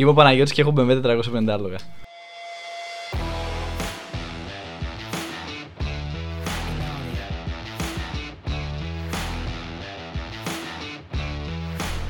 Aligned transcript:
Είμαι 0.00 0.10
ο 0.10 0.14
Παναγιώτης 0.14 0.52
και 0.52 0.60
έχω 0.60 0.72
BMW 0.76 1.02
450 1.02 1.48
άλογα. 1.48 1.76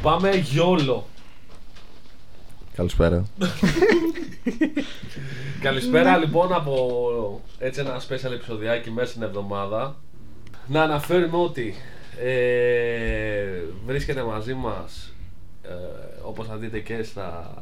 Πάμε 0.02 0.30
γιόλο. 0.30 1.06
Καλησπέρα. 2.74 3.24
Καλησπέρα 5.60 6.16
λοιπόν 6.16 6.52
από 6.52 7.40
έτσι 7.58 7.80
ένα 7.80 8.00
special 8.00 8.32
επεισοδιάκι 8.32 8.90
μέσα 8.90 9.10
στην 9.10 9.22
εβδομάδα. 9.22 9.96
Να 10.66 10.82
αναφέρουμε 10.82 11.36
ότι 11.36 11.74
ε, 12.22 13.62
βρίσκεται 13.86 14.22
μαζί 14.22 14.54
μας 14.54 15.14
ε, 15.62 15.72
όπως 16.22 16.46
θα 16.46 16.56
δείτε 16.56 16.78
και 16.78 17.02
στα, 17.02 17.54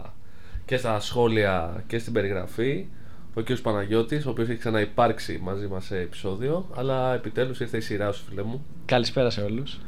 και 0.69 0.77
στα 0.77 1.01
σχόλια 1.01 1.85
και 1.87 1.99
στην 1.99 2.13
περιγραφή 2.13 2.87
ο 3.35 3.43
κ. 3.43 3.53
Παναγιώτης, 3.63 4.27
ο 4.27 4.31
οποίος 4.31 4.49
έχει 4.49 4.59
ξαναυπάρξει 4.59 5.41
μαζί 5.43 5.67
μας 5.67 5.85
σε 5.85 5.99
επεισόδιο 5.99 6.69
αλλά 6.75 7.15
επιτέλους 7.15 7.61
ήρθε 7.61 7.77
η 7.77 7.81
σειρά 7.81 8.13
σου 8.13 8.25
φίλε 8.29 8.43
μου. 8.43 8.65
Καλησπέρα 8.85 9.31
σε 9.31 9.41
όλους. 9.41 9.79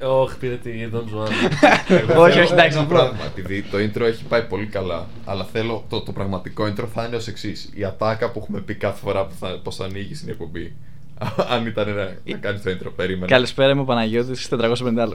Ε, 0.00 0.04
Όχι, 0.04 0.38
πήρε 0.38 0.54
τη 0.56 0.70
Don 0.92 0.96
Juan. 0.96 1.30
όχι, 2.24 2.40
όχι, 2.40 2.52
εντάξει, 2.52 2.76
Ένα 2.76 2.86
απλό. 2.86 2.98
πράγμα, 2.98 3.24
επειδή 3.26 3.62
το 3.62 3.78
intro 3.78 4.00
έχει 4.00 4.24
πάει 4.24 4.42
πολύ 4.42 4.66
καλά, 4.66 5.06
αλλά 5.24 5.44
θέλω 5.44 5.84
το, 5.88 6.00
το 6.00 6.12
πραγματικό 6.12 6.64
intro 6.64 6.84
θα 6.94 7.04
είναι 7.04 7.16
ως 7.16 7.26
εξής. 7.28 7.70
Η 7.74 7.84
ατάκα 7.84 8.30
που 8.30 8.38
έχουμε 8.42 8.60
πει 8.60 8.74
κάθε 8.74 8.98
φορά 9.00 9.26
που 9.26 9.34
θα, 9.40 9.60
πως 9.62 9.76
θα 9.76 9.84
ανοίγει 9.84 10.14
στην 10.14 10.28
εκπομπή. 10.28 10.74
Αν 11.52 11.66
ήταν 11.66 11.94
να, 11.94 12.16
να 12.24 12.36
κάνεις 12.40 12.62
το 12.62 12.70
intro, 12.70 12.90
περίμενα. 12.96 13.26
Καλησπέρα, 13.26 13.70
είμαι 13.70 13.80
ο 13.80 13.84
Παναγιώτης 13.84 14.48
450 14.50 14.56
άλογα. 14.86 15.12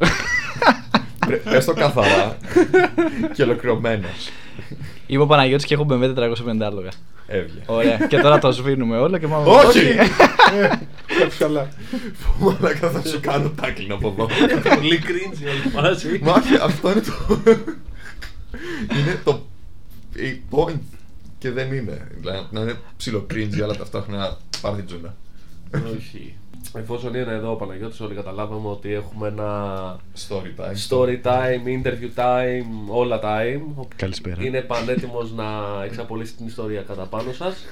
Πες 1.44 1.66
το 1.66 1.74
καθαρά 1.74 2.38
και 3.34 3.44
ολοκληρωμένο. 3.44 4.08
Είμαι 5.08 5.24
ο 5.24 5.28
Παναγιώτης 5.28 5.66
και 5.66 5.74
έχω 5.74 5.86
BMW 5.90 6.14
450 6.16 6.62
άλογα. 6.62 6.90
Έβγε. 7.28 7.60
Ωραία. 7.66 7.98
και 8.10 8.18
τώρα 8.20 8.40
το 8.40 8.52
σβήνουμε 8.52 8.98
όλο 8.98 9.18
και 9.18 9.28
πάμε. 9.28 9.50
Όχι! 9.50 9.96
Κάτι 11.20 11.38
καλά. 11.38 11.70
Μαλάκα 12.40 12.90
θα 12.90 13.10
σου 13.10 13.20
κάνω 13.20 13.50
τάκλιν 13.50 13.92
από 13.92 14.08
εδώ. 14.08 14.28
Πολύ 14.76 15.02
cringe 15.04 15.42
η 15.42 15.48
όλη 15.48 15.60
φάση. 15.74 16.20
Μα 16.24 16.32
όχι, 16.32 16.56
αυτό 16.62 16.92
είναι 16.92 17.02
το. 17.02 17.42
είναι 18.98 19.20
το. 19.24 19.46
η 20.14 20.42
point 20.50 20.80
και 21.38 21.52
δεν 21.52 21.74
είναι. 21.74 22.08
Δηλαδή 22.20 22.48
να 22.52 22.62
είναι 22.62 22.76
ψιλο 22.98 23.26
cringe 23.34 23.62
αλλά 23.64 23.76
ταυτόχρονα 23.76 24.38
πάρθιτζούνα. 24.62 25.16
Όχι. 25.96 26.36
Εφόσον 26.74 27.14
είναι 27.14 27.32
εδώ 27.32 27.52
ο 27.52 27.56
Παναγιώτης 27.56 28.00
όλοι 28.00 28.16
καταλάβαμε 28.16 28.68
ότι 28.68 28.94
έχουμε 28.94 29.28
ένα 29.28 30.00
Story 30.28 30.62
time. 30.62 30.90
story 30.90 31.22
time, 31.24 31.84
interview 31.84 32.20
time, 32.20 32.66
όλα 32.90 33.20
time. 33.24 33.86
Καλησπέρα. 33.96 34.44
Είναι 34.44 34.62
πανέτοιμος 34.62 35.32
να 35.34 35.46
εξαπολύσει 35.84 36.36
την 36.36 36.46
ιστορία 36.46 36.82
κατά 36.82 37.06
πάνω 37.06 37.32
σας. 37.32 37.66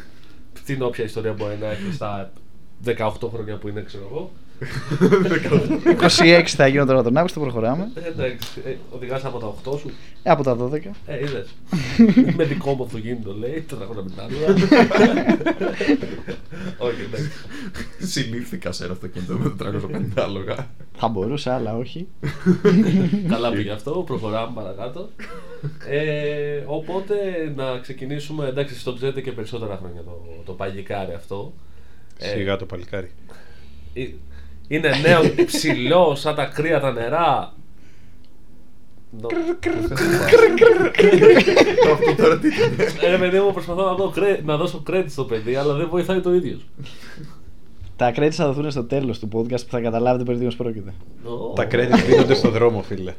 Την 0.66 0.82
όποια 0.82 1.04
ιστορία 1.04 1.34
μπορεί 1.34 1.58
να 1.58 1.68
έχει 1.68 1.94
στα 1.94 2.32
18 2.86 3.12
χρόνια 3.34 3.58
που 3.58 3.68
είναι, 3.68 3.82
ξέρω 3.82 4.08
εγώ. 4.12 4.32
26 4.60 6.44
θα 6.46 6.68
γίνω 6.68 6.86
τώρα 6.86 7.04
τον 7.04 7.18
Αύγουστο, 7.18 7.40
προχωράμε. 7.40 7.92
Ε, 7.96 8.08
Εντάξει, 8.08 8.62
ε, 8.66 8.76
οδηγάς 8.90 9.26
από 9.26 9.40
τα 9.40 9.72
8 9.72 9.80
σου; 9.80 9.92
Ε, 10.24 10.30
από 10.30 10.44
τα 10.44 10.56
12. 10.56 10.72
Ε, 11.06 11.20
είδες. 11.20 11.50
Με 12.36 12.44
δικό 12.44 12.74
μου 12.74 12.84
αυτοκίνητο 12.84 13.34
λέει, 13.34 13.66
450 13.70 13.74
Όχι, 16.78 17.02
εντάξει. 17.02 17.32
Συνήθηκα 18.00 18.72
σε 18.72 18.84
ένα 18.84 18.94
αυτοκίνητο 18.94 19.34
με 19.38 19.56
450 19.60 20.22
άλογα. 20.24 20.68
Θα 20.98 21.08
μπορούσα, 21.08 21.56
αλλά 21.56 21.76
όχι. 21.78 22.08
Καλά 23.30 23.52
πήγε 23.52 23.72
αυτό, 23.72 23.92
προχωράμε 23.92 24.52
παρακάτω. 24.56 25.10
Ε, 25.90 26.64
οπότε 26.66 27.16
να 27.56 27.80
ξεκινήσουμε, 27.80 28.48
εντάξει, 28.48 28.80
στο 28.80 28.94
ξέρετε 28.94 29.22
και 29.22 29.32
περισσότερα 29.32 29.78
χρόνια 29.78 30.02
το, 30.04 30.26
το 30.46 30.54
παγικάρι 30.54 31.14
αυτό. 31.14 31.54
Ε, 32.18 32.28
Σιγά 32.28 32.56
το 32.58 32.66
παλικάρι. 32.66 33.12
Ε, 34.70 34.76
Είναι 34.76 34.90
νέο, 35.08 35.22
ψηλό, 35.46 36.16
σαν 36.16 36.36
τα 36.36 36.46
κρύα 36.46 36.80
τα 36.80 36.92
νερά. 36.92 37.54
Νο- 39.22 39.28
Αυτό 41.94 42.16
τώρα 42.24 42.38
τι 42.40 42.48
ήταν. 42.48 43.14
Ε, 43.14 43.18
παιδί 43.18 43.40
μου, 43.40 43.54
προσπαθώ 43.54 43.86
να, 43.86 43.94
δω, 43.94 44.10
κρέ- 44.10 44.46
να 44.46 44.58
δώσω 44.58 44.84
credit 44.90 45.06
στο 45.08 45.24
παιδί, 45.24 45.56
αλλά 45.56 45.74
δεν 45.74 45.88
βοηθάει 45.90 46.20
το 46.20 46.34
ίδιο. 46.34 46.58
Τα 47.96 48.14
credits 48.16 48.30
θα 48.32 48.46
δοθούν 48.46 48.72
στο 48.72 48.84
τέλος 48.84 49.20
του 49.20 49.30
podcast 49.34 49.62
που 49.62 49.70
θα 49.70 49.80
καταλάβετε 49.82 50.24
περί 50.24 50.38
τίνος 50.38 50.56
πρόκειται. 50.56 50.94
Τα 51.56 51.68
credits 51.72 52.04
δίνονται 52.10 52.34
στο 52.34 52.50
δρόμο, 52.50 52.82
φίλε. 52.82 53.14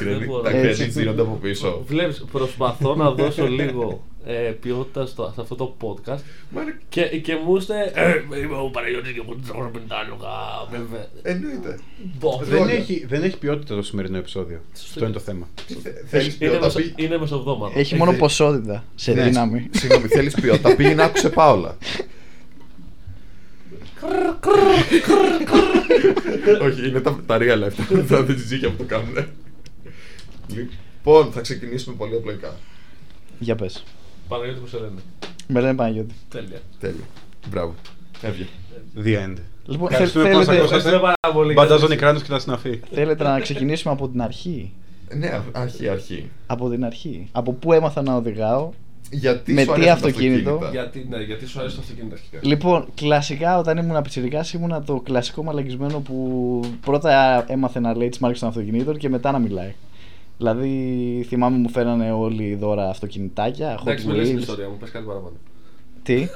Δεν 0.00 0.24
μπορώ. 0.26 0.42
Τα 0.42 0.50
Έτσι. 0.50 0.84
credits 0.84 0.92
δίνονται 0.92 1.22
από 1.22 1.38
πίσω. 1.42 1.82
Βλέπεις, 1.86 2.24
προσπαθώ 2.32 2.94
να 2.94 3.10
δώσω 3.10 3.46
λίγο 3.46 4.02
ε, 4.24 4.32
ποιότητα 4.60 5.06
στο, 5.06 5.32
σε 5.34 5.40
αυτό 5.40 5.54
το 5.54 5.76
podcast 5.80 6.20
Μα 6.50 6.62
είναι- 6.62 6.78
και, 6.88 7.02
και 7.02 7.34
μου 7.44 7.56
είστε. 7.56 7.92
Ε, 7.94 8.38
είμαι 8.42 8.56
ο 8.56 8.70
Παναγιώτης 8.70 9.12
και 9.12 9.20
εγώ 9.24 9.34
την 9.34 9.44
450 9.44 9.96
άλογα. 10.04 10.28
βέβαια». 10.70 11.06
Εννοείται. 11.22 11.78
Μπο, 12.18 12.40
Δεν 12.42 12.60
Όλα. 12.62 12.70
έχει, 12.72 13.06
δεν 13.08 13.22
έχει 13.22 13.38
ποιότητα 13.38 13.74
το 13.74 13.82
σημερινό 13.82 14.16
επεισόδιο. 14.16 14.60
Αυτό 14.72 15.04
είναι 15.04 15.12
το 15.12 15.20
θέμα. 15.20 15.48
Θέλεις 16.06 16.26
Είναι, 16.26 16.34
ποιότητα. 16.38 16.64
μεσο, 16.66 16.78
Πή- 16.78 17.00
είναι 17.00 17.18
μεσοβδόμαδο. 17.18 17.78
Έχει 17.78 17.94
μόνο 17.94 18.10
Έχει- 18.10 18.20
ποσότητα 18.20 18.84
σε 18.94 19.12
Ναι, 19.12 19.22
δύναμη. 19.22 19.68
Συγγνώμη, 19.70 20.06
θέλεις 20.06 20.34
ποιότητα. 20.34 20.76
Πήγαινε 20.76 20.94
να 20.94 21.04
άκουσε 21.04 21.28
Πάολα. 21.30 21.76
Όχι, 26.62 26.88
είναι 26.88 27.00
τα, 27.00 27.20
τα 27.26 27.38
real 27.40 27.64
life. 27.64 28.04
Τα 28.08 28.24
τζιτζίκια 28.24 28.70
που 28.70 28.76
το 28.76 28.84
κάνουν. 28.84 29.26
Λοιπόν, 30.48 31.32
θα 31.32 31.40
ξεκινήσουμε 31.40 31.96
πολύ 31.96 32.14
απλοϊκά. 32.16 32.56
Για 33.38 33.54
πες. 33.54 33.84
Παναγιώτη 34.30 34.60
που 34.60 34.66
σε 34.66 34.76
λένε. 34.78 35.00
Με 35.46 35.60
λένε 35.60 35.74
Παναγιώτη. 35.74 36.14
Τέλεια. 36.28 36.58
Τέλειο. 36.80 37.04
Μπράβο. 37.50 37.74
Έβγε. 38.22 38.46
The 38.96 39.26
end. 39.26 39.36
Λοιπόν, 39.66 39.88
θέ- 39.88 39.92
Ευχαριστούμε 39.92 40.30
που 40.30 40.36
μας 40.36 40.44
θέλετε, 40.46 40.62
ακούσατε. 40.62 40.76
Ευχαριστούμε 40.76 41.00
πάρα 41.20 41.34
πολύ. 41.34 41.52
Μπαντάζον 41.52 41.96
κράνος 41.96 42.22
και 42.22 42.28
τα 42.28 42.38
συναφή. 42.38 42.80
θέλετε 42.92 43.24
να 43.24 43.40
ξεκινήσουμε 43.40 43.92
από 43.92 44.08
την 44.08 44.22
αρχή; 44.22 44.72
Ναι, 45.14 45.40
αρχή, 45.52 45.88
αρχή. 45.88 46.30
Από 46.46 46.70
την 46.70 46.84
αρχή. 46.84 47.28
Από 47.32 47.52
πού 47.52 47.72
έμαθα 47.72 48.02
να 48.02 48.14
οδηγάω; 48.14 48.70
Γιατί 49.10 49.52
Με 49.52 49.60
σου 49.60 49.66
τι 49.66 49.72
αρέσουν 49.72 49.86
τα 49.88 49.92
αυτοκίνητο; 49.92 50.50
αυτοκίνητα; 50.50 50.82
Γιατί, 50.82 51.06
ναι, 51.10 51.22
γιατί 51.22 51.46
σου 51.46 51.60
αρέσει 51.60 51.74
το 51.74 51.80
αυτοκίνητο 51.80 52.14
αρχικά. 52.14 52.38
Λοιπόν, 52.42 52.86
κλασικά 52.94 53.58
όταν 53.58 53.78
ήμουν 53.78 54.02
πιτσιρικάς 54.02 54.52
ήμουνα 54.52 54.82
το 54.82 55.00
κλασικό 55.00 55.42
μαλακισμένο 55.42 55.98
που 56.00 56.60
πρώτα 56.80 57.44
έμαθε 57.48 57.80
να 57.80 57.96
λέει 57.96 58.08
τις 58.08 58.18
μάρκες 58.18 58.40
των 58.40 58.48
αυτοκινήτων 58.48 58.96
και 58.96 59.08
μετά 59.08 59.30
να 59.30 59.38
μιλάει. 59.38 59.74
Δηλαδή 60.40 61.24
θυμάμαι 61.28 61.56
μου 61.56 61.68
φέρανε 61.68 62.12
όλοι 62.12 62.54
δώρα 62.54 62.88
αυτοκινητάκια, 62.88 63.78
Hot 63.78 63.80
Εντάξει, 63.80 64.06
με 64.06 64.14
λες 64.14 64.28
την 64.28 64.36
Wheels. 64.36 64.40
ιστορία 64.40 64.68
μου, 64.68 64.76
πες 64.76 64.90
κάτι 64.90 65.04
παραπάνω. 65.04 65.36
Τι; 66.02 66.26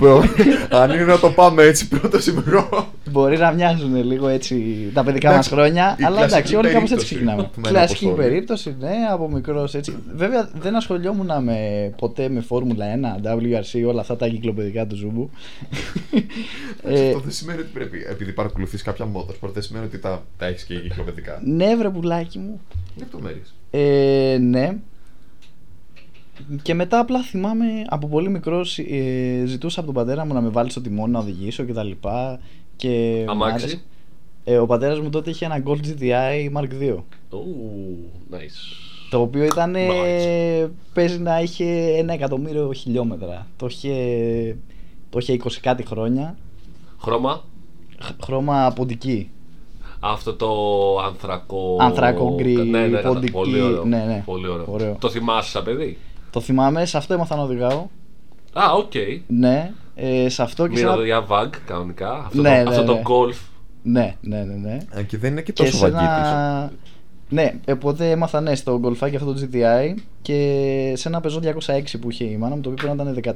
Bro, 0.00 0.22
Αν 0.70 0.90
είναι 0.90 1.04
να 1.04 1.18
το 1.18 1.30
πάμε 1.30 1.62
έτσι, 1.62 1.88
πρώτο 1.88 2.18
είμαι 2.28 2.42
εγώ. 2.46 2.92
Μπορεί 3.10 3.38
να 3.38 3.52
μοιάζουν 3.52 4.04
λίγο 4.04 4.28
έτσι 4.28 4.64
τα 4.94 5.04
παιδικά 5.04 5.26
μας 5.28 5.34
Εντάξει, 5.46 5.50
χρόνια, 5.54 5.96
η 6.00 6.04
αλλά 6.04 6.16
κλασική 6.16 6.34
εντάξει, 6.36 6.54
όλοι 6.56 6.68
κάπως 6.68 6.90
έτσι 6.90 6.94
περίπτωση 6.94 7.14
ξεκινάμε. 7.14 7.42
του 7.42 7.60
με 7.60 7.68
ένα 7.68 7.78
Κλασική 7.78 8.04
αποστόλη. 8.04 8.28
περίπτωση, 8.28 8.76
ναι, 8.80 8.94
από 9.10 9.28
μικρός 9.30 9.74
έτσι. 9.74 9.96
Βέβαια 10.14 10.50
δεν 10.54 10.76
ασχολιόμουν 10.76 11.42
με, 11.42 11.56
ποτέ 11.96 12.28
με 12.28 12.40
Φόρμουλα 12.40 12.86
1, 13.22 13.26
WRC, 13.26 13.88
όλα 13.88 14.00
αυτά 14.00 14.16
τα 14.16 14.28
κυκλοπαιδικά 14.28 14.86
του 14.86 14.96
Ζούμπου. 14.96 15.30
Ε, 16.84 17.06
Αυτό 17.06 17.18
δεν 17.18 17.30
σημαίνει 17.32 17.60
ότι 17.60 17.70
πρέπει, 17.72 18.06
επειδή 18.10 18.32
παρακολουθείς 18.32 18.82
κάποια 18.82 19.06
motorsport, 19.14 19.50
δεν 19.52 19.62
σημαίνει 19.62 19.84
ότι 19.84 19.98
τα, 19.98 20.22
τα 20.38 20.46
έχεις 20.46 20.64
και 20.64 20.74
κυκλοπαιδικά. 20.74 21.40
ναι, 21.44 21.76
βρε 21.76 21.88
πουλάκι 21.90 22.38
μου. 22.38 22.60
Λεπτομέρειες. 22.96 23.54
Ε, 23.70 24.36
ναι. 24.40 24.76
Και 26.62 26.74
μετά 26.74 26.98
απλά 26.98 27.20
θυμάμαι 27.22 27.64
από 27.88 28.06
πολύ 28.08 28.28
μικρός 28.28 28.78
ε, 28.78 29.42
ζητούσα 29.46 29.80
από 29.80 29.92
τον 29.92 30.04
πατέρα 30.04 30.26
μου 30.26 30.34
να 30.34 30.40
με 30.40 30.48
βάλει 30.48 30.70
στο 30.70 30.80
τιμόνι 30.80 31.12
να 31.12 31.18
οδηγήσω 31.18 31.64
κτλ. 31.66 31.90
Και 32.76 33.22
μ' 33.26 33.30
Αμάξι. 33.30 33.64
άρεσε. 33.64 33.80
Ε, 34.44 34.58
ο 34.58 34.66
πατέρας 34.66 35.00
μου 35.00 35.10
τότε 35.10 35.30
είχε 35.30 35.44
ένα 35.44 35.62
Gold 35.66 35.78
GTI 35.86 36.52
Mark 36.58 36.68
II. 36.82 36.96
Ου, 37.30 37.44
nice. 38.32 38.76
Το 39.10 39.20
οποίο 39.20 39.44
ήταν. 39.44 39.74
ε, 39.74 39.86
Nice. 39.88 40.70
παίζει 40.94 41.18
να 41.18 41.40
είχε 41.40 41.64
ένα 41.96 42.12
εκατομμύριο 42.12 42.72
χιλιόμετρα. 42.72 43.46
Το 43.56 43.66
είχε, 43.66 43.92
το 45.10 45.18
είχε 45.18 45.32
20 45.44 45.48
κάτι 45.60 45.86
χρόνια. 45.86 46.36
Χρώμα; 47.00 47.44
Χ- 48.02 48.24
Χρώμα 48.24 48.72
ποντικί. 48.74 49.30
Αυτό 50.00 50.34
το 50.34 50.50
ανθρακό. 51.06 51.76
Ανθρακό 51.80 52.34
γκρι, 52.34 52.54
Ναι, 52.56 52.86
ναι, 52.86 52.96
κατά- 52.96 53.08
ποντικί, 53.08 53.32
Πολύ 53.32 53.60
ωραίο. 53.60 53.84
ναι, 53.84 54.04
ναι. 54.06 54.22
Πολύ 54.24 54.46
ωραίο. 54.48 54.64
Ωραίο. 54.68 54.96
Το 55.00 55.10
θυμάσαι 55.10 55.50
σαν 55.50 55.64
παιδί; 55.64 55.98
Το 56.32 56.40
θυμάμαι, 56.40 56.84
σε 56.84 56.96
αυτό 56.96 57.14
έμαθα 57.14 57.36
να 57.36 57.42
οδηγάω. 57.42 57.86
Α, 58.52 58.72
οκ. 58.76 58.92
Ναι, 59.26 59.72
ε, 59.94 60.28
σε 60.28 60.42
αυτό 60.42 60.66
και 60.66 60.76
σε 60.76 60.82
Μοίρα 60.82 60.94
ένα... 60.94 61.04
για 61.04 61.26
VAG 61.28 61.50
κανονικά. 61.66 62.12
Αυτό, 62.12 62.40
Ναι, 62.40 62.62
το, 62.64 62.70
ναι, 62.70 62.76
αυτό 62.76 62.92
ναι. 62.92 63.02
το 63.02 63.10
Golf. 63.10 63.36
Ναι, 63.82 64.16
ναι, 64.20 64.44
ναι, 64.44 64.54
ναι. 64.54 64.78
Αν 64.94 65.06
και 65.06 65.18
δεν 65.18 65.30
είναι 65.30 65.42
και 65.42 65.52
Και 65.52 65.62
τόσο 65.62 65.76
σε 65.76 65.90
VAGίτης. 65.90 66.06
ένα... 66.06 66.72
Ναι, 67.28 67.54
οπότε 67.68 68.10
έμαθα 68.10 68.40
ναι, 68.40 68.54
στο 68.54 68.78
γκολφάκι 68.78 69.16
αυτό 69.16 69.32
το 69.32 69.40
GTI 69.52 69.94
και 70.22 70.92
σε 70.96 71.08
ένα 71.08 71.20
Πεζό 71.20 71.40
206 71.44 71.50
που 72.00 72.10
είχε 72.10 72.24
η 72.24 72.36
μάνα 72.36 72.54
μου, 72.54 72.60
το 72.60 72.70
οποίο 72.70 72.84
πρέπει 72.84 73.02
να 73.02 73.10
ήταν 73.10 73.34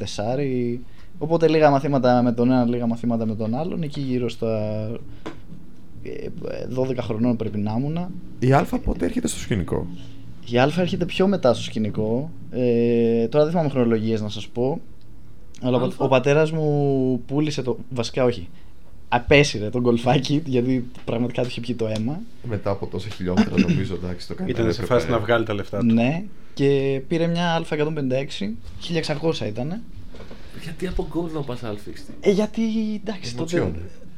14. 0.74 0.78
Οπότε 1.18 1.48
λίγα 1.48 1.70
μαθήματα 1.70 2.22
με 2.22 2.32
τον 2.32 2.50
ένα, 2.50 2.64
λίγα 2.64 2.86
μαθήματα 2.86 3.26
με 3.26 3.34
τον 3.34 3.54
άλλον. 3.54 3.82
Εκεί 3.82 4.00
γύρω 4.00 4.28
στα 4.28 4.88
ε, 6.02 6.28
12 6.76 6.96
χρονών 7.00 7.36
πρέπει 7.36 7.58
να 7.58 7.74
ήμουν. 7.78 7.98
Η 8.38 8.52
Α 8.52 8.66
πότε 8.84 9.04
έρχεται 9.04 9.28
στο 9.28 9.38
σκηνικό; 9.38 9.86
Η 10.48 10.58
Α 10.58 10.72
έρχεται 10.78 11.04
πιο 11.04 11.26
μετά 11.26 11.54
στο 11.54 11.62
σκηνικό. 11.62 12.30
Ε, 12.50 13.26
τώρα 13.28 13.44
δεν 13.44 13.52
θυμάμαι 13.52 13.70
χρονολογίες 13.70 14.20
να 14.20 14.28
σας 14.28 14.46
πω. 14.48 14.80
Αλλά 15.62 15.76
ο, 15.78 15.84
Α. 15.84 15.88
πα- 15.88 16.04
ο 16.04 16.08
πατέρας 16.08 16.50
μου 16.52 17.20
πούλησε 17.26 17.62
το... 17.62 17.78
Βασικά 17.90 18.24
όχι. 18.24 18.48
Απέσυρε 19.08 19.70
τον 19.70 19.82
κολφάκι 19.82 20.42
γιατί 20.46 20.90
πραγματικά 21.04 21.42
του 21.42 21.48
είχε 21.48 21.60
πιει 21.60 21.74
το 21.74 21.86
αίμα. 21.86 22.20
Μετά 22.42 22.70
από 22.70 22.86
τόσα 22.86 23.08
χιλιόμετρα 23.08 23.54
νομίζω 23.60 23.94
εντάξει 23.94 24.28
το 24.28 24.34
κάνει. 24.34 24.50
Ήταν 24.50 24.72
σε 24.72 24.84
φάση 24.84 25.10
να 25.10 25.18
βγάλει 25.18 25.44
τα 25.44 25.54
λεφτά 25.54 25.78
του. 25.78 25.84
Ναι. 25.84 26.22
Και 26.54 27.00
πήρε 27.08 27.26
μια 27.26 27.64
Α156. 27.70 27.82
1600 29.40 29.46
ήταν. 29.46 29.80
Γιατί 30.62 30.86
από 30.86 31.06
γκολ 31.10 31.30
να 31.34 31.40
πας 31.40 31.62
αλφίστη. 31.62 32.12
Ε, 32.20 32.30
γιατί 32.30 32.62
εντάξει 33.04 33.36
τότε. 33.36 33.72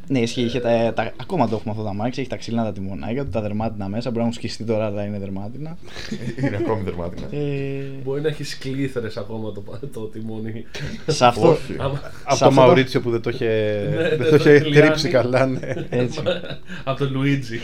Εμοτσιώνει. 0.08 0.18
Ναι, 0.18 0.18
ισχύει. 0.18 0.40
Είχε 0.42 0.60
τα, 0.60 0.92
τα, 0.94 1.12
ακόμα 1.20 1.48
το 1.48 1.54
έχουμε 1.56 1.70
αυτό 1.70 1.82
το 1.82 1.88
αμάξι. 1.88 2.20
Έχει 2.20 2.28
τα 2.28 2.36
ξύλινα 2.36 2.64
τα 2.64 2.72
τιμονάκια 2.72 3.24
του, 3.24 3.30
τα 3.30 3.40
δερμάτινα 3.40 3.88
μέσα. 3.88 4.08
Μπορεί 4.10 4.20
να 4.20 4.26
μου 4.26 4.32
σκιστεί 4.32 4.64
τώρα, 4.64 4.86
αλλά 4.86 5.04
είναι 5.04 5.18
δερμάτινα. 5.18 5.76
Είναι 6.42 6.56
ακόμη 6.56 6.82
δερμάτινα. 6.82 7.26
Ε, 7.30 7.82
Μπορεί 8.04 8.20
να 8.20 8.28
έχει 8.28 8.58
κλήθρε 8.58 9.08
ακόμα 9.18 9.52
το, 9.52 9.62
το 9.92 10.00
τιμόνι. 10.00 10.64
σε 11.06 11.26
αυτό. 11.26 11.48
Όχι. 11.50 11.74
Άμα- 11.78 12.00
Από 12.24 12.36
Σε 12.36 12.38
το 12.38 12.44
αυτό 12.44 12.44
το- 12.44 12.50
Μαουρίτσιο 12.50 13.00
που 13.00 13.10
δεν 13.10 13.20
το 13.20 13.30
είχε, 13.30 13.46
Ναι, 13.90 14.08
δεν 14.08 14.18
ναι, 14.18 14.24
το 14.26 14.34
είχε 14.34 14.60
το 14.60 14.68
Λιάννη. 14.68 14.80
τρίψει 14.88 15.08
καλά, 15.08 15.46
ναι. 15.46 15.58
Έτσι. 15.90 16.20
Από 16.84 16.98
τον 16.98 17.12
Λουίτζι. 17.12 17.58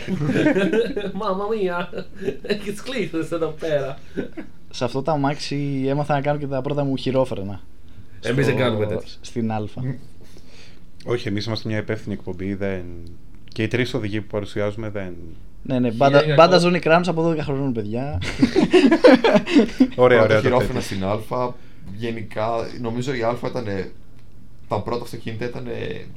Μάμα 1.19 1.43
μία, 1.61 1.89
έχει 2.41 2.71
κλήθρε 2.83 3.35
εδώ 3.35 3.53
πέρα. 3.59 3.97
σε 4.69 4.83
αυτό 4.83 5.01
το 5.01 5.11
αμάξι 5.11 5.83
έμαθα 5.87 6.13
να 6.13 6.21
κάνω 6.21 6.39
και 6.39 6.45
τα 6.47 6.61
πρώτα 6.61 6.83
μου 6.83 6.95
χειρόφρενα. 6.97 7.61
Εμείς 8.21 8.45
δεν 8.45 8.55
Στο- 8.55 8.63
κάνουμε 8.63 8.85
τέτοια. 8.85 9.09
Στην 9.21 9.51
Α. 9.51 9.61
Όχι, 11.05 11.27
εμείς 11.27 11.45
είμαστε 11.45 11.69
μια 11.69 11.77
υπεύθυνη 11.77 12.13
εκπομπή. 12.13 12.53
Δεν... 12.53 12.83
Και 13.53 13.63
οι 13.63 13.67
τρεις 13.67 13.93
οδηγοί 13.93 14.21
που 14.21 14.27
παρουσιάζουμε 14.27 14.89
δεν. 14.89 15.13
ναι, 15.63 15.79
ναι. 15.79 15.91
Μπάντα, 15.91 16.23
1900. 16.23 16.33
μπάντας 16.35 16.61
ζώνη 16.61 16.79
κράνους 16.79 17.07
από 17.07 17.29
12 17.29 17.37
χρονών, 17.39 17.73
παιδιά. 17.73 18.21
Ωραία, 19.95 20.17
Πρώτα 20.17 20.23
ωραία. 20.23 20.35
το 20.35 20.41
χειρόφρενα 20.41 20.79
τέτοιο. 20.79 20.81
στην 20.81 21.35
Α. 21.35 21.53
Γενικά 21.95 22.47
νομίζω 22.81 23.13
η 23.13 23.21
Α 23.23 23.37
ήταν. 23.45 23.65
Τα 24.67 24.79
πρώτα 24.81 25.03
αυτοκίνητα 25.03 25.45
ήταν 25.45 25.67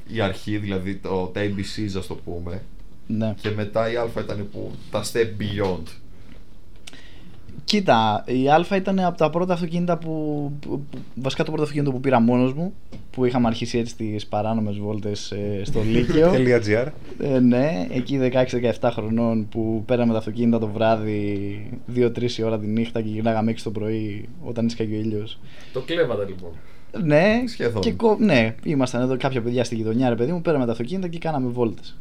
η 0.07 0.21
αρχή, 0.21 0.57
δηλαδή 0.57 0.95
το, 0.97 1.31
τα 1.35 1.41
ABCs, 1.41 1.99
ας 1.99 2.07
το 2.07 2.15
πούμε. 2.15 2.63
ναι. 3.07 3.35
Και 3.41 3.51
μετά 3.51 3.93
η 3.93 3.97
Α 3.97 4.09
ήταν 4.19 4.49
που, 4.53 4.71
τα 4.91 5.05
step 5.13 5.27
beyond. 5.43 5.83
Κοίτα, 7.69 8.25
η 8.27 8.49
Α 8.49 8.67
ήταν 8.77 8.99
από 9.01 9.17
τα 9.17 9.31
πρώτα 9.31 9.53
αυτοκίνητα 9.53 9.99
που, 9.99 10.11
που- 10.61 10.81
που- 10.91 10.99
Βασικά 11.15 11.43
το 11.43 11.49
πρώτο 11.49 11.63
αυτοκίνητο 11.63 11.93
που 11.93 12.01
πήρα 12.01 12.21
μόνος 12.21 12.53
μου. 12.55 12.73
Που 13.11 13.25
είχαμε 13.25 13.47
αρχίσει 13.47 13.79
έτσι 13.79 13.97
τις 13.97 14.27
παράνομες 14.27 14.79
βόλτες 14.79 15.33
στο 15.63 15.81
Λύκειο. 15.93 16.33
.gr. 16.35 16.87
ε, 17.19 17.39
ναι, 17.39 17.87
εκεί 17.91 18.19
16-17 18.81 18.89
χρονών 18.93 19.49
που 19.49 19.83
πέραμε 19.87 20.13
τα 20.13 20.19
αυτοκίνητα 20.19 20.59
το 20.59 20.67
βράδυ 20.69 21.71
2-3 21.97 22.31
η 22.39 22.43
ώρα 22.43 22.59
τη 22.59 22.67
νύχτα 22.67 23.01
και 23.01 23.09
γυρνάγαμε 23.09 23.53
6 23.53 23.57
το 23.63 23.71
πρωί 23.71 24.29
όταν 24.45 24.67
έσκαγε 24.67 24.97
ο 24.97 24.99
ήλιος. 24.99 25.39
Το 25.73 25.81
κλέβατε 25.81 26.25
λοιπόν. 26.29 26.51
Ναι, 27.03 27.43
Σχεδόν. 27.47 27.83
Και, 27.83 27.93
κο- 27.93 28.17
ναι, 28.21 28.55
ήμασταν 28.65 29.03
εδώ 29.03 29.17
κάποια 29.17 29.43
παιδιά 29.43 29.65
στη 29.65 29.75
γειτονιά, 29.75 30.09
ρε 30.09 30.15
παιδί 30.15 30.33
μου, 30.33 30.41
παίρναμε 30.43 30.65
τα 30.67 30.71
αυτοκίνητα 30.73 31.09
και 31.09 31.19
κάναμε 31.19 31.49
βόλτες. 31.51 31.97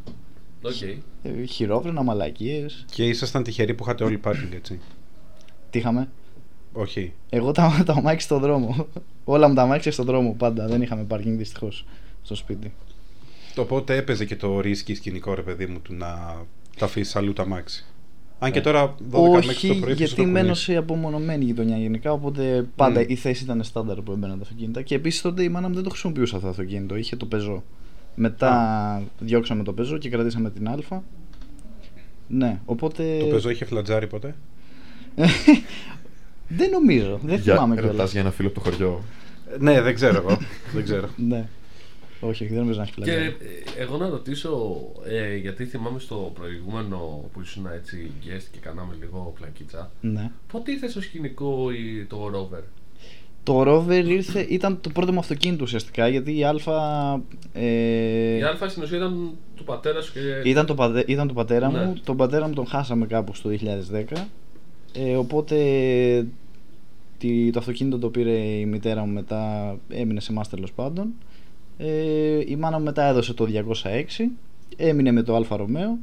Οκ. 0.62 0.82
Ε, 1.24 1.44
χειρόφρενα, 1.46 2.04
μαλακίες. 2.04 2.86
Και 2.92 3.04
ήσασταν 3.08 3.44
τυχεροί 3.44 3.74
που 3.74 3.84
είχατε 3.84 4.04
όλοι 4.04 4.18
πάρκινγκ, 4.18 4.54
έτσι. 4.54 4.80
Τι 5.70 5.78
είχαμε; 5.80 6.10
Όχι. 6.74 7.14
Εγώ 7.30 7.52
τα, 7.52 7.84
το 7.86 7.94
αμάξι 7.94 8.26
στον 8.26 8.40
δρόμο. 8.40 8.88
Όλα 9.24 9.48
μου 9.48 9.54
τα 9.54 9.62
αμάξια 9.62 9.92
στον 9.92 10.06
δρόμο 10.06 10.36
πάντα. 10.38 10.68
Δεν 10.68 10.82
είχαμε 10.82 11.04
πάρκινγκ 11.04 11.38
δυστυχώς 11.38 11.86
στο 12.22 12.36
σπίτι. 12.36 12.74
Το 13.56 13.62
οπότε 13.62 13.96
έπαιζε 13.96 14.26
και 14.26 14.36
το 14.36 14.60
risky 14.60 14.96
σκηνικό, 14.96 15.34
ρε 15.34 15.42
παιδί 15.42 15.66
μου, 15.66 15.80
του 15.80 15.94
να 15.94 16.36
τα 16.78 16.86
αφήσεις 16.86 17.16
αλλού 17.16 17.34
τ' 17.34 17.46
αμάξι. 17.48 17.86
Αν 18.40 18.52
και 18.52 18.62
τώρα 18.62 18.96
12 19.12 19.30
μέχρι 19.32 19.48
Όχι, 19.50 19.68
το 19.68 19.74
πρωί 19.74 19.90
θα 19.92 19.98
γιατί 19.98 20.16
το 20.16 20.24
μένω 20.24 20.40
κουνήσει. 20.40 20.64
σε 20.64 20.76
απομονωμένη 20.76 21.46
γειτονιά 21.46 21.78
γενικά. 21.78 22.12
Οπότε 22.12 22.68
πάντα 22.76 23.00
Μμ. 23.00 23.06
η 23.08 23.16
θέση 23.16 23.44
ήταν 23.44 23.64
στάνταρ 23.64 24.02
που 24.02 24.12
έμπαιναν 24.12 24.38
τα 24.38 24.44
αυτοκίνητα. 24.44 24.82
Και 24.82 24.96
επίσης 24.96 25.22
τότε 25.22 25.44
η 25.44 25.50
μάνα 25.50 25.68
μου 25.68 25.74
δεν 25.74 25.84
το 25.84 25.90
χρησιμοποιούσε 25.90 26.36
αυτό 26.36 26.48
το 26.48 26.52
αυτοκίνητο. 26.52 26.96
Είχε 26.96 27.16
το 27.16 27.26
πεζό. 27.26 27.64
Μετά 28.16 29.04
διώξαμε 29.20 29.64
το 29.64 29.74
πεζό 29.74 29.98
και 29.98 30.10
κρατήσαμε 30.10 30.50
την 30.52 30.68
Α. 30.68 31.02
Ναι, 32.28 32.60
οπότε. 32.66 33.18
Το 33.20 33.26
πεζό 33.26 33.50
είχε 33.50 33.66
φλατζάρι 33.66 34.08
ποτέ; 34.08 34.36
δεν 36.58 36.70
νομίζω. 36.70 37.20
Δεν 37.24 37.40
θυμάμαι 37.40 37.74
Για, 37.74 37.82
ρωτάς 37.84 37.96
κιόλα. 37.96 38.10
για 38.12 38.22
ένα 38.22 38.32
φίλο 38.32 38.48
από 38.48 38.62
το 38.64 38.70
χωριό. 38.70 39.04
Ε, 39.54 39.56
Ναι, 39.60 39.82
δεν 39.82 39.96
ξέρω 39.96 40.18
εγώ. 40.18 40.38
δεν 40.74 40.84
ξέρω. 40.84 41.10
Ναι. 41.30 41.48
Όχι, 42.20 42.44
όχι, 42.44 42.54
δεν 42.54 42.60
νομίζω 42.60 42.78
να 42.80 42.84
έχει 42.86 42.94
Και 42.94 43.02
πλάκα. 43.02 43.20
ε, 43.22 43.36
εγώ 43.78 43.98
να 43.98 44.10
ρωτήσω, 44.10 44.78
ε, 45.08 45.36
γιατί 45.36 45.66
θυμάμαι 45.66 46.00
στο 46.00 46.32
προηγούμενο 46.40 47.30
που 47.34 47.42
ήσουν 47.42 47.68
έτσι 47.76 48.12
guest 48.24 48.44
και 48.52 48.58
κάναμε 48.62 48.96
λίγο 49.00 49.34
πλακίτσα. 49.40 49.92
Ναι. 50.02 50.32
Πότε 50.52 50.72
ήρθε 50.72 50.90
στο 50.90 51.02
σκηνικό 51.02 51.72
η- 51.72 52.06
το 52.06 52.32
Rover. 52.36 52.62
Το 53.44 53.62
Rover 53.62 54.06
ήρθε, 54.08 54.40
ήταν 54.50 54.82
το 54.82 54.90
πρώτο 54.90 55.14
μου 55.14 55.20
αυτοκίνητο 55.20 55.64
ουσιαστικά 55.64 56.08
γιατί 56.08 56.38
η 56.38 56.44
Α. 56.44 56.54
Ε, 57.54 58.36
Η 58.38 58.42
Α 58.44 58.70
στην 58.70 58.84
ουσία 58.84 58.98
ήταν 58.98 59.30
του 59.56 59.64
πατέρα 59.64 60.02
σου 60.02 60.14
και. 60.14 60.50
ήταν, 60.50 60.66
το, 60.66 60.76
πατέ- 60.76 61.10
ήταν 61.10 61.28
του 61.28 61.34
πατέρα 61.34 61.72
Ναι. 61.72 61.86
μου. 61.86 61.94
Τον 62.04 62.18
πατέρα 62.18 62.48
μου 62.48 62.54
τον 62.54 62.68
χάσαμε 62.68 63.06
κάπου 63.06 63.36
στο 63.36 63.50
2010. 63.50 64.28
Ε, 64.94 65.16
οπότε 65.16 65.56
τη- 67.18 67.50
το 67.52 67.60
αυτοκίνητο 67.60 67.98
το 68.00 68.10
πήρε 68.10 68.32
η 68.38 68.66
μητέρα 68.66 69.06
μου 69.06 69.14
μετά, 69.14 69.76
έμεινε 69.90 70.20
σε 70.20 70.32
εμάς 70.32 70.50
τέλος 70.50 70.72
πάντων. 70.72 71.08
Ε, 71.78 72.40
η 72.48 72.56
μάνα 72.56 72.78
μου 72.78 72.84
μετά 72.84 73.04
έδωσε 73.08 73.34
το 73.34 73.46
206, 73.46 74.30
έμεινε 74.78 75.12
με 75.12 75.22
το 75.22 75.36
Alfa 75.36 75.56
Romeo 75.58 75.98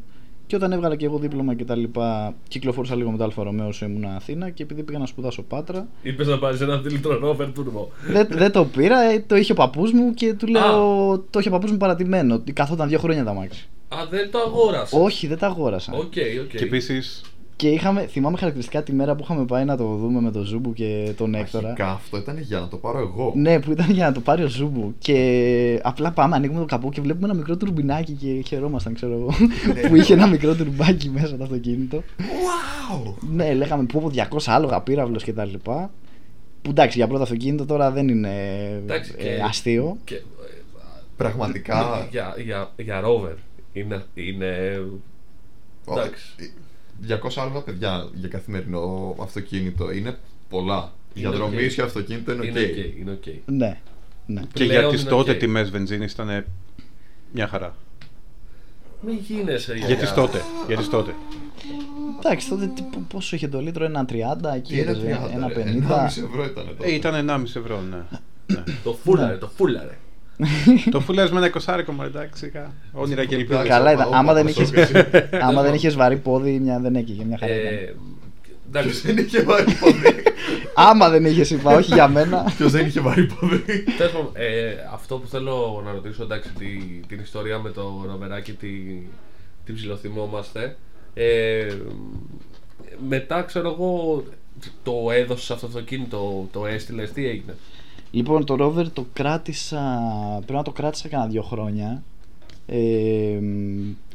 και 0.47 0.57
όταν 0.57 0.73
έβγαλα 0.73 0.97
και 0.97 1.05
εγώ 1.05 1.19
δίπλωμα 1.19 1.55
και 1.55 1.65
τα 1.65 1.77
λοιπά, 1.77 2.35
κυκλοφορούσα 2.49 2.97
λίγο 2.97 3.11
με 3.11 3.17
το 3.17 3.25
Alfa 3.25 3.43
Romeo 3.43 3.67
όσο 3.67 3.85
ήμουν 3.85 4.05
Αθήνα 4.05 4.51
και 4.51 4.63
επειδή 4.63 4.83
πήγα 4.83 4.99
να 4.99 5.07
σπουδάσω 5.07 5.43
Πάτρα, 5.43 5.89
Είπες 6.03 6.27
να 6.27 6.39
πάρεις 6.39 6.61
ένα 6.61 6.77
δίλιτρο 6.79 7.21
Rover 7.25 7.47
Turbo. 7.47 7.87
δεν, 8.13 8.27
δεν 8.31 8.53
το 8.53 8.65
πήρα, 8.65 9.01
ε, 9.01 9.25
το 9.27 9.37
είχε 9.37 9.53
ο 9.53 9.55
παππούς 9.55 9.93
μου 9.93 10.15
και 10.15 10.35
του 10.35 10.47
λέω, 10.47 11.19
το 11.31 11.39
είχε 11.39 11.49
ο 11.49 11.53
παππούς 11.53 11.71
μου 11.71 11.77
παρατημένο, 11.77 12.43
καθόταν 12.53 12.89
δύο 12.89 12.99
χρόνια 12.99 13.25
τ' 13.25 13.33
αμάξι. 13.33 13.69
Α, 13.89 13.97
δεν 14.11 14.31
το 14.31 14.39
αγόρασε. 14.39 14.97
Όχι, 15.01 15.27
δεν 15.27 15.39
το 15.39 15.47
αγόρασα. 15.47 15.93
Ok, 15.93 16.03
ok. 16.43 16.49
Και 16.57 16.65
επίσης. 16.65 17.23
Και 17.57 17.69
είχαμε, 17.69 18.07
θυμάμαι 18.07 18.37
χαρακτηριστικά 18.37 18.83
τη 18.83 18.93
μέρα 18.93 19.15
που 19.15 19.23
είχαμε 19.23 19.45
πάει 19.45 19.65
να 19.65 19.77
το 19.77 19.85
δούμε 19.85 20.21
με 20.21 20.31
τον 20.31 20.43
Ζούμπου 20.45 20.73
και 20.73 21.13
τον 21.17 21.35
Έκτορα. 21.35 21.69
Αρχικά 21.69 21.91
αυτό 21.91 22.17
ήταν 22.17 22.39
για 22.39 22.61
να 22.61 22.69
το 22.69 22.77
πάρω 22.77 22.99
εγώ. 22.99 23.33
Ναι, 23.37 23.61
που 23.61 23.71
ήταν 23.73 23.91
για 23.91 24.07
να 24.07 24.13
το 24.13 24.21
πάρει 24.21 24.43
ο 24.43 24.49
Ζούμπου. 24.49 24.95
Και 24.99 25.81
απλά 25.83 26.11
πάμε, 26.13 26.37
ανοίγουμε 26.37 26.59
το 26.61 26.65
καπό 26.67 26.89
και 26.89 27.01
βλέπουμε 27.01 27.27
ένα 27.27 27.35
μικρό 27.35 27.57
τουρμπινάκι 27.57 28.13
και 28.13 28.43
χαιρόμασταν, 28.47 28.95
ξέρω 28.95 29.13
εγώ. 29.13 29.31
που 29.89 29.97
είχε 29.97 30.13
ένα 30.13 30.27
μικρό 30.27 30.55
τουρμπάκι 30.55 31.09
μέσα 31.11 31.37
το 31.37 31.43
αυτοκίνητο. 31.43 32.03
Wow! 32.19 33.15
ναι, 33.33 33.55
λέγαμε 33.55 33.85
που 33.85 34.11
200 34.15 34.23
άλογα 34.47 34.81
πύραυλος 34.81 35.23
και 35.25 35.33
τα 35.33 35.45
λοιπά. 35.45 35.91
Που 36.63 36.71
εντάξει, 36.71 36.99
για 36.99 37.07
πρώτο 37.07 37.23
αυτοκίνητο 37.23 37.65
τώρα 37.67 37.91
δεν 37.91 38.09
είναι 38.09 38.31
Εντάξει, 38.83 39.15
ε, 39.19 39.23
και- 39.23 39.43
αστείο. 39.49 39.97
Και, 40.05 40.15
ε, 40.15 40.21
Πραγματικά. 41.17 42.07
για, 42.11 42.35
για, 42.45 42.71
για 42.77 43.03
Rover 43.05 43.37
είναι. 43.73 44.03
είναι 44.15 44.81
Ω, 45.85 45.93
εντάξει. 46.01 46.53
200 47.09 47.15
άλογα 47.37 47.61
παιδιά 47.61 48.09
για 48.15 48.29
καθημερινό 48.29 49.15
αυτοκίνητο 49.21 49.93
είναι 49.93 50.19
πολλά. 50.49 50.93
Για 51.15 51.29
Είναι 51.29 51.37
δρομή 51.37 51.65
οκ. 51.65 51.71
και 51.73 51.83
αυτοκίνητο 51.83 52.33
είναι 52.33 52.47
είναι 52.47 52.61
οκ. 52.61 52.67
οκ. 52.69 52.99
είναι 53.01 53.11
οκ. 53.11 53.25
Ναι, 53.47 53.81
ναι. 54.27 54.41
Και 54.53 54.65
Πλέον 54.65 54.81
για 54.81 54.89
τις 54.91 55.01
είναι 55.01 55.11
τότε 55.11 55.31
οκ. 55.31 55.37
τιμές 55.39 55.71
βενζίνης 55.71 56.13
ήταν 56.13 56.45
μια 57.33 57.47
χαρά. 57.49 57.77
Μην 59.01 59.17
γίνεσαι 59.17 59.75
Για 59.75 59.97
τις 59.97 60.13
τότε. 60.15 60.43
Για 60.67 60.77
τις 60.77 60.89
τότε. 60.89 61.15
Εντάξει, 62.19 62.49
τότε 62.49 62.67
τι, 62.67 62.83
π- 62.83 63.13
πόσο 63.13 63.37
είχε 63.37 63.49
το 63.49 63.61
λίτρο, 63.61 63.85
ένα 63.85 64.05
30, 64.09 64.15
εκεί 64.55 64.73
Τι 64.75 64.81
είναι 64.81 64.91
έπαιζε, 64.91 65.21
30, 65.31 65.35
ένα 65.35 65.49
ρε, 65.49 65.55
50. 65.55 65.67
1,5 65.89 66.05
ευρώ 66.07 66.45
ήταν 66.45 66.67
τότε. 66.67 66.89
Ε, 66.89 66.95
ήταν 66.95 67.29
1,5 67.31 67.43
ευρώ, 67.57 67.81
ναι. 67.81 67.97
ναι. 68.47 68.63
Το 68.85 68.93
φούλαρε, 68.93 69.37
το 69.37 69.49
φούλαρε. 69.57 69.99
το 70.91 71.01
φουλάζ 71.01 71.31
με 71.31 71.37
ένα 71.37 71.47
εικοσάρικο, 71.47 71.93
μα 71.93 72.05
εντάξει. 72.05 72.49
κα- 72.49 72.73
Όνειρα 72.93 73.25
και 73.25 73.35
ελπίδες. 73.35 73.67
Καλά 73.69 73.93
ήταν. 73.93 74.07
Όπα, 74.07 74.17
Άμα 74.19 74.33
δεν 74.33 74.47
όπα, 74.49 74.63
είχες, 74.63 74.89
όπα. 74.91 75.29
άμα 75.47 75.63
δεν 75.63 75.75
είχες 75.75 75.95
βαρύ 75.95 76.17
πόδι, 76.17 76.59
μια 76.59 76.79
δεν 76.81 76.95
έκαιγε, 76.97 77.25
μια 77.25 77.39
χαρά 77.39 77.55
ήταν. 77.55 77.73
Ε, 77.73 77.95
εντάξει, 78.69 79.01
Δεν 79.13 79.25
είχε 79.25 79.43
βαρύ 79.43 79.73
πόδι; 79.81 80.23
Άμα 80.75 81.09
δεν 81.09 81.25
είχες 81.25 81.51
είπα, 81.51 81.77
όχι 81.77 81.95
για 81.95 82.09
μένα. 82.09 82.53
Ποιος 82.57 82.73
δεν 82.73 82.87
είχε 82.87 83.01
βαρύ 83.01 83.27
πόδι; 83.27 83.63
Τέλος 83.97 84.13
πάντων, 84.13 84.31
ε, 84.33 84.75
αυτό 84.93 85.17
που 85.19 85.27
θέλω 85.27 85.83
να 85.85 85.93
ρωτήσω, 85.93 86.23
εντάξει, 86.23 86.51
τη, 86.59 86.67
την 87.09 87.21
ιστορία 87.21 87.59
με 87.59 87.71
το 87.71 88.05
ροβεράκι, 88.11 88.53
τη, 88.53 88.69
την 89.65 89.75
ψιλοθυμόμαστε. 89.75 90.77
Ε, 91.15 91.67
μετά, 93.09 93.43
ξέρω 93.43 93.69
εγώ, 93.69 94.25
το 94.83 94.93
έδωσες 95.13 95.51
αυτό 95.51 95.67
το 95.67 95.73
αυτοκίνητο, 95.79 96.49
το 96.53 96.67
έστειλες, 96.67 97.13
τι 97.13 97.27
έγινε; 97.27 97.55
Λοιπόν, 98.15 98.45
το 98.45 98.57
Rover 98.61 98.87
το 98.93 99.07
κράτησα. 99.13 99.83
Πρέπει 100.37 100.53
να 100.53 100.63
το 100.63 100.71
κράτησα 100.71 101.09
κανένα 101.09 101.31
δύο 101.31 101.43
χρόνια. 101.43 102.03
Ε, 102.67 103.39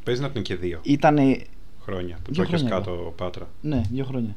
Παίζει 0.04 0.22
να 0.22 0.28
ήταν 0.28 0.42
και 0.44 0.56
δύο 0.56 0.80
ήτανε. 0.82 1.38
χρόνια 1.82 2.18
που 2.24 2.32
Δύο 2.32 2.44
το 2.44 2.50
έχεις 2.50 2.62
χρόνια, 2.68 2.78
κάτω 2.78 3.14
πάτρα. 3.18 3.48
Ναι, 3.62 3.82
δύο 3.92 4.04
χρόνια. 4.06 4.36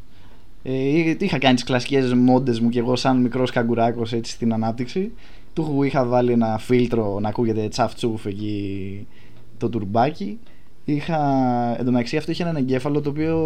Ε, 0.62 1.14
είχα 1.18 1.38
κάνει 1.38 1.54
τις 1.54 1.64
κλασικές 1.64 2.12
μόντες 2.14 2.60
μου 2.60 2.68
και 2.68 2.78
εγώ, 2.78 2.96
σαν 2.96 3.20
μικρός 3.20 3.50
καγκουράκος 3.50 4.12
έτσι 4.12 4.32
στην 4.32 4.52
ανάπτυξη. 4.52 5.12
Του 5.52 5.82
είχα 5.82 6.04
βάλει 6.04 6.32
ένα 6.32 6.58
φίλτρο 6.58 7.18
να 7.20 7.28
ακούγεται 7.28 7.68
τσαφ 7.68 7.94
τσούφ 7.94 8.26
εκεί 8.26 9.06
το 9.58 9.68
τουρμπάκι. 9.68 10.38
Είχα, 10.84 11.18
εν 11.78 11.84
τω 11.84 11.90
μεταξύ 11.90 12.16
αυτό 12.16 12.30
είχε 12.30 12.42
έναν 12.42 12.56
εγκέφαλο 12.56 13.00
το 13.00 13.10
οποίο 13.10 13.36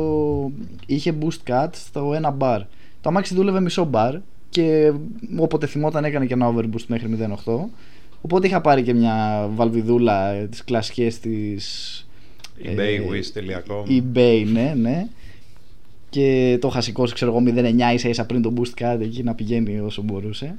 είχε 0.86 1.14
boost 1.20 1.50
cut 1.50 1.68
στο 1.72 2.14
ένα 2.14 2.36
bar. 2.40 2.60
Το 3.00 3.08
αμάξι 3.08 3.34
δούλευε 3.34 3.60
μισό 3.60 3.90
bar 3.92 4.18
και 4.48 4.92
όποτε 5.36 5.66
θυμόταν 5.66 6.04
έκανε 6.04 6.26
και 6.26 6.32
ένα 6.34 6.54
overboost 6.54 6.84
μέχρι 6.86 7.16
0.8. 7.44 7.54
Οπότε 8.20 8.46
είχα 8.46 8.60
πάρει 8.60 8.82
και 8.82 8.94
μια 8.94 9.48
βαλβιδούλα 9.54 10.28
ε, 10.28 10.46
τις 10.46 10.64
κλασικές 10.64 11.18
της 11.18 12.06
eBay, 12.64 12.78
ε, 12.78 12.98
wish.com. 13.10 13.90
eBay, 13.90 14.44
ναι, 14.52 14.74
ναι. 14.76 15.06
Και 16.10 16.58
το 16.60 16.68
είχα 16.68 16.80
σηκώσει, 16.80 17.14
ξέρω 17.14 17.30
εγώ, 17.30 17.42
0.9 17.46 17.94
ίσα 17.94 18.08
ίσα 18.08 18.26
πριν 18.26 18.42
το 18.42 18.52
boost 18.56 18.82
cut 18.82 19.00
εκεί 19.00 19.22
να 19.22 19.34
πηγαίνει 19.34 19.78
όσο 19.80 20.02
μπορούσε. 20.02 20.56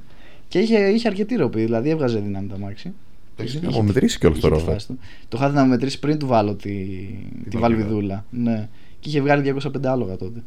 Και 0.48 0.58
είχε, 0.58 0.78
είχε 0.88 1.08
αρκετή 1.08 1.34
ροπή, 1.34 1.60
δηλαδή 1.64 1.90
έβγαζε 1.90 2.18
δύναμη 2.18 2.48
το 2.48 2.54
αμάξι. 2.54 2.92
Το 3.36 3.42
έχεις 3.42 3.54
Είχε- 3.54 3.66
δυναμομετρήσει 3.66 4.18
κιόλας 4.18 4.38
είχε 4.38 4.48
το 4.48 4.54
τη 4.54 4.60
ρόβερ. 4.60 4.74
φάση 4.74 4.86
του. 4.86 4.98
Το 5.28 5.36
είχα 5.40 5.48
δυναμομετρήσει 5.50 5.98
πριν 5.98 6.18
του 6.18 6.26
βάλω 6.26 6.54
τη, 6.54 6.68
τη, 6.70 7.56
βαλβίδα. 7.58 7.58
βαλβιδούλα. 7.58 8.24
Ναι. 8.30 8.68
Και 9.00 9.08
είχε 9.08 9.20
βγάλει 9.20 9.42
205 9.42 9.86
άλογα 9.86 10.16
τότε. 10.16 10.42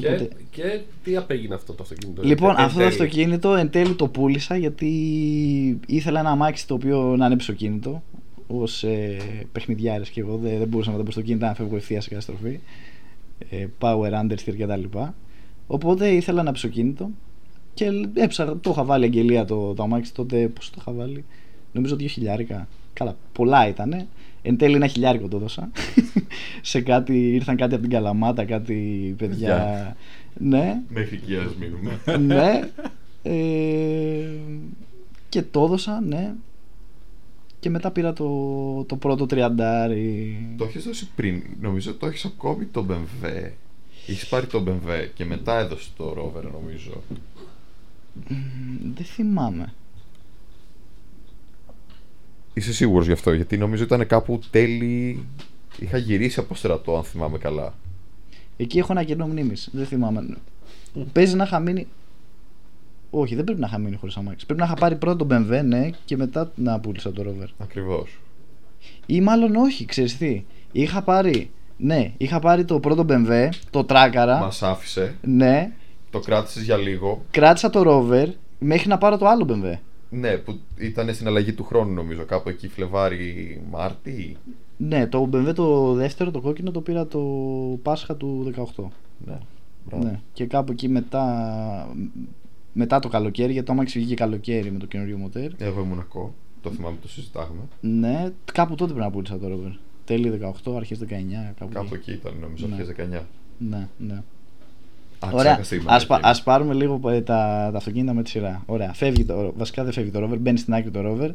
Και, 0.00 0.06
Οπότε- 0.08 0.36
και 0.50 0.80
τι 1.04 1.16
απέγινε 1.16 1.54
αυτό 1.54 1.72
το 1.72 1.82
αυτοκίνητο; 1.82 2.22
Λοιπόν, 2.22 2.50
εν 2.50 2.56
αυτό 2.56 2.68
το 2.68 2.76
τέλει. 2.78 2.88
αυτοκίνητο 2.88 3.54
εν 3.54 3.70
τέλει 3.70 3.94
το 3.94 4.08
πούλησα 4.08 4.56
γιατί 4.56 4.90
ήθελα 5.86 6.20
ένα 6.20 6.30
αμάξι 6.30 6.66
το 6.66 6.74
οποίο 6.74 7.16
να 7.16 7.26
είναι 7.26 7.36
ψοκίνητο. 7.36 8.02
Ω 8.46 8.86
ε, 8.86 9.16
παιχνιδιάρες 9.52 10.08
και 10.10 10.20
εγώ 10.20 10.36
δεν, 10.36 10.58
δεν 10.58 10.68
μπορούσα 10.68 10.90
με 10.90 10.96
τα 10.96 11.02
μπροστοκίνητα 11.02 11.46
να 11.46 11.54
φεύγω 11.54 11.76
ευθεία 11.76 12.00
σε 12.00 12.08
καταστροφή. 12.08 12.60
Ε, 13.50 13.66
power, 13.80 14.12
understeer 14.12 14.54
κτλ. 14.58 14.98
Οπότε 15.66 16.08
ήθελα 16.08 16.40
ένα 16.40 16.52
ψοκίνητο 16.52 17.10
και 17.74 17.90
έψαρα, 18.14 18.56
το 18.56 18.70
είχα 18.70 18.84
βάλει 18.84 19.04
αγγελία 19.04 19.44
το, 19.44 19.74
το 19.74 19.82
αμάξι 19.82 20.14
τότε. 20.14 20.48
Πώς 20.48 20.70
το 20.70 20.76
είχα 20.80 20.92
βάλει, 20.92 21.24
νομίζω 21.72 21.94
2 21.94 22.06
χιλιάρικα. 22.08 22.68
Καλά, 22.92 23.16
πολλά 23.32 23.68
ήτανε. 23.68 24.06
Εν 24.42 24.56
τέλει 24.56 24.74
ένα 24.74 24.86
χιλιάρικο 24.86 25.28
το 25.28 25.36
έδωσα. 25.36 25.70
σε 26.62 26.80
κάτι, 26.80 27.34
ήρθαν 27.34 27.56
κάτι 27.56 27.72
από 27.74 27.82
την 27.82 27.90
Καλαμάτα, 27.92 28.44
κάτι 28.44 29.14
παιδιά. 29.18 29.36
Παιδιά. 29.56 29.96
ναι, 30.38 30.80
Μέχρι 30.88 31.16
εκεί 31.16 31.36
α 31.36 31.50
μείνουμε. 31.58 32.00
ναι. 32.34 32.60
Ε, 33.22 34.28
και 35.28 35.42
το 35.42 35.64
έδωσα, 35.64 36.00
ναι. 36.00 36.34
Και 37.60 37.70
μετά 37.70 37.90
πήρα 37.90 38.12
το, 38.12 38.84
το 38.84 38.96
πρώτο 38.96 39.26
τριαντάρι. 39.26 40.38
Το 40.56 40.64
έχεις 40.64 40.84
δώσει 40.84 41.08
πριν. 41.16 41.42
Νομίζω 41.60 41.94
το 41.94 42.06
έχεις 42.06 42.24
ακόμη 42.24 42.64
το 42.64 42.86
BMW. 42.90 43.50
Έχεις 44.06 44.28
πάρει 44.28 44.46
το 44.46 44.64
BMW 44.66 45.08
και 45.14 45.24
μετά 45.24 45.58
έδωσες 45.58 45.90
το 45.96 46.10
Rover, 46.18 46.42
νομίζω. 46.52 47.02
Μ, 48.28 48.34
Δεν 48.94 49.04
θυμάμαι. 49.04 49.72
Είσαι 52.58 52.72
σίγουρος 52.72 53.06
γι' 53.06 53.12
αυτό, 53.12 53.32
γιατί 53.32 53.56
νομίζω 53.56 53.82
ήταν 53.82 54.06
κάπου 54.06 54.40
τέλη. 54.50 55.24
Είχα 55.78 55.98
γυρίσει 55.98 56.40
από 56.40 56.54
στρατό, 56.54 56.96
αν 56.96 57.04
θυμάμαι 57.04 57.38
καλά. 57.38 57.74
Εκεί 58.56 58.78
έχω 58.78 58.92
ένα 58.92 59.02
κενό 59.04 59.26
μνήμης. 59.26 59.68
Δεν 59.72 59.86
θυμάμαι. 59.86 60.36
Παίζει 61.12 61.36
να 61.36 61.44
είχα 61.44 61.58
μείνει. 61.58 61.86
Όχι, 63.10 63.34
δεν 63.34 63.44
πρέπει 63.44 63.60
να 63.60 63.66
είχα 63.66 63.78
μείνει 63.78 63.96
χωρίς 63.96 64.16
αμάξι. 64.16 64.46
Πρέπει 64.46 64.60
να 64.60 64.66
είχα 64.66 64.74
πάρει 64.74 64.96
πρώτα 64.96 65.26
τον 65.26 65.46
BMW, 65.48 65.60
ναι, 65.64 65.90
και 66.04 66.16
μετά 66.16 66.52
να 66.54 66.80
πούλησα 66.80 67.12
το 67.12 67.24
Rover. 67.26 67.46
Ακριβώς. 67.58 68.18
Ή 69.06 69.20
μάλλον 69.20 69.56
όχι, 69.56 69.84
ξέρεις 69.84 70.16
τι. 70.16 70.44
Είχα 70.72 71.02
πάρει. 71.02 71.50
Ναι, 71.76 72.12
είχα 72.16 72.38
πάρει 72.38 72.64
το 72.64 72.80
πρώτο 72.80 73.04
BMW, 73.08 73.48
το 73.70 73.84
τράκαρα. 73.84 74.38
Μας 74.38 74.62
άφησε, 74.62 75.14
Ναι, 75.22 75.70
το 76.10 76.20
κράτησες 76.20 76.62
για 76.62 76.76
λίγο. 76.76 77.24
κράτησα 77.30 77.70
το 77.70 77.82
Rover 77.86 78.26
μέχρι 78.58 78.88
να 78.88 78.98
πάρω 78.98 79.18
το 79.18 79.26
άλλο 79.26 79.46
BMW. 79.48 79.78
Ναι, 80.10 80.36
που 80.36 80.58
ήταν 80.78 81.14
στην 81.14 81.26
αλλαγή 81.26 81.52
του 81.52 81.64
χρόνου, 81.64 81.92
νομίζω. 81.92 82.24
Κάπου 82.24 82.48
εκεί 82.48 82.68
Φλεβάρι, 82.68 83.60
Μάρτι. 83.70 84.36
Ναι, 84.76 85.06
το 85.06 85.28
BMW 85.32 85.54
το 85.54 85.92
δεύτερο, 85.92 86.30
το 86.30 86.40
κόκκινο, 86.40 86.70
το 86.70 86.80
πήρα 86.80 87.06
το 87.06 87.20
Πάσχα 87.82 88.16
του 88.16 88.52
18. 88.76 88.84
Ναι. 89.26 89.38
μπράβο. 89.88 90.04
Ναι. 90.04 90.20
Και 90.32 90.46
κάπου 90.46 90.72
εκεί 90.72 90.88
μετά, 90.88 91.94
μετά 92.72 92.98
το 92.98 93.08
καλοκαίρι, 93.08 93.52
γιατί 93.52 93.66
το 93.66 93.72
άμαξι 93.72 93.98
βγήκε 93.98 94.14
καλοκαίρι 94.14 94.70
με 94.72 94.78
το 94.78 94.86
καινούριο 94.86 95.16
μοτέρ. 95.16 95.50
Εγώ 95.58 95.80
ήμουν 95.80 95.98
ακόμα. 95.98 96.30
Το 96.62 96.70
θυμάμαι, 96.70 96.96
το 97.02 97.08
συζητάγαμε. 97.08 97.60
Ναι, 97.80 98.32
κάπου 98.52 98.74
τότε 98.74 98.92
πρέπει 98.92 99.06
να 99.06 99.12
πούλησα 99.12 99.38
το 99.38 99.46
Rover. 99.52 99.76
Τέλη 100.04 100.40
18, 100.64 100.72
αρχές 100.76 100.98
19, 100.98 101.04
κάπου, 101.58 101.72
Κάπου 101.72 101.94
εκεί. 101.94 102.10
εκεί 102.10 102.12
ήταν, 102.20 102.32
νομίζω, 102.40 102.66
Ναι. 102.66 102.74
αρχές 102.74 102.88
19. 102.88 103.22
Ναι, 103.58 103.88
ναι. 103.98 104.22
Α, 105.18 105.28
Ωραία, 105.32 105.52
ξέχασα 105.52 105.74
η 105.74 105.78
ας, 105.86 106.06
πα- 106.06 106.14
Μαρκίνη. 106.14 106.30
ας 106.32 106.42
πάρουμε 106.42 106.74
λίγο 106.74 107.00
ε, 107.10 107.20
τα, 107.20 107.68
τα 107.72 107.76
αυτοκίνητα 107.78 108.12
με 108.14 108.22
τη 108.22 108.30
σειρά. 108.30 108.62
Ωραία, 108.66 108.92
φεύγει 108.92 109.24
το, 109.24 109.52
βασικά 109.56 109.84
δεν 109.84 109.92
φεύγει 109.92 110.10
το 110.10 110.24
Rover, 110.24 110.38
μπαίνει 110.38 110.58
στην 110.58 110.74
άκρη 110.74 110.90
το 110.90 111.00
Rover. 111.04 111.30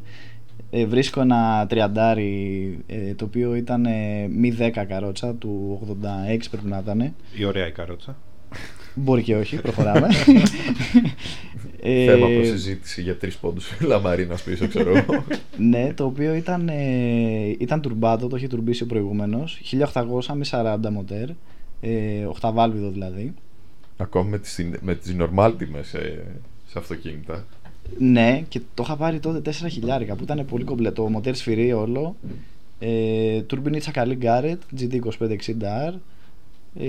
Ε, 0.72 0.86
βρίσκω 0.86 1.22
ένα 1.22 1.66
τριαντάρι 1.70 2.78
ε, 2.88 3.14
το 3.14 3.26
οποίο 3.26 3.56
ήταν 3.56 3.86
ε, 3.86 4.28
μη 4.36 4.56
10 4.60 4.70
καρότσα 4.88 5.34
του 5.34 5.80
86 6.02 6.40
πρέπει 6.52 6.68
να 6.68 6.78
ήταν. 6.84 7.14
Η 7.36 7.46
ωραία 7.46 7.68
η 7.68 7.72
καρότσα. 7.72 8.16
Μπορεί 8.96 9.24
και 9.24 9.36
όχι, 9.36 9.56
προχωράμε. 9.62 10.08
Ε, 11.86 12.06
Θέμα 12.06 12.28
προς 12.28 12.48
συζήτηση 12.48 13.02
για 13.02 13.18
τρεις 13.18 13.38
πόντους 13.38 13.72
λαμαρίνας 13.88 14.44
πίσω, 14.44 14.68
ξέρω 14.68 14.98
εγώ. 14.98 15.24
ναι, 15.70 15.94
το 15.96 16.06
οποίο 16.06 16.34
ήταν, 16.34 16.68
ε, 16.70 17.56
ήταν 17.60 17.82
τουρμπάτο, 17.82 18.28
το 18.28 18.36
είχε 18.36 18.48
τουρμπήσει 18.48 18.84
ο 18.84 18.86
προηγούμενος. 18.86 19.62
1800 19.94 20.34
με 20.34 20.46
40 20.52 20.78
μοτέρ. 20.92 21.30
Ε, 21.82 22.26
οχταβάλβιδο 22.26 22.90
δηλαδή. 22.90 23.34
Ακόμη 23.98 24.30
με 24.30 24.38
τις, 24.40 24.60
με 24.82 24.96
τις 24.96 25.16
normal 25.20 25.54
τιμές 25.58 25.88
σε, 25.88 26.24
σε 26.68 26.80
αυτοκίνητα. 26.80 27.46
Ναι, 27.98 28.44
και 28.50 28.62
το 28.74 28.84
είχα 28.86 28.96
πάρει 28.96 29.20
τότε 29.20 29.52
4 29.62 29.68
χιλιάρικα 29.70 30.16
που 30.16 30.24
ήταν 30.24 30.46
πολύ 30.46 30.64
κομπλετό. 30.64 31.10
Μοτέρ 31.10 31.36
σφυρί 31.36 31.74
όλο. 31.74 32.16
Ε, 32.80 33.42
τουρμπινίτσα 33.42 33.92
καλή 33.92 34.18
Garrett, 34.22 34.58
GT2560R. 34.80 35.94
Ε, 36.80 36.86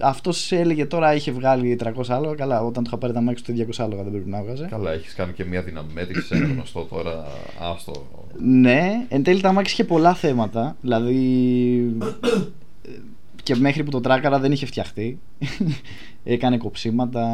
αυτός 0.00 0.52
έλεγε 0.52 0.86
τώρα 0.86 1.14
είχε 1.14 1.32
βγάλει 1.32 1.78
300 1.84 1.90
άλογα. 2.08 2.34
Καλά, 2.34 2.62
όταν 2.62 2.82
το 2.82 2.82
είχα 2.86 2.98
πάρει 2.98 3.12
τα 3.12 3.20
μάξι 3.20 3.44
του 3.44 3.54
200 3.56 3.64
άλογα 3.76 4.02
δεν 4.02 4.12
πρέπει 4.12 4.30
να 4.30 4.38
έβγαζε. 4.38 4.66
Καλά, 4.70 4.92
έχεις 4.92 5.14
κάνει 5.14 5.32
και 5.32 5.44
μια 5.44 5.62
δυναμέτρηση 5.62 6.26
σε 6.26 6.34
ένα 6.34 6.46
γνωστό 6.46 6.84
τώρα. 6.90 7.26
Άστο. 7.60 8.06
Ναι, 8.42 9.06
εν 9.08 9.22
τέλει 9.22 9.40
τα 9.40 9.52
μάξι 9.52 9.72
είχε 9.72 9.84
πολλά 9.84 10.14
θέματα. 10.14 10.76
Δηλαδή. 10.80 11.96
Ε, 13.52 13.54
και 13.54 13.60
μέχρι 13.60 13.82
που 13.84 13.90
το 13.90 14.00
τράκαρα 14.00 14.38
δεν 14.38 14.52
είχε 14.52 14.66
φτιαχτεί. 14.66 15.18
Έκανε 16.24 16.56
κοψίματα, 16.56 17.26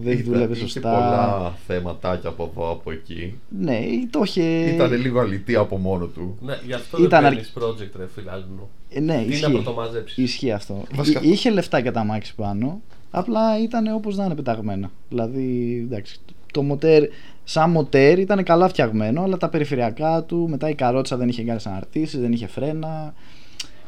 δεν 0.00 0.12
Είχε- 0.12 0.22
δούλευε 0.22 0.52
είχε 0.52 0.60
σωστά. 0.62 0.80
πολλά 0.80 1.54
θέματάκια 1.66 2.28
από 2.28 2.50
εδώ, 2.52 2.70
από 2.70 2.92
εκεί. 2.92 3.38
Ναι, 3.48 3.78
το 4.10 4.22
είχε. 4.24 4.42
Ήταν 4.74 4.92
λίγο 5.00 5.20
αλητή 5.20 5.54
από 5.56 5.76
μόνο 5.78 6.06
του. 6.06 6.38
Ναι, 6.40 6.58
γι' 6.66 6.72
αυτό 6.72 7.02
Ήταν 7.02 7.08
δεν 7.22 7.24
αρ- 7.24 7.34
παίρνεις 7.34 7.52
project 7.58 7.90
ρε 7.98 8.06
φιλάλινο. 8.14 8.68
Ε, 8.90 9.00
ναι, 9.00 9.18
Τι 9.18 9.26
να 9.28 9.32
ισχύει. 9.34 9.52
πρωτομαζέψεις. 9.52 10.16
Ισχύει 10.24 10.52
αυτό. 10.52 10.82
Βασικά- 10.94 11.20
Εί- 11.22 11.24
Είχε 11.30 11.50
λεφτά 11.50 11.80
και 11.80 11.90
τα 11.90 12.04
μάξι 12.04 12.34
πάνω. 12.34 12.80
Απλά 13.10 13.62
ήταν 13.62 13.94
όπως 13.94 14.16
να 14.16 14.24
είναι 14.24 14.34
πεταγμένα. 14.34 14.90
Δηλαδή, 15.08 15.78
εντάξει, 15.90 16.18
το 16.52 16.62
μοτέρ, 16.62 17.04
σαν 17.44 17.70
μοτέρ 17.70 18.18
ήταν 18.18 18.42
καλά 18.44 18.68
φτιαγμένο, 18.68 19.22
αλλά 19.22 19.36
τα 19.36 19.48
περιφερειακά 19.48 20.22
του, 20.22 20.46
μετά 20.50 20.68
η 20.68 20.74
καρότσα 20.74 21.16
δεν 21.16 21.28
είχε 21.28 21.42
κάνει 21.42 21.60
αναρτήσει, 21.64 22.18
δεν 22.18 22.32
είχε 22.32 22.46
φρένα. 22.46 23.14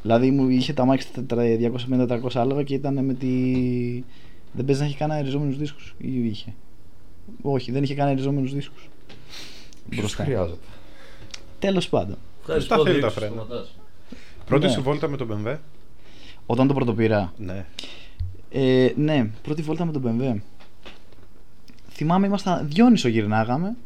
Δηλαδή 0.05 0.31
μου 0.31 0.49
είχε 0.49 0.73
τα 0.73 0.85
μάξι 0.85 1.09
250-400 1.91 2.19
άλογα 2.35 2.63
και 2.63 2.75
ήταν 2.75 3.05
με 3.05 3.15
τη. 3.15 3.29
Δεν 4.53 4.65
παίζει 4.65 4.81
να 4.81 4.87
έχει 4.87 4.97
κανένα 4.97 5.19
αεριζόμενου 5.19 5.53
δίσκου. 5.57 5.79
Ή 5.99 6.27
είχε. 6.27 6.55
Όχι, 7.43 7.73
δεν 7.73 7.83
είχε 7.83 7.95
κανένα 7.95 8.11
αεριζόμενου 8.11 8.49
δίσκου. 8.49 8.75
Ποιος 9.89 10.15
χρειάζεται. 10.15 10.59
Τέλο 11.59 11.83
πάντων. 11.91 12.17
Ευχαριστώ, 12.41 12.75
θέλει 12.75 12.87
τα 12.87 12.93
Διέξου, 12.93 13.19
φρένα. 13.19 13.33
σταματάς. 13.43 13.75
Πρώτη 14.47 14.67
Ναι. 14.67 14.73
σου 14.73 14.83
βόλτα 14.83 15.09
με 15.09 15.17
το 15.17 15.27
BMW. 15.31 15.57
Όταν 16.47 16.67
το 16.67 16.75
πρωτοπήρα, 16.75 17.33
Ναι. 17.39 17.65
Ε, 18.51 18.93
ναι, 18.97 19.31
πρώτη 19.43 19.63
βόλτα 19.63 19.85
με 19.85 19.93
τον 19.93 20.03
BMW. 20.07 20.41
Θυμάμαι, 21.89 22.27
ήμασταν 22.27 22.69
Διόνυσο 22.69 23.09
γυρνάγαμε. 23.09 23.77